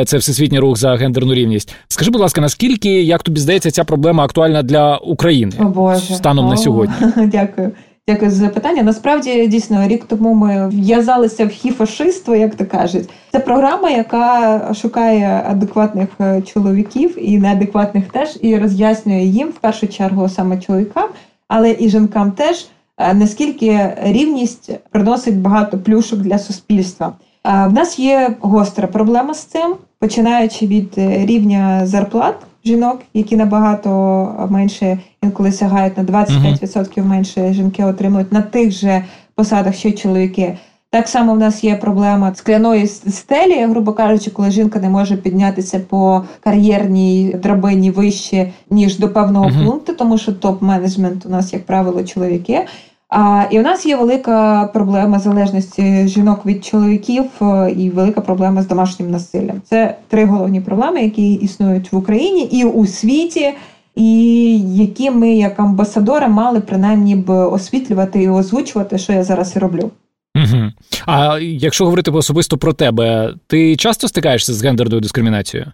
Це 0.06 0.16
всесвітній 0.16 0.58
рух 0.58 0.76
за 0.76 0.96
гендерну 0.96 1.34
рівність. 1.34 1.74
Скажи, 1.88 2.10
будь 2.10 2.20
ласка, 2.20 2.40
наскільки 2.40 3.02
як 3.02 3.22
тобі 3.22 3.40
здається, 3.40 3.70
ця 3.70 3.84
проблема 3.84 4.24
актуальна 4.24 4.62
для 4.62 4.96
України 4.96 5.52
О 5.60 5.64
Боже, 5.64 6.14
станом 6.14 6.48
на 6.48 6.56
сьогодні? 6.56 6.94
Дякую. 7.26 7.72
Дякую 8.10 8.30
за 8.30 8.36
запитання. 8.36 8.82
Насправді 8.82 9.46
дійсно 9.46 9.88
рік 9.88 10.04
тому 10.04 10.34
ми 10.34 10.68
в'язалися 10.68 11.46
в 11.46 11.48
хіфашиство, 11.48 12.34
як 12.34 12.54
то 12.54 12.66
кажуть. 12.66 13.08
Це 13.32 13.38
програма, 13.38 13.90
яка 13.90 14.74
шукає 14.74 15.44
адекватних 15.46 16.08
е, 16.20 16.42
чоловіків 16.42 17.30
і 17.30 17.38
неадекватних 17.38 18.08
теж, 18.08 18.38
і 18.42 18.58
роз'яснює 18.58 19.22
їм 19.22 19.48
в 19.48 19.58
першу 19.58 19.88
чергу 19.88 20.28
саме 20.28 20.58
чоловікам, 20.58 21.08
але 21.48 21.76
і 21.78 21.88
жінкам 21.88 22.32
теж 22.32 22.66
е, 22.98 23.14
наскільки 23.14 23.96
рівність 24.02 24.70
приносить 24.90 25.38
багато 25.38 25.78
плюшок 25.78 26.18
для 26.18 26.38
суспільства. 26.38 27.12
В 27.44 27.72
нас 27.72 27.98
є 27.98 28.36
гостра 28.40 28.86
проблема 28.86 29.34
з 29.34 29.44
цим, 29.44 29.74
починаючи 29.98 30.66
від 30.66 30.94
е, 30.98 31.26
рівня 31.26 31.86
зарплат 31.86 32.36
жінок, 32.64 33.00
які 33.14 33.36
набагато 33.36 34.48
менше 34.50 34.98
інколи 35.22 35.52
сягають 35.52 35.96
на 35.98 36.04
25% 36.04 37.04
менше 37.04 37.52
жінки 37.52 37.84
отримують 37.84 38.32
на 38.32 38.42
тих 38.42 38.70
же 38.70 39.04
посадах, 39.34 39.74
що 39.74 39.88
й 39.88 39.92
чоловіки. 39.92 40.58
Так 40.92 41.08
само 41.08 41.34
в 41.34 41.38
нас 41.38 41.64
є 41.64 41.76
проблема 41.76 42.34
скляної 42.34 42.86
стелі, 42.86 43.66
грубо 43.66 43.92
кажучи, 43.92 44.30
коли 44.30 44.50
жінка 44.50 44.78
не 44.80 44.88
може 44.88 45.16
піднятися 45.16 45.80
по 45.88 46.24
кар'єрній 46.40 47.36
драбині 47.42 47.90
вище 47.90 48.52
ніж 48.70 48.98
до 48.98 49.08
певного 49.08 49.48
Мгм. 49.48 49.66
пункту, 49.66 49.92
тому 49.92 50.18
що 50.18 50.32
топ-менеджмент 50.32 51.26
у 51.26 51.28
нас, 51.28 51.52
як 51.52 51.66
правило, 51.66 52.04
чоловіки. 52.04 52.66
А, 53.10 53.44
і 53.50 53.60
у 53.60 53.62
нас 53.62 53.86
є 53.86 53.96
велика 53.96 54.64
проблема 54.74 55.18
залежності 55.18 56.08
жінок 56.08 56.46
від 56.46 56.64
чоловіків 56.64 57.24
е, 57.42 57.70
і 57.70 57.90
велика 57.90 58.20
проблема 58.20 58.62
з 58.62 58.66
домашнім 58.66 59.10
насиллям. 59.10 59.62
Це 59.64 59.96
три 60.08 60.24
головні 60.24 60.60
проблеми, 60.60 61.02
які 61.02 61.32
існують 61.32 61.92
в 61.92 61.96
Україні 61.96 62.42
і 62.42 62.64
у 62.64 62.86
світі, 62.86 63.54
і 63.94 64.58
які 64.60 65.10
ми, 65.10 65.32
як 65.32 65.60
амбасадори, 65.60 66.28
мали 66.28 66.60
принаймні 66.60 67.16
б 67.16 67.30
освітлювати 67.30 68.22
і 68.22 68.28
озвучувати, 68.28 68.98
що 68.98 69.12
я 69.12 69.24
зараз 69.24 69.56
і 69.56 69.58
роблю. 69.58 69.90
Угу. 70.36 70.72
А 71.06 71.38
якщо 71.40 71.84
говорити 71.84 72.10
особисто 72.10 72.58
про 72.58 72.72
тебе, 72.72 73.34
ти 73.46 73.76
часто 73.76 74.08
стикаєшся 74.08 74.54
з 74.54 74.64
гендерною 74.64 75.00
дискримінацією? 75.00 75.72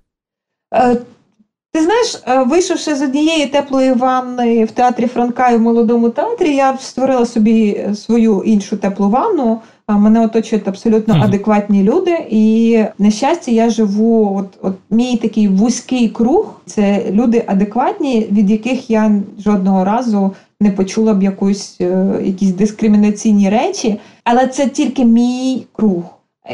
Е, 1.77 1.79
Ти 1.79 1.85
знаєш, 1.85 2.23
е, 2.27 2.43
вийшовши 2.43 2.95
з 2.95 3.03
однієї 3.03 3.47
теплої 3.47 3.93
ванни 3.93 4.65
в 4.65 4.71
театрі 4.71 5.07
Франка 5.07 5.51
і 5.51 5.57
в 5.57 5.61
молодому 5.61 6.11
театрі, 6.11 6.55
я 6.55 6.79
створила 6.81 7.27
собі 7.27 7.81
свою 7.95 8.43
іншу 8.43 8.77
теплу 8.77 9.09
ванну. 9.11 9.61
А 9.87 9.99
Мене 9.99 10.25
оточують 10.25 10.69
абсолютно 10.69 11.15
Мгм. 11.15 11.23
адекватні 11.23 11.83
люди, 11.83 12.27
і 12.31 12.79
на 12.99 13.11
щастя, 13.11 13.51
я 13.51 13.71
живу. 13.71 14.37
От, 14.39 14.47
от 14.63 14.75
мій 14.91 15.17
такий 15.17 15.49
вузький 15.49 16.09
круг 16.09 16.61
це 16.67 17.05
люди 17.11 17.45
адекватні, 17.47 18.27
від 18.33 18.51
яких 18.51 18.91
я 18.91 19.13
жодного 19.39 19.85
разу 19.85 20.31
не 20.61 20.71
почула 20.71 21.15
б 21.15 21.23
якусь 21.23 21.77
е, 21.81 22.07
якісь 22.25 22.51
дискримінаційні 22.51 23.51
речі, 23.51 24.01
але 24.25 24.47
це 24.47 24.67
тільки 24.69 25.05
мій 25.05 25.67
круг. 25.73 26.03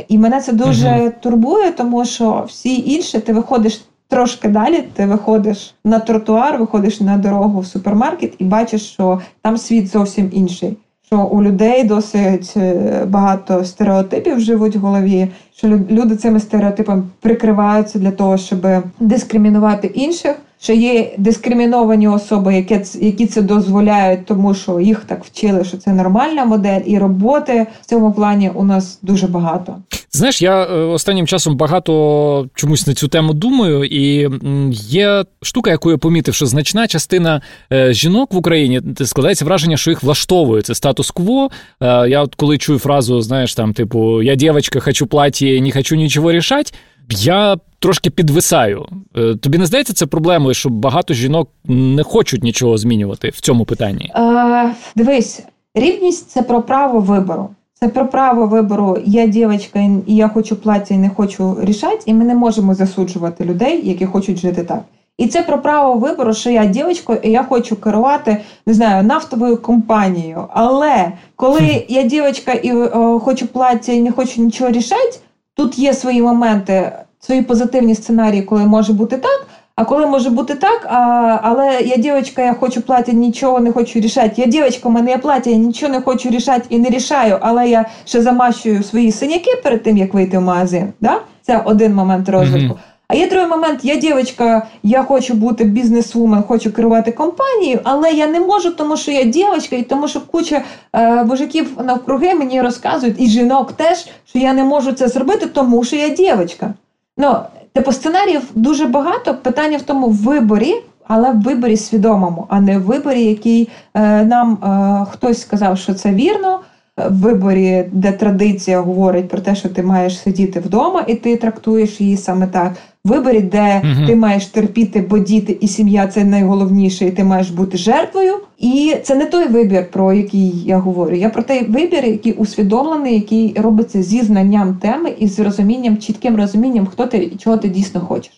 І 0.08 0.18
мене 0.18 0.40
це 0.40 0.52
дуже 0.52 0.88
Мгм. 0.88 1.12
турбує, 1.20 1.70
тому 1.70 2.04
що 2.04 2.44
всі 2.48 2.90
інші 2.94 3.18
ти 3.18 3.32
виходиш 3.32 3.80
трошки 4.12 4.48
далі, 4.48 4.84
ти 4.94 5.06
виходиш 5.06 5.74
на 5.84 5.98
тротуар, 5.98 6.58
виходиш 6.58 7.00
на 7.00 7.16
дорогу 7.16 7.60
в 7.60 7.66
супермаркет 7.66 8.34
і 8.38 8.44
бачиш, 8.44 8.82
що 8.82 9.20
там 9.42 9.56
світ 9.56 9.88
зовсім 9.88 10.30
інший. 10.32 10.76
Що 11.06 11.24
у 11.24 11.42
людей 11.42 11.84
досить 11.84 12.54
е, 12.56 13.04
багато 13.08 13.64
стереотипів 13.64 14.40
живуть 14.40 14.76
в 14.76 14.80
голові, 14.80 15.28
що 15.56 15.68
люди 15.68 16.16
цими 16.16 16.40
стереотипами 16.40 17.02
прикриваються 17.20 17.98
для 17.98 18.10
того, 18.10 18.36
щоб 18.36 18.66
дискримінувати 19.00 19.86
інших. 19.86 20.36
Що 20.62 20.72
є 20.72 21.14
дискриміновані 21.18 22.08
особи, 22.08 22.66
які, 23.00 23.26
це 23.26 23.42
дозволяють, 23.42 24.26
тому 24.26 24.54
що 24.54 24.80
їх 24.80 25.04
так 25.04 25.24
вчили, 25.24 25.64
що 25.64 25.76
це 25.76 25.92
нормальна 25.92 26.44
модель, 26.44 26.80
і 26.86 26.98
роботи 26.98 27.66
в 27.82 27.86
цьому 27.86 28.12
плані 28.12 28.50
у 28.54 28.64
нас 28.64 28.98
дуже 29.02 29.26
багато. 29.26 29.76
Знаєш, 30.10 30.42
я 30.42 30.62
е, 30.62 30.66
останнім 30.74 31.26
часом 31.26 31.56
багато 31.56 32.48
чомусь 32.54 32.86
на 32.86 32.94
цю 32.94 33.08
тему 33.08 33.32
думаю, 33.32 33.84
і 33.84 34.28
є 34.72 35.24
штука, 35.42 35.70
яку 35.70 35.90
я 35.90 35.98
помітив, 35.98 36.34
що 36.34 36.46
значна 36.46 36.86
частина 36.86 37.42
е, 37.72 37.92
жінок 37.92 38.32
в 38.32 38.36
Україні 38.36 38.80
складається 39.04 39.44
враження, 39.44 39.76
що 39.76 39.90
їх 39.90 40.02
влаштовує 40.02 40.62
це 40.62 40.74
статус-кво. 40.74 41.50
Е, 41.80 42.08
Я 42.08 42.22
от 42.22 42.34
коли 42.34 42.58
чую 42.58 42.78
фразу, 42.78 43.20
знаєш, 43.20 43.54
там, 43.54 43.72
типу, 43.72 44.22
я 44.22 44.34
дівчинка, 44.34 44.80
хочу 44.80 45.06
платі, 45.06 45.60
не 45.60 45.72
хочу 45.72 45.96
нічого 45.96 46.32
рішати. 46.32 46.72
Я 47.10 47.56
трошки 47.78 48.10
підвисаю. 48.10 48.86
Е, 49.16 49.34
Тобі 49.34 49.58
не 49.58 49.66
здається 49.66 49.92
це 49.92 50.06
проблемою, 50.06 50.54
що 50.54 50.68
багато 50.68 51.14
жінок 51.14 51.48
не 51.64 52.02
хочуть 52.02 52.42
нічого 52.42 52.78
змінювати 52.78 53.28
в 53.28 53.40
цьому 53.40 53.64
питанні? 53.64 54.12
Е, 54.16 54.74
дивись, 54.96 55.42
рівність 55.74 56.30
це 56.30 56.42
про 56.42 56.62
право 56.62 57.00
вибору. 57.00 57.48
Це 57.74 57.88
про 57.88 58.06
право 58.06 58.46
вибору. 58.46 58.98
Я 59.04 59.26
дівчинка, 59.26 60.02
і 60.06 60.16
я 60.16 60.28
хочу 60.28 60.56
плаття 60.56 60.94
і 60.94 60.98
не 60.98 61.10
хочу 61.10 61.56
рішати, 61.60 62.02
і 62.06 62.14
ми 62.14 62.24
не 62.24 62.34
можемо 62.34 62.74
засуджувати 62.74 63.44
людей, 63.44 63.88
які 63.88 64.06
хочуть 64.06 64.38
жити 64.38 64.64
так. 64.64 64.82
І 65.18 65.26
це 65.26 65.42
про 65.42 65.62
право 65.62 65.94
вибору, 65.94 66.34
що 66.34 66.50
я 66.50 66.66
дівчинка, 66.66 67.14
і 67.14 67.30
я 67.30 67.42
хочу 67.42 67.76
керувати 67.76 68.36
не 68.66 68.74
знаю 68.74 69.04
нафтовою 69.04 69.56
компанією. 69.56 70.44
Але 70.50 71.12
коли 71.36 71.86
я 71.88 72.02
дівчинка 72.02 72.52
і 72.52 72.76
е, 72.76 72.88
хочу 73.18 73.46
плаття 73.46 73.92
і 73.92 74.00
не 74.00 74.12
хочу 74.12 74.42
нічого 74.42 74.70
рішати, 74.70 75.18
тут 75.54 75.78
є 75.78 75.94
свої 75.94 76.22
моменти, 76.22 76.92
свої 77.20 77.42
позитивні 77.42 77.94
сценарії, 77.94 78.42
коли 78.42 78.64
може 78.64 78.92
бути 78.92 79.16
так. 79.16 79.46
А 79.76 79.84
коли 79.84 80.06
може 80.06 80.30
бути 80.30 80.54
так, 80.54 80.86
а, 80.90 80.98
але 81.42 81.80
я 81.80 81.96
дівчинка, 81.96 82.42
я 82.42 82.54
хочу 82.54 82.82
плаття, 82.82 83.12
нічого 83.12 83.60
не 83.60 83.72
хочу 83.72 84.00
рішати. 84.00 84.32
Я 84.36 84.46
дівчинка, 84.46 84.88
у 84.88 84.92
мене 84.92 85.10
є 85.10 85.18
плаття, 85.18 85.50
я 85.50 85.56
нічого 85.56 85.92
не 85.92 86.00
хочу 86.00 86.30
рішати 86.30 86.66
і 86.68 86.78
не 86.78 86.88
рішаю, 86.90 87.38
але 87.40 87.68
я 87.68 87.84
ще 88.04 88.22
замащую 88.22 88.82
свої 88.82 89.12
синяки 89.12 89.50
перед 89.62 89.82
тим, 89.82 89.96
як 89.96 90.14
вийти 90.14 90.38
в 90.38 90.42
магазин. 90.42 90.92
Да? 91.00 91.20
Це 91.42 91.62
один 91.64 91.94
момент 91.94 92.28
розвитку. 92.28 92.74
Мгм. 92.74 92.78
А 93.12 93.16
є 93.16 93.28
другий 93.28 93.46
момент, 93.46 93.80
я 93.82 93.96
дівчинка, 93.96 94.66
я 94.82 95.02
хочу 95.02 95.34
бути 95.34 95.64
бізнесвумен, 95.64 96.42
хочу 96.42 96.72
керувати 96.72 97.12
компанією, 97.12 97.80
але 97.84 98.10
я 98.10 98.26
не 98.26 98.40
можу, 98.40 98.70
тому 98.70 98.96
що 98.96 99.10
я 99.10 99.24
дівчинка, 99.24 99.76
і 99.76 99.82
тому 99.82 100.08
що 100.08 100.20
куча 100.20 100.62
е, 100.92 101.24
мужиків 101.24 101.70
навкруги 101.84 102.34
мені 102.34 102.62
розказують, 102.62 103.20
і 103.20 103.26
жінок 103.26 103.72
теж, 103.72 104.08
що 104.26 104.38
я 104.38 104.52
не 104.52 104.64
можу 104.64 104.92
це 104.92 105.08
зробити, 105.08 105.46
тому 105.46 105.84
що 105.84 105.96
я 105.96 106.08
дівчинка. 106.08 106.74
Ну, 107.16 107.36
типу 107.72 107.92
сценаріїв 107.92 108.42
дуже 108.54 108.86
багато. 108.86 109.34
Питання 109.34 109.78
в 109.78 109.82
тому 109.82 110.06
в 110.06 110.14
виборі, 110.14 110.74
але 111.08 111.30
в 111.30 111.42
виборі 111.42 111.76
свідомому, 111.76 112.46
а 112.48 112.60
не 112.60 112.78
в 112.78 112.82
виборі, 112.82 113.24
який 113.24 113.68
е, 113.94 114.24
нам 114.24 114.52
е, 114.52 115.12
хтось 115.12 115.40
сказав, 115.40 115.78
що 115.78 115.94
це 115.94 116.12
вірно. 116.12 116.60
Виборі, 116.96 117.84
де 117.92 118.12
традиція 118.12 118.80
говорить 118.80 119.28
про 119.28 119.40
те, 119.40 119.54
що 119.54 119.68
ти 119.68 119.82
маєш 119.82 120.18
сидіти 120.18 120.60
вдома, 120.60 121.04
і 121.08 121.14
ти 121.14 121.36
трактуєш 121.36 122.00
її 122.00 122.16
саме 122.16 122.46
так. 122.46 122.72
Виборі, 123.04 123.40
де 123.40 123.80
Мгм. 123.84 124.06
ти 124.06 124.16
маєш 124.16 124.46
терпіти, 124.46 125.00
бо 125.10 125.18
діти 125.18 125.58
і 125.60 125.68
сім'я 125.68 126.06
це 126.06 126.24
найголовніше, 126.24 127.06
і 127.06 127.10
ти 127.10 127.24
маєш 127.24 127.50
бути 127.50 127.78
жертвою. 127.78 128.32
І 128.58 128.96
це 129.02 129.14
не 129.14 129.26
той 129.26 129.48
вибір, 129.48 129.90
про 129.90 130.12
який 130.12 130.62
я 130.64 130.78
говорю. 130.78 131.16
Я 131.16 131.28
про 131.28 131.42
той 131.42 131.64
вибір, 131.66 132.04
який 132.04 132.32
усвідомлений, 132.32 133.14
який 133.14 133.54
робиться 133.58 134.02
зі 134.02 134.22
знанням 134.22 134.74
теми 134.74 135.10
і 135.18 135.28
з 135.28 135.38
розумінням, 135.38 135.96
чітким 135.96 136.36
розумінням, 136.36 136.86
хто 136.86 137.06
ти 137.06 137.18
і 137.18 137.36
чого 137.36 137.56
ти 137.56 137.68
дійсно 137.68 138.00
хочеш. 138.00 138.32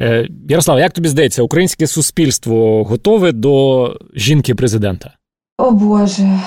Е, 0.00 0.28
Ярослав, 0.48 0.78
як 0.78 0.92
тобі 0.92 1.08
здається, 1.08 1.42
українське 1.42 1.86
суспільство 1.86 2.84
готове 2.84 3.32
до 3.32 3.86
жінки 4.14 4.54
президента? 4.54 5.10
О 5.58 5.70
Боже. 5.70 6.38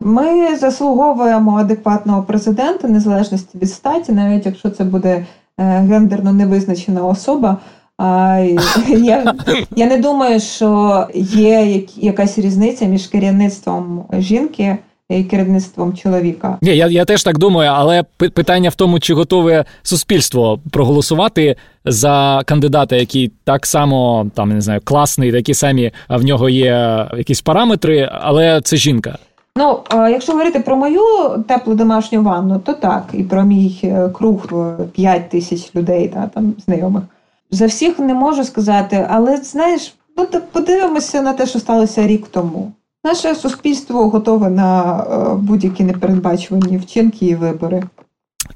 Ми 0.00 0.56
заслуговуємо 0.56 1.56
адекватного 1.58 2.22
президента, 2.22 2.88
незалежності 2.88 3.58
від 3.58 3.70
статі, 3.70 4.12
навіть 4.12 4.46
якщо 4.46 4.70
це 4.70 4.84
буде 4.84 5.08
е, 5.10 5.24
гендерно 5.64 6.32
невизначена 6.32 7.06
особа. 7.06 7.56
А, 7.98 8.38
я, 8.88 9.34
я 9.76 9.86
не 9.86 9.96
думаю, 9.98 10.40
що 10.40 11.06
є 11.14 11.66
як- 11.66 11.98
якась 11.98 12.38
різниця 12.38 12.84
між 12.84 13.06
керівництвом 13.06 14.04
жінки 14.18 14.78
і 15.08 15.24
керівництвом 15.24 15.94
чоловіка. 15.96 16.58
Ні, 16.62 16.76
я, 16.76 16.86
я 16.86 17.04
теж 17.04 17.22
так 17.22 17.38
думаю, 17.38 17.70
але 17.74 18.02
питання 18.18 18.70
в 18.70 18.74
тому, 18.74 19.00
чи 19.00 19.14
готове 19.14 19.64
суспільство 19.82 20.60
проголосувати 20.70 21.56
за 21.84 22.42
кандидата, 22.46 22.96
який 22.96 23.32
так 23.44 23.66
само 23.66 24.26
там 24.34 24.48
не 24.48 24.60
знаю, 24.60 24.80
класний, 24.84 25.32
такі 25.32 25.54
самі 25.54 25.92
в 26.08 26.24
нього 26.24 26.48
є 26.48 27.06
якісь 27.16 27.40
параметри, 27.40 28.10
але 28.12 28.60
це 28.60 28.76
жінка. 28.76 29.18
Ну, 29.56 29.80
якщо 29.90 30.32
говорити 30.32 30.60
про 30.60 30.76
мою 30.76 31.00
теплу 31.48 31.74
домашню 31.74 32.22
ванну, 32.22 32.58
то 32.58 32.72
так, 32.72 33.04
і 33.12 33.22
про 33.22 33.44
мій 33.44 33.80
е, 33.84 34.08
круг 34.08 34.46
5 34.92 35.28
тисяч 35.30 35.74
людей, 35.74 36.08
та, 36.08 36.26
там, 36.26 36.54
знайомих. 36.66 37.02
За 37.50 37.66
всіх 37.66 37.98
не 37.98 38.14
можу 38.14 38.44
сказати, 38.44 39.06
але 39.10 39.36
знаєш, 39.36 39.94
ну 40.16 40.26
подивимося 40.52 41.22
на 41.22 41.32
те, 41.32 41.46
що 41.46 41.58
сталося 41.58 42.06
рік 42.06 42.26
тому. 42.30 42.72
Наше 43.04 43.34
суспільство 43.34 44.08
готове 44.08 44.50
на 44.50 44.98
е, 44.98 45.34
будь-які 45.34 45.84
непередбачувані 45.84 46.76
вчинки 46.76 47.26
і 47.26 47.34
вибори. 47.34 47.82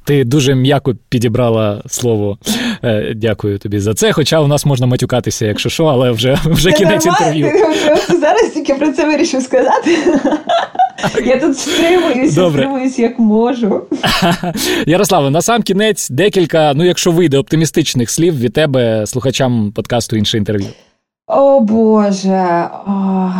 Ти 0.04 0.24
дуже 0.24 0.54
м'яко 0.54 0.94
підібрала 1.08 1.82
слово. 1.86 2.38
Е, 2.84 3.12
Дякую 3.16 3.58
тобі 3.58 3.80
за 3.80 3.94
це. 3.94 4.12
Хоча 4.12 4.40
у 4.40 4.46
нас 4.46 4.66
можна 4.66 4.86
матюкатися, 4.86 5.46
якщо 5.46 5.68
що, 5.68 5.84
але 5.84 6.10
вже, 6.10 6.38
вже 6.44 6.72
кінець 6.72 7.06
інтерв'ю. 7.06 7.50
зараз 8.20 8.50
тільки 8.54 8.74
про 8.74 8.92
це 8.92 9.04
вирішив 9.06 9.42
сказати. 9.42 9.98
Я 11.24 11.40
тут 11.40 11.58
стримуюся, 11.58 12.34
Добре. 12.34 12.62
стримуюсь 12.62 12.98
як 12.98 13.18
можу. 13.18 13.82
Ярославе, 14.86 15.30
на 15.30 15.42
сам 15.42 15.62
кінець 15.62 16.10
декілька, 16.10 16.72
ну 16.74 16.84
якщо 16.84 17.10
вийде 17.10 17.38
оптимістичних 17.38 18.10
слів 18.10 18.38
від 18.40 18.52
тебе 18.52 19.06
слухачам 19.06 19.72
подкасту 19.72 20.16
інше 20.16 20.38
інтерв'ю. 20.38 20.68
О 21.26 21.60
Боже. 21.60 22.68
О. 22.86 23.30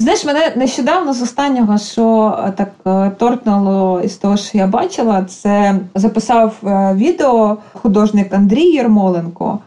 Знаєш, 0.00 0.24
мене 0.24 0.52
нещодавно 0.56 1.14
з 1.14 1.22
останнього, 1.22 1.78
що 1.78 2.38
е, 2.46 2.52
так 2.52 2.70
е, 2.86 3.10
торкнуло 3.10 4.00
із 4.04 4.16
того, 4.16 4.36
що 4.36 4.58
я 4.58 4.66
бачила, 4.66 5.24
це 5.24 5.74
записав 5.94 6.54
е, 6.64 6.94
відео 6.94 7.56
художник 7.72 8.34
Андрій 8.34 8.64
Єрмоленко. 8.64 9.58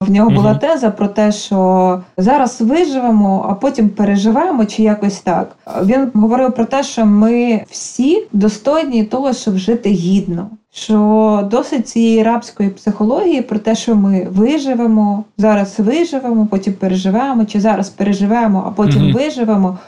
В 0.00 0.10
нього 0.10 0.30
була 0.30 0.50
Мгм. 0.50 0.58
теза 0.58 0.90
про 0.90 1.08
те, 1.08 1.32
що 1.32 2.00
зараз 2.16 2.60
виживемо, 2.60 3.46
а 3.48 3.54
потім 3.54 3.88
переживемо, 3.88 4.64
чи 4.64 4.82
якось 4.82 5.20
так. 5.20 5.56
Він 5.84 6.10
говорив 6.14 6.54
про 6.54 6.64
те, 6.64 6.82
що 6.82 7.06
ми 7.06 7.64
всі 7.70 8.24
достойні 8.32 9.04
того, 9.04 9.32
щоб 9.32 9.56
жити 9.56 9.88
гідно. 9.90 10.50
Що 10.72 11.48
досить 11.50 11.88
цієї 11.88 12.22
рабської 12.22 12.70
психології 12.70 13.42
про 13.42 13.58
те, 13.58 13.74
що 13.74 13.96
ми 13.96 14.26
виживемо, 14.30 15.24
зараз 15.38 15.74
виживемо, 15.78 16.46
потім 16.50 16.72
переживемо, 16.72 17.44
чи 17.44 17.60
зараз 17.60 17.88
переживемо, 17.90 18.64
а 18.66 18.70
потім 18.70 19.02
Мгм. 19.02 19.12
виживемо. 19.12 19.78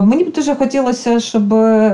Мені 0.00 0.24
б 0.24 0.32
дуже 0.32 0.54
хотілося, 0.54 1.20
щоб 1.20 1.52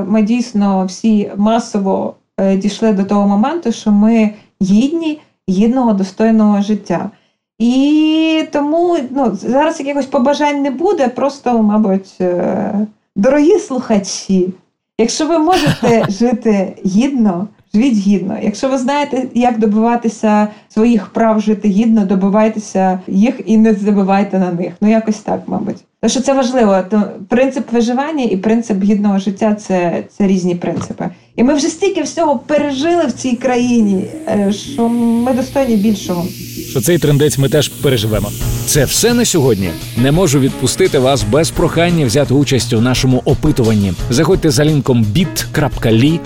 ми 0.09 0.23
дійсно 0.23 0.85
всі 0.87 1.31
масово 1.37 2.15
е, 2.41 2.57
дійшли 2.57 2.93
до 2.93 3.05
того 3.05 3.29
моменту, 3.29 3.73
що 3.73 3.91
ми 3.93 4.31
гідні 4.63 5.21
гідного 5.49 5.93
достойного 5.93 6.63
життя. 6.63 7.11
І 7.59 8.45
тому 8.53 8.99
ну, 9.11 9.39
зараз 9.43 9.81
якихось 9.81 10.07
побажань 10.07 10.63
не 10.63 10.71
буде, 10.71 11.09
просто, 11.09 11.63
мабуть, 11.63 12.15
е, 12.21 12.87
дорогі 13.17 13.59
слухачі, 13.59 14.55
якщо 14.99 15.27
ви 15.27 15.39
можете 15.39 16.07
жити 16.09 16.77
гідно, 16.87 17.49
живіть 17.75 17.99
гідно. 17.99 18.39
Якщо 18.43 18.69
ви 18.69 18.79
знаєте, 18.79 19.27
як 19.35 19.59
добиватися 19.59 20.49
своїх 20.69 21.07
прав 21.07 21.41
жити 21.41 21.69
гідно, 21.69 22.07
добивайтеся 22.07 23.01
їх 23.07 23.41
і 23.47 23.57
не 23.57 23.75
забивайте 23.75 24.39
на 24.39 24.53
них. 24.53 24.73
Ну 24.81 24.91
якось 24.91 25.19
так, 25.19 25.43
мабуть. 25.47 25.85
Тому 26.01 26.11
що 26.11 26.21
це 26.21 26.33
важливо. 26.33 26.79
То 26.91 27.03
принцип 27.29 27.73
виживання 27.73 28.25
і 28.25 28.37
принцип 28.37 28.83
гідного 28.83 29.19
життя 29.19 29.55
це, 29.55 30.05
це 30.17 30.27
різні 30.27 30.55
принципи. 30.55 31.11
І 31.37 31.43
ми 31.43 31.55
вже 31.55 31.69
стільки 31.69 32.03
всього 32.03 32.39
пережили 32.39 33.07
в 33.07 33.13
цій 33.13 33.37
країні, 33.37 34.05
е, 34.29 34.53
що 34.53 34.89
ми 34.89 35.33
достойні 35.33 35.77
більшого. 35.77 36.27
Що 36.71 36.81
цей 36.81 36.99
трендець 36.99 37.39
ми 37.39 37.49
теж 37.49 37.69
переживемо. 37.69 38.31
Це 38.67 38.85
все 38.85 39.15
на 39.15 39.25
сьогодні. 39.25 39.71
Не 39.97 40.13
можу 40.13 40.41
відпустити 40.41 40.99
вас 40.99 41.25
без 41.33 41.51
прохання 41.51 42.07
взяти 42.07 42.35
участь 42.35 42.73
у 42.73 42.81
нашому 42.81 43.23
опитуванні. 43.25 43.93
Заходьте 44.11 44.51
за 44.51 44.65
лінком 44.65 45.05
bit.ly 45.05 46.21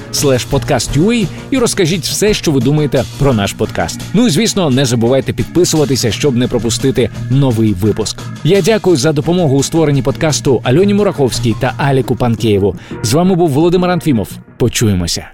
podcast.ua 0.51 1.27
і 1.51 1.59
розкажіть 1.59 2.05
все, 2.05 2.35
що 2.35 2.51
ви 2.51 2.61
думаєте 2.61 3.05
про 3.19 3.33
наш 3.33 3.53
подкаст. 3.53 4.01
Ну 4.15 4.27
і 4.27 4.31
звісно, 4.31 4.71
не 4.71 4.85
забувайте 4.85 5.33
підписуватися, 5.33 6.11
щоб 6.11 6.37
не 6.37 6.49
пропустити 6.49 7.11
новий 7.31 7.75
випуск. 7.75 8.17
Я 8.45 8.63
дякую 8.63 8.97
за 8.97 9.13
допомогу 9.13 9.57
у 9.57 9.63
створенні 9.63 10.03
подкасту 10.03 10.61
Альоні 10.65 10.95
Мураховській 10.95 11.55
та 11.61 11.75
Аліку 11.77 12.17
Панкеєву. 12.17 12.77
З 13.03 13.13
вами 13.13 13.35
був 13.35 13.51
Володимир 13.51 13.91
Антвімов. 13.91 14.29
Почуємося. 14.57 15.29